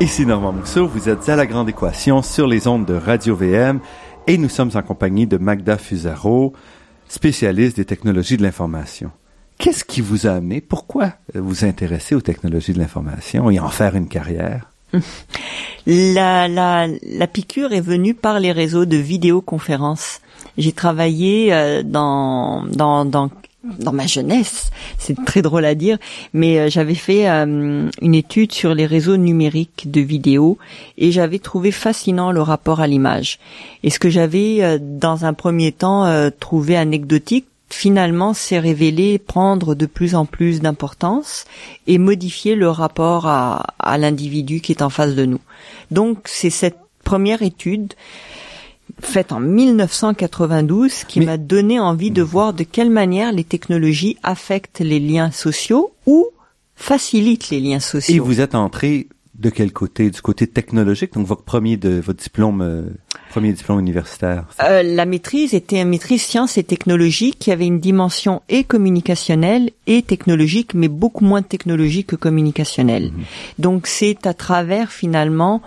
Ici 0.00 0.24
Normand 0.24 0.52
Mousseau, 0.52 0.86
vous 0.86 1.10
êtes 1.10 1.28
à 1.28 1.36
la 1.36 1.44
grande 1.44 1.68
équation 1.68 2.22
sur 2.22 2.46
les 2.46 2.66
ondes 2.66 2.86
de 2.86 2.94
Radio 2.94 3.36
VM 3.36 3.80
et 4.26 4.38
nous 4.38 4.48
sommes 4.48 4.70
en 4.74 4.80
compagnie 4.80 5.26
de 5.26 5.36
Magda 5.36 5.76
Fusaro, 5.76 6.54
spécialiste 7.06 7.76
des 7.76 7.84
technologies 7.84 8.38
de 8.38 8.42
l'information. 8.42 9.10
Qu'est-ce 9.58 9.84
qui 9.84 10.00
vous 10.00 10.26
a 10.26 10.30
amené, 10.30 10.62
pourquoi 10.62 11.12
vous 11.34 11.66
intéresser 11.66 12.14
aux 12.14 12.22
technologies 12.22 12.72
de 12.72 12.78
l'information 12.78 13.50
et 13.50 13.60
en 13.60 13.68
faire 13.68 13.94
une 13.94 14.08
carrière? 14.08 14.70
La, 15.86 16.46
la, 16.46 16.86
la 16.86 17.26
piqûre 17.26 17.72
est 17.72 17.80
venue 17.80 18.14
par 18.14 18.38
les 18.38 18.52
réseaux 18.52 18.84
de 18.84 18.98
vidéoconférences. 18.98 20.20
J'ai 20.58 20.72
travaillé 20.72 21.54
euh, 21.54 21.82
dans, 21.82 22.66
dans, 22.66 23.06
dans 23.06 23.30
dans 23.62 23.92
ma 23.92 24.06
jeunesse, 24.06 24.70
c'est 24.98 25.16
très 25.24 25.42
drôle 25.42 25.64
à 25.64 25.74
dire, 25.74 25.98
mais 26.32 26.58
euh, 26.58 26.70
j'avais 26.70 26.94
fait 26.94 27.28
euh, 27.28 27.90
une 28.00 28.14
étude 28.14 28.52
sur 28.52 28.74
les 28.74 28.86
réseaux 28.86 29.18
numériques 29.18 29.90
de 29.90 30.00
vidéos 30.00 30.58
et 30.96 31.12
j'avais 31.12 31.38
trouvé 31.38 31.70
fascinant 31.70 32.32
le 32.32 32.40
rapport 32.40 32.80
à 32.80 32.86
l'image. 32.86 33.38
Et 33.82 33.90
ce 33.90 33.98
que 33.98 34.08
j'avais 34.08 34.58
euh, 34.62 34.78
dans 34.80 35.24
un 35.24 35.34
premier 35.34 35.72
temps 35.72 35.90
trouvé 36.38 36.76
anecdotique, 36.76 37.46
finalement 37.68 38.34
s'est 38.34 38.58
révélé 38.58 39.18
prendre 39.18 39.74
de 39.74 39.86
plus 39.86 40.14
en 40.14 40.24
plus 40.26 40.60
d'importance 40.60 41.44
et 41.86 41.98
modifier 41.98 42.56
le 42.56 42.68
rapport 42.68 43.26
à, 43.26 43.74
à 43.78 43.98
l'individu 43.98 44.60
qui 44.60 44.72
est 44.72 44.82
en 44.82 44.90
face 44.90 45.14
de 45.14 45.24
nous. 45.24 45.40
Donc 45.90 46.18
c'est 46.24 46.50
cette 46.50 46.78
première 47.04 47.42
étude 47.42 47.94
faite 49.00 49.32
en 49.32 49.40
1992 49.40 51.04
qui 51.04 51.20
m'a 51.20 51.36
donné 51.36 51.78
envie 51.78 52.10
de 52.10 52.22
voir 52.22 52.52
de 52.52 52.64
quelle 52.64 52.90
manière 52.90 53.32
les 53.32 53.44
technologies 53.44 54.16
affectent 54.22 54.80
les 54.80 55.00
liens 55.00 55.30
sociaux 55.30 55.92
ou 56.06 56.28
facilitent 56.74 57.50
les 57.50 57.60
liens 57.60 57.80
sociaux. 57.80 58.14
Et 58.14 58.18
vous 58.18 58.40
êtes 58.40 58.54
entré 58.54 59.08
de 59.40 59.48
quel 59.48 59.72
côté? 59.72 60.10
Du 60.10 60.20
côté 60.20 60.46
technologique, 60.46 61.14
donc 61.14 61.26
votre 61.26 61.42
premier 61.42 61.76
de 61.76 62.00
votre 62.00 62.22
diplôme, 62.22 62.60
euh, 62.60 62.82
premier 63.30 63.52
diplôme 63.52 63.80
universitaire. 63.80 64.44
Euh, 64.62 64.82
la 64.82 65.06
maîtrise 65.06 65.54
était 65.54 65.80
une 65.80 65.88
maîtrise 65.88 66.22
sciences 66.22 66.58
et 66.58 66.62
technologies 66.62 67.32
qui 67.32 67.50
avait 67.50 67.66
une 67.66 67.80
dimension 67.80 68.42
et 68.48 68.64
communicationnelle 68.64 69.70
et 69.86 70.02
technologique, 70.02 70.74
mais 70.74 70.88
beaucoup 70.88 71.24
moins 71.24 71.42
technologique 71.42 72.08
que 72.08 72.16
communicationnelle. 72.16 73.12
Mhm. 73.12 73.24
Donc 73.58 73.86
c'est 73.86 74.26
à 74.26 74.34
travers 74.34 74.92
finalement 74.92 75.62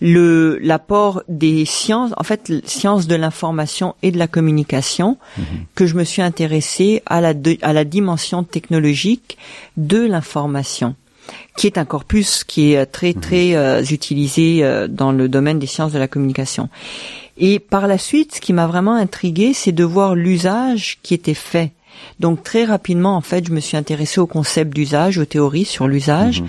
le 0.00 0.58
l'apport 0.60 1.22
des 1.28 1.64
sciences, 1.64 2.12
en 2.16 2.22
fait, 2.22 2.52
sciences 2.66 3.06
de 3.06 3.14
l'information 3.14 3.94
et 4.02 4.10
de 4.10 4.18
la 4.18 4.28
communication, 4.28 5.16
mhm. 5.38 5.44
que 5.74 5.86
je 5.86 5.94
me 5.94 6.04
suis 6.04 6.22
intéressée 6.22 7.02
à 7.06 7.20
la 7.20 7.32
à 7.62 7.72
la 7.72 7.84
dimension 7.84 8.44
technologique 8.44 9.38
de 9.76 9.98
l'information 9.98 10.94
qui 11.56 11.66
est 11.66 11.78
un 11.78 11.84
corpus 11.84 12.44
qui 12.44 12.74
est 12.74 12.86
très 12.86 13.12
mhm. 13.12 13.20
très 13.20 13.56
euh, 13.56 13.82
utilisé 13.82 14.62
euh, 14.62 14.86
dans 14.88 15.12
le 15.12 15.28
domaine 15.28 15.58
des 15.58 15.66
sciences 15.66 15.92
de 15.92 15.98
la 15.98 16.08
communication. 16.08 16.68
Et 17.38 17.58
par 17.58 17.86
la 17.86 17.98
suite, 17.98 18.36
ce 18.36 18.40
qui 18.40 18.52
m'a 18.52 18.66
vraiment 18.66 18.94
intrigué, 18.94 19.52
c'est 19.52 19.72
de 19.72 19.84
voir 19.84 20.14
l'usage 20.14 20.98
qui 21.02 21.14
était 21.14 21.34
fait. 21.34 21.72
Donc 22.20 22.42
très 22.42 22.64
rapidement, 22.64 23.16
en 23.16 23.20
fait, 23.20 23.46
je 23.46 23.52
me 23.52 23.60
suis 23.60 23.76
intéressée 23.76 24.20
au 24.20 24.26
concept 24.26 24.74
d'usage, 24.74 25.18
aux 25.18 25.24
théories 25.24 25.64
sur 25.64 25.88
l'usage. 25.88 26.42
Mhm 26.42 26.48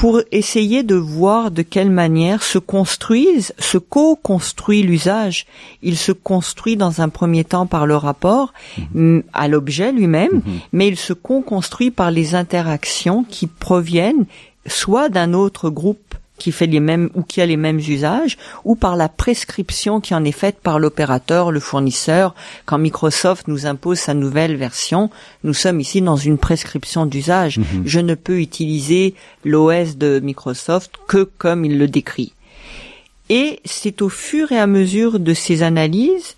pour 0.00 0.22
essayer 0.32 0.82
de 0.82 0.94
voir 0.94 1.50
de 1.50 1.60
quelle 1.60 1.90
manière 1.90 2.42
se 2.42 2.56
construisent, 2.56 3.52
se 3.58 3.76
co-construit 3.76 4.82
l'usage. 4.82 5.44
Il 5.82 5.98
se 5.98 6.10
construit 6.10 6.78
dans 6.78 7.02
un 7.02 7.10
premier 7.10 7.44
temps 7.44 7.66
par 7.66 7.84
le 7.84 7.96
rapport 7.96 8.54
mhm. 8.94 9.22
à 9.34 9.46
l'objet 9.46 9.92
lui-même, 9.92 10.36
mhm. 10.36 10.60
mais 10.72 10.88
il 10.88 10.96
se 10.96 11.12
co-construit 11.12 11.90
par 11.90 12.10
les 12.10 12.34
interactions 12.34 13.24
qui 13.24 13.46
proviennent 13.46 14.24
soit 14.64 15.10
d'un 15.10 15.34
autre 15.34 15.68
groupe 15.68 16.14
qui 16.40 16.50
fait 16.50 16.66
les 16.66 16.80
mêmes 16.80 17.10
ou 17.14 17.22
qui 17.22 17.40
a 17.40 17.46
les 17.46 17.58
mêmes 17.58 17.78
usages, 17.78 18.38
ou 18.64 18.74
par 18.74 18.96
la 18.96 19.08
prescription 19.08 20.00
qui 20.00 20.14
en 20.14 20.24
est 20.24 20.32
faite 20.32 20.58
par 20.60 20.80
l'opérateur, 20.80 21.52
le 21.52 21.60
fournisseur. 21.60 22.34
Quand 22.64 22.78
Microsoft 22.78 23.46
nous 23.46 23.66
impose 23.66 23.98
sa 23.98 24.14
nouvelle 24.14 24.56
version, 24.56 25.10
nous 25.44 25.54
sommes 25.54 25.78
ici 25.78 26.00
dans 26.00 26.16
une 26.16 26.38
prescription 26.38 27.06
d'usage. 27.06 27.58
Mhm. 27.58 27.82
Je 27.84 28.00
ne 28.00 28.14
peux 28.14 28.40
utiliser 28.40 29.14
l'OS 29.44 29.96
de 29.96 30.18
Microsoft 30.20 30.94
que 31.06 31.28
comme 31.38 31.64
il 31.64 31.78
le 31.78 31.86
décrit. 31.86 32.32
Et 33.28 33.60
c'est 33.64 34.02
au 34.02 34.08
fur 34.08 34.50
et 34.50 34.58
à 34.58 34.66
mesure 34.66 35.20
de 35.20 35.34
ces 35.34 35.62
analyses 35.62 36.36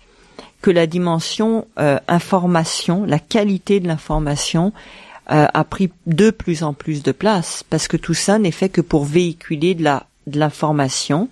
que 0.61 0.69
la 0.69 0.85
dimension 0.85 1.67
euh, 1.79 1.97
information, 2.07 3.05
la 3.05 3.19
qualité 3.19 3.79
de 3.79 3.87
l'information 3.87 4.73
euh, 5.31 5.47
a 5.53 5.63
pris 5.63 5.89
de 6.05 6.31
plus 6.31 6.63
en 6.63 6.73
plus 6.73 7.03
de 7.03 7.11
place 7.11 7.63
parce 7.69 7.87
que 7.87 7.97
tout 7.97 8.13
ça 8.13 8.39
n'est 8.39 8.51
fait 8.51 8.69
que 8.69 8.81
pour 8.81 9.05
véhiculer 9.05 9.75
de 9.75 9.83
la 9.83 10.07
de 10.27 10.39
l'information 10.39 11.29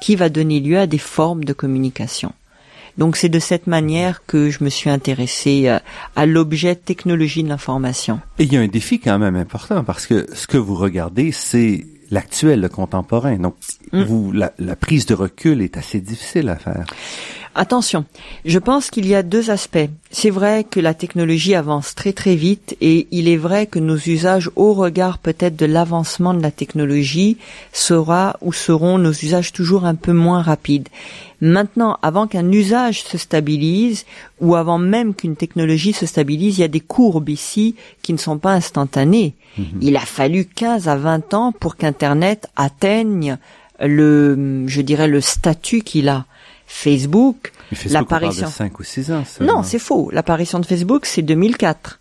qui 0.00 0.16
va 0.16 0.28
donner 0.28 0.60
lieu 0.60 0.78
à 0.78 0.86
des 0.86 0.98
formes 0.98 1.44
de 1.44 1.52
communication. 1.52 2.32
Donc 2.98 3.16
c'est 3.16 3.28
de 3.28 3.38
cette 3.38 3.66
manière 3.66 4.24
que 4.26 4.50
je 4.50 4.64
me 4.64 4.68
suis 4.68 4.90
intéressé 4.90 5.68
euh, 5.68 5.78
à 6.16 6.26
l'objet 6.26 6.74
technologie 6.74 7.42
de 7.42 7.48
l'information. 7.48 8.20
Et 8.38 8.44
il 8.44 8.52
y 8.52 8.56
a 8.56 8.60
un 8.60 8.68
défi 8.68 8.98
quand 8.98 9.18
même 9.18 9.36
important 9.36 9.84
parce 9.84 10.06
que 10.06 10.26
ce 10.34 10.46
que 10.46 10.56
vous 10.56 10.74
regardez, 10.74 11.32
c'est 11.32 11.86
l'actuel, 12.10 12.60
le 12.60 12.68
contemporain. 12.68 13.36
Donc, 13.36 13.54
mm. 13.92 14.02
vous, 14.02 14.32
la, 14.32 14.52
la, 14.58 14.76
prise 14.76 15.06
de 15.06 15.14
recul 15.14 15.62
est 15.62 15.76
assez 15.76 16.00
difficile 16.00 16.48
à 16.48 16.56
faire. 16.56 16.84
Attention, 17.56 18.04
je 18.44 18.58
pense 18.60 18.90
qu'il 18.90 19.08
y 19.08 19.14
a 19.14 19.24
deux 19.24 19.50
aspects. 19.50 19.88
C'est 20.12 20.30
vrai 20.30 20.62
que 20.62 20.78
la 20.78 20.94
technologie 20.94 21.56
avance 21.56 21.96
très 21.96 22.12
très 22.12 22.36
vite 22.36 22.76
et 22.80 23.08
il 23.10 23.28
est 23.28 23.36
vrai 23.36 23.66
que 23.66 23.80
nos 23.80 23.96
usages 23.96 24.50
au 24.54 24.72
regard 24.72 25.18
peut-être 25.18 25.56
de 25.56 25.66
l'avancement 25.66 26.32
de 26.32 26.42
la 26.42 26.52
technologie 26.52 27.38
sera 27.72 28.36
ou 28.40 28.52
seront 28.52 28.98
nos 28.98 29.10
usages 29.10 29.52
toujours 29.52 29.84
un 29.84 29.96
peu 29.96 30.12
moins 30.12 30.42
rapides. 30.42 30.88
Maintenant, 31.40 31.98
avant 32.02 32.28
qu'un 32.28 32.52
usage 32.52 33.02
se 33.02 33.18
stabilise 33.18 34.04
ou 34.40 34.54
avant 34.54 34.78
même 34.78 35.14
qu'une 35.14 35.36
technologie 35.36 35.92
se 35.92 36.06
stabilise, 36.06 36.58
il 36.58 36.60
y 36.60 36.64
a 36.64 36.68
des 36.68 36.80
courbes 36.80 37.30
ici 37.30 37.74
qui 38.02 38.12
ne 38.12 38.18
sont 38.18 38.38
pas 38.38 38.52
instantanées. 38.52 39.34
Mhm. 39.58 39.64
Il 39.80 39.96
a 39.96 40.00
fallu 40.00 40.44
15 40.44 40.86
à 40.86 40.94
20 40.94 41.34
ans 41.34 41.52
pour 41.52 41.76
qu'Internet 41.76 42.48
atteigne 42.54 43.38
le, 43.80 44.64
je 44.66 44.82
dirais, 44.82 45.08
le 45.08 45.20
statut 45.20 45.80
qu'il 45.80 46.08
a. 46.08 46.26
Facebook, 46.72 47.52
l'apparition. 47.86 48.48
5 48.48 48.78
ou 48.78 48.84
6 48.84 49.12
ans. 49.12 49.24
Non, 49.40 49.62
c'est 49.62 49.78
faux. 49.78 50.08
L'apparition 50.12 50.60
de 50.60 50.64
Facebook, 50.64 51.04
c'est 51.04 51.20
2004. 51.20 52.00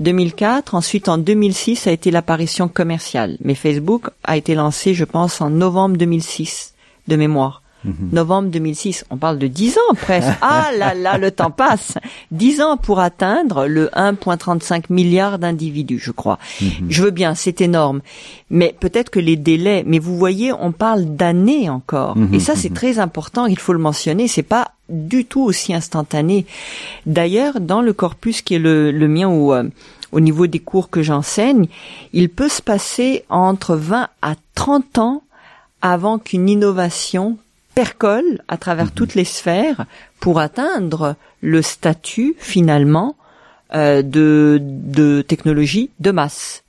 2004. 0.00 0.74
Ensuite, 0.74 1.08
en 1.08 1.18
2006, 1.18 1.86
a 1.86 1.92
été 1.92 2.10
l'apparition 2.10 2.68
commerciale. 2.68 3.36
Mais 3.42 3.54
Facebook 3.54 4.10
a 4.22 4.36
été 4.36 4.54
lancé, 4.54 4.94
je 4.94 5.04
pense, 5.04 5.40
en 5.40 5.50
novembre 5.50 5.96
2006, 5.96 6.74
de 7.08 7.16
mémoire. 7.16 7.61
Mhm. 7.84 8.10
Novembre 8.12 8.48
2006, 8.50 9.04
on 9.10 9.16
parle 9.16 9.38
de 9.38 9.46
10 9.46 9.78
ans 9.78 9.94
presque. 9.94 10.28
Ah 10.42 10.70
là 10.76 10.94
là, 10.94 11.18
le 11.18 11.30
temps 11.30 11.50
passe. 11.50 11.94
10 12.30 12.60
ans 12.60 12.76
pour 12.76 13.00
atteindre 13.00 13.66
le 13.66 13.88
1,35 13.94 14.84
milliard 14.90 15.38
d'individus, 15.38 15.98
je 15.98 16.10
crois. 16.10 16.38
Mhm. 16.60 16.68
Je 16.88 17.02
veux 17.02 17.10
bien, 17.10 17.34
c'est 17.34 17.60
énorme. 17.60 18.00
Mais 18.50 18.74
peut-être 18.78 19.10
que 19.10 19.20
les 19.20 19.36
délais, 19.36 19.84
mais 19.86 19.98
vous 19.98 20.16
voyez, 20.16 20.52
on 20.52 20.72
parle 20.72 21.04
d'années 21.04 21.70
encore. 21.70 22.16
Mhm. 22.16 22.34
Et 22.34 22.40
ça, 22.40 22.54
c'est 22.56 22.74
très 22.74 22.98
important, 22.98 23.46
il 23.46 23.58
faut 23.58 23.72
le 23.72 23.78
mentionner, 23.78 24.28
c'est 24.28 24.42
pas 24.42 24.72
du 24.88 25.24
tout 25.24 25.42
aussi 25.42 25.72
instantané. 25.74 26.44
D'ailleurs, 27.06 27.60
dans 27.60 27.80
le 27.80 27.92
corpus 27.92 28.42
qui 28.42 28.54
est 28.54 28.58
le, 28.58 28.90
le 28.90 29.08
mien 29.08 29.28
ou 29.28 29.52
euh, 29.52 29.64
au 30.12 30.20
niveau 30.20 30.46
des 30.46 30.58
cours 30.58 30.90
que 30.90 31.02
j'enseigne, 31.02 31.66
il 32.12 32.28
peut 32.28 32.48
se 32.48 32.62
passer 32.62 33.24
entre 33.30 33.74
20 33.74 34.08
à 34.20 34.34
30 34.54 34.98
ans 34.98 35.22
avant 35.80 36.18
qu'une 36.18 36.48
innovation 36.48 37.38
percole 37.74 38.42
à 38.48 38.56
travers 38.56 38.86
Mhm. 38.86 38.92
toutes 38.92 39.14
les 39.14 39.24
sphères 39.24 39.86
pour 40.20 40.40
atteindre 40.40 41.16
le 41.40 41.62
statut 41.62 42.34
finalement 42.38 43.16
euh, 43.74 44.02
de, 44.02 44.58
de 44.60 45.22
technologie 45.22 45.90
de 46.00 46.10
masse. 46.10 46.62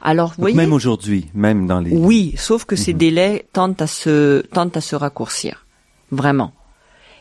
Alors, 0.00 0.30
vous 0.36 0.42
voyez, 0.42 0.56
même 0.56 0.72
aujourd'hui, 0.72 1.26
même 1.34 1.66
dans 1.66 1.80
les... 1.80 1.90
oui, 1.90 2.34
sauf 2.36 2.64
que 2.64 2.76
ces 2.76 2.92
Mhm. 2.92 2.98
délais 2.98 3.46
tendent 3.52 3.80
à 3.82 3.86
se 3.86 4.42
tendent 4.52 4.76
à 4.76 4.80
se 4.80 4.94
raccourcir, 4.94 5.66
vraiment. 6.12 6.52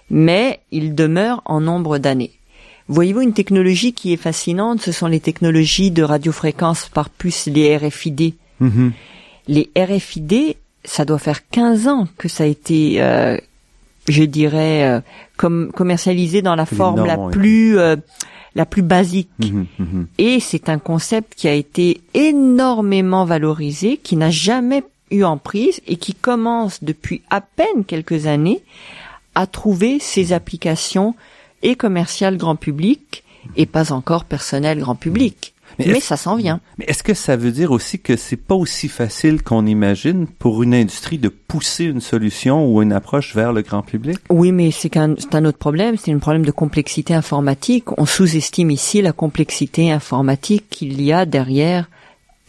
Mais 0.10 0.60
ils 0.72 0.94
demeurent 0.94 1.42
en 1.46 1.62
nombre 1.62 1.98
d'années. 1.98 2.32
Voyez-vous, 2.90 3.22
une 3.22 3.34
technologie 3.34 3.94
qui 3.94 4.12
est 4.14 4.18
fascinante, 4.18 4.82
ce 4.82 4.92
sont 4.92 5.08
les 5.08 5.22
technologies 5.22 5.90
de 5.92 6.04
radiofréquence 6.04 6.90
par 6.94 7.10
plus 7.10 7.48
les 7.48 7.76
RFID. 7.78 8.36
Mhm. 8.60 8.92
Les 9.48 9.72
RFID, 9.78 10.56
ça 10.86 11.06
doit 11.06 11.20
faire 11.20 11.48
15 11.50 11.88
ans 11.88 12.08
que 12.18 12.28
ça 12.28 12.44
a 12.44 12.48
été, 12.48 13.02
euh, 13.02 13.38
je 14.08 14.24
dirais, 14.24 14.86
euh, 14.88 15.02
comme 15.38 15.72
commercialisé 15.72 16.42
dans 16.42 16.56
la 16.56 16.66
forme 16.66 17.06
la 17.06 17.18
plus 17.30 17.78
euh, 17.78 17.96
la 18.56 18.66
plus 18.66 18.82
basique. 18.82 19.30
Mhm, 19.40 19.66
mhm. 19.80 20.08
Et 20.18 20.40
c'est 20.40 20.70
un 20.70 20.78
concept 20.78 21.34
qui 21.36 21.48
a 21.48 21.54
été 21.54 22.02
énormément 22.14 23.26
valorisé, 23.26 23.98
qui 23.98 24.16
n'a 24.16 24.30
jamais 24.30 24.84
eu 25.10 25.24
en 25.24 25.38
prise 25.38 25.82
et 25.88 25.96
qui 25.96 26.14
commence 26.14 26.84
depuis 26.84 27.22
à 27.30 27.42
peine 27.42 27.86
quelques 27.86 28.28
années 28.28 28.62
à 29.36 29.48
trouver 29.48 30.00
ses 30.00 30.34
applications 30.34 31.16
et 31.64 31.76
commerciales 31.76 32.38
grand 32.38 32.56
public 32.56 33.24
et 33.56 33.66
pas 33.66 33.92
encore 33.92 34.26
personnelles 34.26 34.80
grand 34.80 34.96
public. 34.96 35.53
Mais 35.80 36.00
ça 36.00 36.18
s'en 36.18 36.36
vient. 36.36 36.60
Mais 36.78 36.86
est-ce 36.88 37.04
que 37.04 37.14
ça 37.14 37.36
veut 37.36 37.52
dire 37.52 37.72
aussi 37.72 38.00
que 38.00 38.16
c'est 38.16 38.38
pas 38.38 38.56
aussi 38.56 38.88
facile 38.88 39.42
qu'on 39.44 39.66
imagine 39.66 40.28
pour 40.28 40.64
une 40.64 40.74
industrie 40.74 41.18
de 41.18 41.30
pousser 41.30 41.86
une 41.86 42.02
solution 42.02 42.68
ou 42.68 42.82
une 42.82 42.94
approche 42.94 43.36
vers 43.36 43.54
le 43.54 43.62
grand 43.62 43.82
public? 43.82 44.18
Oui, 44.30 44.52
mais 44.52 44.72
c'est 44.72 44.98
un 44.98 45.12
autre 45.46 45.58
problème, 45.58 45.96
c'est 45.98 46.12
un 46.12 46.20
problème 46.20 46.46
de 46.46 46.52
complexité 46.52 47.14
informatique. 47.14 47.86
On 47.98 48.06
sous-estime 48.06 48.72
ici 48.72 49.02
la 49.02 49.14
complexité 49.14 49.92
informatique 49.92 50.66
qu'il 50.70 51.02
y 51.02 51.12
a 51.12 51.26
derrière 51.26 51.90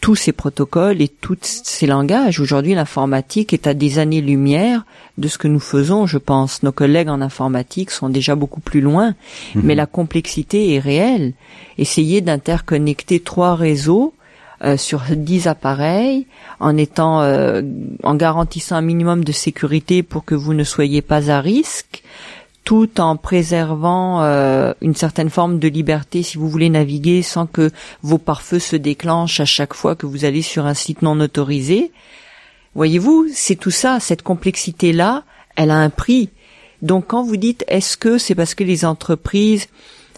tous 0.01 0.15
ces 0.15 0.31
protocoles 0.31 1.01
et 1.01 1.07
tous 1.07 1.37
ces 1.41 1.87
langages. 1.87 2.39
Aujourd'hui, 2.39 2.75
l'informatique 2.75 3.53
est 3.53 3.67
à 3.67 3.73
des 3.73 3.97
années-lumière 3.97 4.85
de 5.17 5.27
ce 5.27 5.37
que 5.37 5.47
nous 5.47 5.59
faisons, 5.59 6.05
je 6.05 6.17
pense. 6.17 6.61
Nos 6.63 6.71
collègues 6.71 7.09
en 7.09 7.21
informatique 7.21 7.91
sont 7.91 8.09
déjà 8.09 8.35
beaucoup 8.35 8.59
plus 8.59 8.81
loin, 8.81 9.15
mais 9.55 9.73
la 9.73 9.85
complexité 9.85 10.73
est 10.73 10.79
réelle. 10.79 11.33
Essayer 11.77 12.21
d'interconnecter 12.21 13.19
trois 13.19 13.55
réseaux 13.55 14.13
euh, 14.63 14.77
sur 14.77 15.03
dix 15.09 15.47
appareils 15.47 16.27
en 16.61 16.77
étant 16.77 17.21
euh, 17.21 17.61
en 18.03 18.15
garantissant 18.15 18.77
un 18.77 18.81
minimum 18.81 19.23
de 19.25 19.33
sécurité 19.33 20.01
pour 20.01 20.23
que 20.23 20.33
vous 20.33 20.53
ne 20.53 20.63
soyez 20.63 21.01
pas 21.01 21.29
à 21.29 21.41
risque 21.41 22.03
tout 22.65 22.99
en 22.99 23.15
préservant 23.15 24.23
euh, 24.23 24.73
une 24.81 24.95
certaine 24.95 25.29
forme 25.29 25.59
de 25.59 25.67
liberté 25.67 26.23
si 26.23 26.37
vous 26.37 26.49
voulez 26.49 26.69
naviguer 26.69 27.21
sans 27.21 27.45
que 27.45 27.69
vos 28.01 28.17
pare-feux 28.17 28.59
se 28.59 28.75
déclenchent 28.75 29.39
à 29.39 29.45
chaque 29.45 29.75
fois 29.75 29.95
que 29.95 30.07
vous 30.07 30.25
allez 30.25 30.41
sur 30.41 30.65
un 30.65 30.73
site 30.73 31.03
non 31.03 31.19
autorisé. 31.19 31.91
Voyez-vous, 32.73 33.27
c'est 33.31 33.55
tout 33.55 33.71
ça, 33.71 33.99
cette 33.99 34.23
complexité-là, 34.23 35.23
elle 35.55 35.69
a 35.69 35.77
un 35.77 35.91
prix. 35.91 36.29
Donc 36.81 37.05
quand 37.07 37.23
vous 37.23 37.37
dites 37.37 37.63
est-ce 37.67 37.97
que 37.97 38.17
c'est 38.17 38.35
parce 38.35 38.55
que 38.55 38.63
les 38.63 38.83
entreprises 38.83 39.67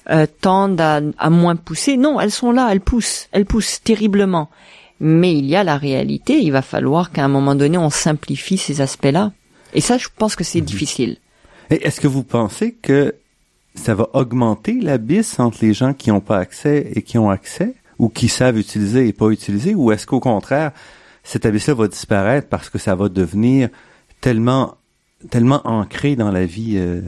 euh, 0.09 0.25
tendent 0.39 0.79
à, 0.79 1.01
à 1.17 1.29
moins 1.29 1.57
pousser 1.57 1.97
Non, 1.97 2.19
elles 2.19 2.31
sont 2.31 2.53
là, 2.53 2.69
elles 2.71 2.81
poussent, 2.81 3.27
elles 3.33 3.45
poussent 3.45 3.81
terriblement. 3.83 4.49
Mais 5.01 5.37
il 5.37 5.45
y 5.45 5.57
a 5.57 5.65
la 5.65 5.77
réalité, 5.77 6.39
il 6.39 6.53
va 6.53 6.61
falloir 6.61 7.11
qu'à 7.11 7.25
un 7.25 7.27
moment 7.27 7.55
donné 7.55 7.77
on 7.77 7.89
simplifie 7.89 8.57
ces 8.57 8.79
aspects-là. 8.79 9.33
Et 9.73 9.81
ça, 9.81 9.97
je 9.97 10.07
pense 10.17 10.37
que 10.37 10.45
c'est 10.45 10.61
difficile. 10.61 11.17
Et 11.69 11.85
Est-ce 11.85 11.99
que 11.99 12.07
vous 12.07 12.23
pensez 12.23 12.73
que 12.73 13.15
ça 13.75 13.93
va 13.93 14.09
augmenter 14.13 14.79
l'abysse 14.81 15.39
entre 15.39 15.59
les 15.61 15.73
gens 15.73 15.93
qui 15.93 16.09
n'ont 16.09 16.21
pas 16.21 16.37
accès 16.37 16.91
et 16.95 17.01
qui 17.01 17.17
ont 17.17 17.29
accès, 17.29 17.75
ou 17.99 18.09
qui 18.09 18.27
savent 18.27 18.57
utiliser 18.57 19.07
et 19.07 19.13
pas 19.13 19.29
utiliser, 19.29 19.75
ou 19.75 19.91
est-ce 19.91 20.07
qu'au 20.07 20.19
contraire, 20.19 20.71
cet 21.23 21.45
abysse-là 21.45 21.73
va 21.73 21.87
disparaître 21.87 22.47
parce 22.47 22.69
que 22.69 22.77
ça 22.77 22.95
va 22.95 23.09
devenir 23.09 23.69
tellement 24.21 24.75
tellement 25.29 25.61
ancré 25.65 26.15
dans 26.15 26.31
la 26.31 26.45
vie 26.45 26.75
euh, 26.77 27.01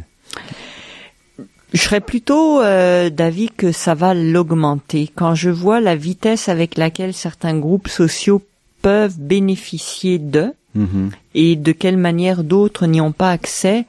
Je 1.74 1.82
serais 1.82 2.01
plutôt 2.01 2.62
euh, 2.62 3.10
d'avis 3.10 3.49
que 3.49 3.72
ça 3.72 3.93
va 3.93 4.14
l'augmenter. 4.14 5.10
Quand 5.14 5.36
je 5.36 5.49
vois 5.49 5.80
la 5.80 5.95
vitesse 5.95 6.49
avec 6.49 6.78
laquelle 6.78 7.14
certains 7.14 7.57
groupes 7.57 7.88
sociaux 7.88 8.41
peuvent 8.82 9.20
bénéficier 9.20 10.18
d'eux 10.18 10.53
mhm. 10.76 11.12
et 11.36 11.55
de 11.55 11.72
quelle 11.72 11.97
manière 11.97 12.43
d'autres 12.43 12.88
n'y 12.88 13.01
ont 13.01 13.12
pas 13.12 13.32
accès, 13.32 13.86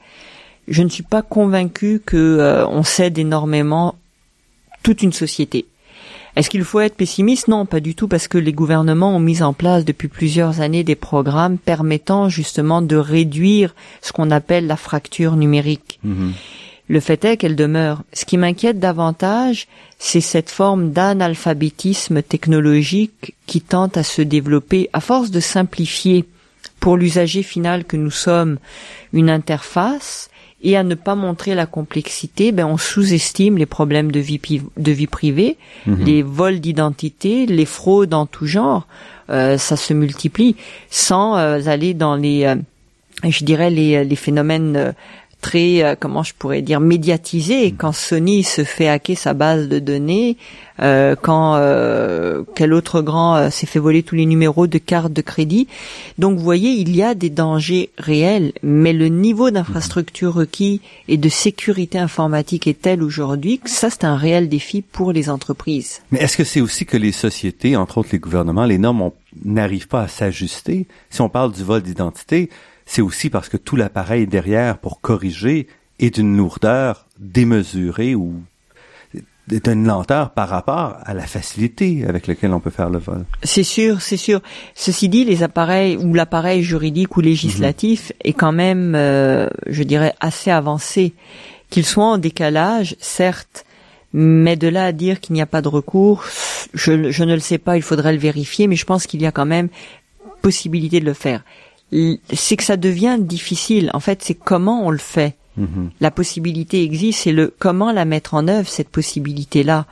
je 0.67 0.83
ne 0.83 0.89
suis 0.89 1.03
pas 1.03 1.21
convaincu 1.21 2.01
que 2.05 2.17
euh, 2.17 2.67
on 2.67 2.83
cède 2.83 3.17
énormément 3.17 3.95
toute 4.83 5.01
une 5.03 5.13
société. 5.13 5.65
Est-ce 6.35 6.49
qu'il 6.49 6.63
faut 6.63 6.79
être 6.79 6.95
pessimiste? 6.95 7.49
Non, 7.49 7.65
pas 7.65 7.81
du 7.81 7.93
tout, 7.93 8.07
parce 8.07 8.27
que 8.27 8.37
les 8.37 8.53
gouvernements 8.53 9.15
ont 9.15 9.19
mis 9.19 9.43
en 9.43 9.53
place 9.53 9.83
depuis 9.83 10.07
plusieurs 10.07 10.61
années 10.61 10.83
des 10.83 10.95
programmes 10.95 11.57
permettant 11.57 12.29
justement 12.29 12.81
de 12.81 12.95
réduire 12.95 13.75
ce 14.01 14.13
qu'on 14.13 14.31
appelle 14.31 14.65
la 14.65 14.77
fracture 14.77 15.35
numérique. 15.35 15.99
Mhm. 16.03 16.33
Le 16.87 16.99
fait 16.99 17.23
est 17.23 17.37
qu'elle 17.37 17.55
demeure. 17.55 18.03
Ce 18.11 18.25
qui 18.25 18.37
m'inquiète 18.37 18.79
davantage, 18.79 19.67
c'est 19.97 20.21
cette 20.21 20.49
forme 20.49 20.91
d'analphabétisme 20.91 22.21
technologique 22.21 23.35
qui 23.45 23.61
tente 23.61 23.97
à 23.97 24.03
se 24.03 24.21
développer 24.21 24.89
à 24.91 24.99
force 24.99 25.31
de 25.31 25.39
simplifier 25.39 26.25
pour 26.79 26.97
l'usager 26.97 27.43
final 27.43 27.85
que 27.85 27.95
nous 27.97 28.11
sommes 28.11 28.57
une 29.13 29.29
interface 29.29 30.30
et 30.63 30.77
à 30.77 30.83
ne 30.83 30.95
pas 30.95 31.15
montrer 31.15 31.55
la 31.55 31.65
complexité, 31.65 32.51
ben 32.51 32.65
on 32.65 32.77
sous-estime 32.77 33.57
les 33.57 33.65
problèmes 33.65 34.11
de 34.11 34.19
vie, 34.19 34.39
de 34.77 34.91
vie 34.91 35.07
privée, 35.07 35.57
Mhm. 35.87 36.03
les 36.05 36.21
vols 36.23 36.59
d'identité, 36.59 37.45
les 37.45 37.65
fraudes 37.65 38.13
en 38.13 38.25
tout 38.25 38.45
genre, 38.45 38.87
euh, 39.29 39.57
ça 39.57 39.75
se 39.77 39.93
multiplie 39.93 40.55
sans 40.89 41.37
euh, 41.37 41.59
aller 41.67 41.93
dans 41.93 42.15
les, 42.15 42.45
euh, 42.45 42.55
je 43.27 43.43
dirais 43.43 43.69
les, 43.69 44.03
les 44.03 44.15
phénomènes 44.15 44.75
euh, 44.75 44.91
très, 45.41 45.83
euh, 45.83 45.95
comment 45.99 46.23
je 46.23 46.33
pourrais 46.37 46.61
dire, 46.61 46.79
médiatisés. 46.79 47.73
Quand 47.77 47.91
Sony 47.91 48.43
se 48.43 48.63
fait 48.63 48.87
hacker 48.87 49.17
sa 49.17 49.33
base 49.33 49.67
de 49.67 49.79
données, 49.79 50.37
euh, 50.81 51.15
quand 51.19 51.55
euh, 51.55 52.43
quel 52.55 52.73
autre 52.73 53.01
grand 53.01 53.35
euh, 53.35 53.49
s'est 53.49 53.67
fait 53.67 53.79
voler 53.79 54.01
tous 54.03 54.15
les 54.15 54.25
numéros 54.25 54.67
de 54.67 54.77
carte 54.77 55.13
de 55.13 55.21
crédit. 55.21 55.67
Donc 56.17 56.37
vous 56.37 56.43
voyez, 56.43 56.71
il 56.71 56.95
y 56.95 57.03
a 57.03 57.13
des 57.13 57.29
dangers 57.29 57.91
réels, 57.97 58.53
mais 58.63 58.93
le 58.93 59.07
niveau 59.07 59.51
d'infrastructure 59.51 60.33
requis 60.33 60.81
et 61.07 61.17
de 61.17 61.29
sécurité 61.29 61.99
informatique 61.99 62.67
est 62.67 62.81
tel 62.81 63.03
aujourd'hui 63.03 63.59
que 63.59 63.69
ça 63.69 63.89
c'est 63.89 64.05
un 64.05 64.15
réel 64.15 64.49
défi 64.49 64.81
pour 64.81 65.11
les 65.11 65.29
entreprises. 65.29 66.01
Mais 66.11 66.19
est-ce 66.19 66.37
que 66.37 66.43
c'est 66.43 66.61
aussi 66.61 66.85
que 66.85 66.97
les 66.97 67.11
sociétés, 67.11 67.75
entre 67.75 67.99
autres 67.99 68.09
les 68.11 68.19
gouvernements, 68.19 68.65
les 68.65 68.77
normes 68.77 69.11
n'arrivent 69.45 69.87
pas 69.87 70.03
à 70.03 70.07
s'ajuster? 70.07 70.87
Si 71.09 71.21
on 71.21 71.29
parle 71.29 71.51
du 71.51 71.63
vol 71.63 71.81
d'identité, 71.83 72.49
c'est 72.91 73.01
aussi 73.01 73.29
parce 73.29 73.47
que 73.47 73.55
tout 73.55 73.77
l'appareil 73.77 74.27
derrière 74.27 74.77
pour 74.77 74.99
corriger 74.99 75.67
est 75.99 76.15
d'une 76.15 76.35
lourdeur 76.35 77.05
démesurée 77.19 78.15
ou 78.15 78.33
d'une 79.47 79.87
lenteur 79.87 80.31
par 80.31 80.49
rapport 80.49 80.97
à 81.05 81.13
la 81.13 81.25
facilité 81.25 82.03
avec 82.05 82.27
laquelle 82.27 82.51
on 82.51 82.59
peut 82.59 82.69
faire 82.69 82.89
le 82.89 82.99
vol. 82.99 83.23
C'est 83.43 83.63
sûr, 83.63 84.01
c'est 84.01 84.17
sûr. 84.17 84.41
Ceci 84.75 85.07
dit, 85.07 85.23
les 85.23 85.41
appareils 85.41 85.95
ou 85.95 86.13
l'appareil 86.13 86.63
juridique 86.63 87.15
ou 87.15 87.21
législatif 87.21 88.11
est 88.25 88.33
quand 88.33 88.51
même, 88.51 88.93
euh, 88.95 89.47
je 89.67 89.83
dirais, 89.83 90.13
assez 90.19 90.51
avancé. 90.51 91.13
Qu'il 91.69 91.85
soit 91.85 92.03
en 92.03 92.17
décalage, 92.17 92.97
certes, 92.99 93.63
mais 94.11 94.57
de 94.57 94.67
là 94.67 94.87
à 94.87 94.91
dire 94.91 95.21
qu'il 95.21 95.35
n'y 95.35 95.41
a 95.41 95.45
pas 95.45 95.61
de 95.61 95.69
recours, 95.69 96.25
je, 96.73 97.09
je 97.09 97.23
ne 97.23 97.35
le 97.35 97.39
sais 97.39 97.57
pas, 97.57 97.77
il 97.77 97.83
faudrait 97.83 98.11
le 98.11 98.19
vérifier, 98.19 98.67
mais 98.67 98.75
je 98.75 98.85
pense 98.85 99.07
qu'il 99.07 99.21
y 99.21 99.25
a 99.25 99.31
quand 99.31 99.45
même 99.45 99.69
possibilité 100.41 100.99
de 100.99 101.05
le 101.05 101.13
faire. 101.13 101.43
C'est 102.33 102.57
que 102.57 102.63
ça 102.63 102.77
devient 102.77 103.17
difficile. 103.19 103.89
En 103.93 103.99
fait, 103.99 104.21
c'est 104.23 104.35
comment 104.35 104.85
on 104.85 104.91
le 104.91 104.97
fait. 104.97 105.35
Mhm. 105.57 105.89
La 105.99 106.11
possibilité 106.11 106.83
existe, 106.83 107.23
c'est 107.23 107.33
le 107.33 107.53
comment 107.59 107.91
la 107.91 108.05
mettre 108.05 108.33
en 108.33 108.47
œuvre 108.47 108.69
cette 108.69 108.87
possibilité-là. 108.87 109.85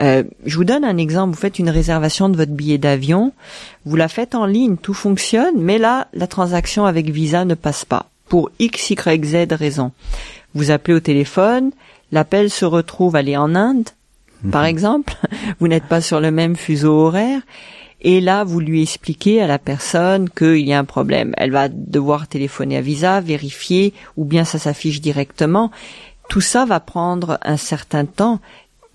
Euh, 0.00 0.22
je 0.46 0.56
vous 0.56 0.64
donne 0.64 0.84
un 0.84 0.96
exemple. 0.98 1.34
Vous 1.34 1.40
faites 1.40 1.58
une 1.58 1.70
réservation 1.70 2.28
de 2.28 2.36
votre 2.36 2.52
billet 2.52 2.78
d'avion, 2.78 3.32
vous 3.84 3.96
la 3.96 4.06
faites 4.06 4.36
en 4.36 4.46
ligne, 4.46 4.76
tout 4.76 4.94
fonctionne, 4.94 5.56
mais 5.58 5.78
là 5.78 6.06
la 6.14 6.28
transaction 6.28 6.84
avec 6.86 7.10
Visa 7.10 7.44
ne 7.44 7.54
passe 7.54 7.84
pas 7.84 8.06
pour 8.28 8.50
x, 8.60 8.90
y, 8.90 9.24
z 9.24 9.52
raison. 9.52 9.90
Vous 10.54 10.70
appelez 10.70 10.94
au 10.94 11.00
téléphone, 11.00 11.72
l'appel 12.12 12.48
se 12.48 12.64
retrouve 12.64 13.16
aller 13.16 13.36
en 13.36 13.54
Inde, 13.54 13.88
par 14.50 14.64
exemple. 14.64 15.14
Vous 15.60 15.68
n'êtes 15.68 15.84
pas 15.84 16.00
sur 16.00 16.20
le 16.20 16.30
même 16.30 16.56
fuseau 16.56 16.92
horaire. 16.92 17.42
Et 18.02 18.20
là, 18.20 18.44
vous 18.44 18.60
lui 18.60 18.82
expliquez 18.82 19.42
à 19.42 19.46
la 19.46 19.58
personne 19.58 20.30
qu'il 20.30 20.66
y 20.66 20.72
a 20.72 20.78
un 20.78 20.84
problème. 20.84 21.34
Elle 21.36 21.52
va 21.52 21.68
devoir 21.68 22.28
téléphoner 22.28 22.78
à 22.78 22.80
Visa, 22.80 23.20
vérifier, 23.20 23.92
ou 24.16 24.24
bien 24.24 24.44
ça 24.44 24.58
s'affiche 24.58 25.00
directement. 25.00 25.70
Tout 26.28 26.40
ça 26.40 26.64
va 26.64 26.80
prendre 26.80 27.38
un 27.42 27.56
certain 27.56 28.06
temps, 28.06 28.40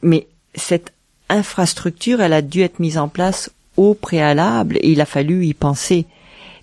mais 0.01 0.28
cette 0.56 0.93
infrastructure, 1.30 2.22
elle 2.22 2.34
a 2.34 2.41
dû 2.41 2.62
être 2.62 2.80
mise 2.80 2.97
en 2.97 3.08
place 3.08 3.51
au 3.78 3.93
préalable 3.93 4.78
et 4.78 4.91
il 4.91 5.01
a 5.01 5.06
fallu 5.06 5.45
y 5.45 5.53
penser. 5.53 6.06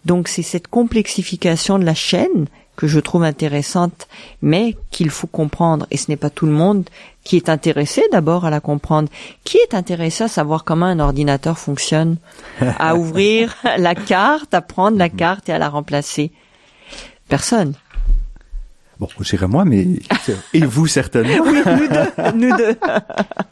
Donc 0.05 0.29
c'est 0.29 0.43
cette 0.43 0.69
complexification 0.69 1.79
de 1.79 1.85
la 1.85 1.95
chaîne 1.95 2.47
que 2.77 2.87
je 2.87 3.01
trouve 3.01 3.23
intéressante, 3.25 4.09
mais 4.41 4.77
qu'il 4.91 5.11
faut 5.11 5.27
comprendre. 5.27 5.87
Et 5.91 5.97
ce 5.97 6.11
n'est 6.11 6.17
pas 6.17 6.31
tout 6.31 6.47
le 6.47 6.53
monde 6.53 6.89
qui 7.25 7.37
est 7.37 7.49
intéressé 7.49 8.03
d'abord 8.13 8.45
à 8.47 8.51
la 8.51 8.61
comprendre. 8.61 9.09
Qui 9.45 9.59
est 9.59 9.75
intéressé 9.75 10.25
à 10.25 10.29
savoir 10.29 10.65
comment 10.65 10.87
un 10.87 10.99
ordinateur 10.99 11.59
fonctionne, 11.59 12.17
à 12.61 12.97
ouvrir 13.03 13.55
la 13.79 13.95
carte, 13.95 14.55
à 14.55 14.63
prendre 14.63 14.97
la 14.97 15.09
carte 15.11 15.49
et 15.49 15.53
à 15.53 15.59
la 15.59 15.69
remplacer 15.69 16.33
Personne. 17.29 17.75
Bon, 19.01 19.09
j'irai 19.21 19.47
moi, 19.49 19.65
mais 19.65 19.87
et 20.55 20.65
vous 20.65 20.87
certainement. 20.87 21.45
Oui, 21.45 21.59
nous 21.67 21.89
deux, 21.89 22.49
nous 22.49 22.57
deux. 22.57 22.77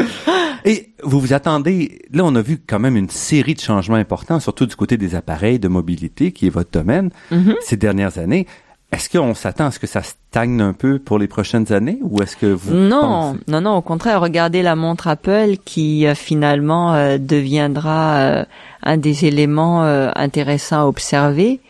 et 0.64 0.90
vous 1.02 1.18
vous 1.20 1.32
attendez. 1.32 2.02
Là, 2.12 2.24
on 2.24 2.34
a 2.36 2.42
vu 2.42 2.60
quand 2.64 2.78
même 2.78 2.96
une 2.96 3.08
série 3.10 3.54
de 3.54 3.60
changements 3.60 3.96
importants, 3.96 4.38
surtout 4.40 4.66
du 4.66 4.76
côté 4.76 4.96
des 4.96 5.14
appareils 5.14 5.58
de 5.58 5.68
mobilité, 5.68 6.32
qui 6.32 6.46
est 6.46 6.50
votre 6.50 6.70
domaine, 6.70 7.10
Mhm. 7.30 7.56
ces 7.62 7.76
dernières 7.76 8.18
années. 8.18 8.46
Est-ce 8.93 9.09
qu'on 9.09 9.34
s'attend 9.34 9.66
à 9.66 9.70
ce 9.70 9.78
que 9.78 9.86
ça 9.86 10.03
stagne 10.03 10.61
un 10.61 10.72
peu 10.72 10.99
pour 10.99 11.18
les 11.18 11.28
prochaines 11.28 11.72
années, 11.72 11.99
ou 12.03 12.22
est-ce 12.22 12.36
que 12.36 12.47
vous 12.47 12.74
Non, 12.74 13.01
pensez- 13.34 13.38
non, 13.49 13.61
non. 13.61 13.76
Au 13.76 13.82
contraire, 13.82 14.20
regardez 14.20 14.62
la 14.62 14.74
montre 14.74 15.07
Apple 15.07 15.57
qui 15.64 16.07
euh, 16.07 16.14
finalement 16.16 16.93
euh, 16.95 17.16
deviendra 17.18 18.16
euh, 18.16 18.45
un 18.82 18.97
des 18.97 19.26
éléments 19.26 19.84
euh, 19.84 20.11
intéressants 20.16 20.80
à 20.82 20.86
observer. 20.86 21.61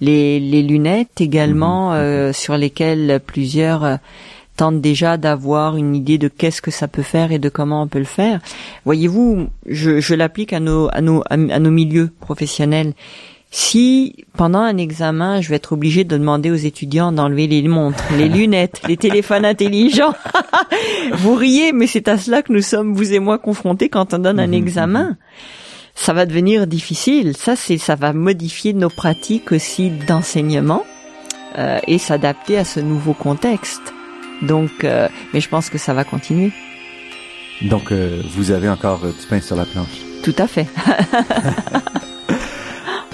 Les, 0.00 0.38
les 0.38 0.62
lunettes 0.62 1.20
également, 1.20 1.92
euh, 1.94 2.32
sur 2.32 2.56
lesquelles 2.56 3.20
plusieurs 3.26 3.98
tentent 4.56 4.80
déjà 4.80 5.16
d'avoir 5.16 5.76
une 5.76 5.96
idée 5.96 6.18
de 6.18 6.28
qu'est-ce 6.28 6.62
que 6.62 6.70
ça 6.70 6.86
peut 6.86 7.02
faire 7.02 7.32
et 7.32 7.40
de 7.40 7.48
comment 7.48 7.82
on 7.82 7.88
peut 7.88 7.98
le 7.98 8.04
faire. 8.04 8.40
Voyez-vous, 8.84 9.48
je, 9.66 9.98
je 10.00 10.14
l'applique 10.14 10.52
à 10.52 10.60
nos, 10.60 10.88
à 10.92 11.00
nos, 11.00 11.22
à 11.28 11.36
nos 11.36 11.70
milieux 11.70 12.10
professionnels. 12.20 12.92
Si 13.50 14.26
pendant 14.36 14.60
un 14.60 14.76
examen, 14.76 15.40
je 15.40 15.48
vais 15.48 15.56
être 15.56 15.72
obligé 15.72 16.04
de 16.04 16.16
demander 16.16 16.50
aux 16.50 16.54
étudiants 16.54 17.12
d'enlever 17.12 17.46
les 17.46 17.66
montres, 17.66 18.04
les 18.16 18.28
lunettes, 18.28 18.82
les 18.86 18.96
téléphones 18.96 19.44
intelligents, 19.44 20.14
vous 21.14 21.34
riez, 21.34 21.72
mais 21.72 21.86
c'est 21.86 22.08
à 22.08 22.18
cela 22.18 22.42
que 22.42 22.52
nous 22.52 22.62
sommes, 22.62 22.92
vous 22.92 23.12
et 23.12 23.18
moi, 23.18 23.38
confrontés 23.38 23.88
quand 23.88 24.12
on 24.12 24.18
donne 24.18 24.40
un 24.40 24.52
examen. 24.52 25.16
Ça 25.94 26.12
va 26.12 26.26
devenir 26.26 26.66
difficile. 26.66 27.36
Ça, 27.36 27.56
c'est, 27.56 27.78
ça 27.78 27.96
va 27.96 28.12
modifier 28.12 28.72
nos 28.72 28.90
pratiques 28.90 29.50
aussi 29.50 29.90
d'enseignement 29.90 30.84
euh, 31.58 31.80
et 31.88 31.98
s'adapter 31.98 32.56
à 32.56 32.64
ce 32.64 32.78
nouveau 32.78 33.14
contexte. 33.14 33.94
Donc, 34.42 34.84
euh, 34.84 35.08
mais 35.32 35.40
je 35.40 35.48
pense 35.48 35.70
que 35.70 35.78
ça 35.78 35.94
va 35.94 36.04
continuer. 36.04 36.52
Donc, 37.62 37.90
euh, 37.90 38.22
vous 38.36 38.52
avez 38.52 38.68
encore 38.68 39.00
du 39.00 39.26
pain 39.28 39.40
sur 39.40 39.56
la 39.56 39.64
planche. 39.64 39.88
Tout 40.22 40.36
à 40.38 40.46
fait. 40.46 40.68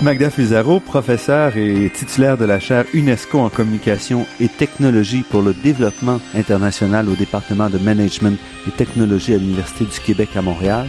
Magda 0.03 0.29
Fusaro, 0.29 0.81
professeure 0.81 1.57
et 1.57 1.91
titulaire 1.91 2.37
de 2.37 2.45
la 2.45 2.59
chaire 2.59 2.85
UNESCO 2.93 3.39
en 3.39 3.49
communication 3.49 4.27
et 4.41 4.49
technologie 4.49 5.23
pour 5.23 5.41
le 5.41 5.55
développement 5.55 6.21
international 6.35 7.09
au 7.09 7.15
département 7.15 7.71
de 7.71 7.79
management 7.79 8.39
et 8.67 8.71
technologie 8.73 9.35
à 9.35 9.39
l'Université 9.39 9.85
du 9.85 10.01
Québec 10.01 10.31
à 10.35 10.43
Montréal. 10.43 10.89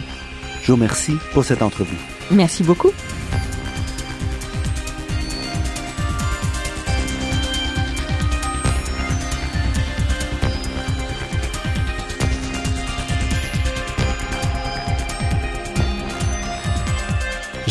Je 0.62 0.66
vous 0.66 0.74
remercie 0.74 1.16
pour 1.32 1.44
cette 1.44 1.62
entrevue. 1.62 1.96
Merci 2.30 2.64
beaucoup. 2.64 2.90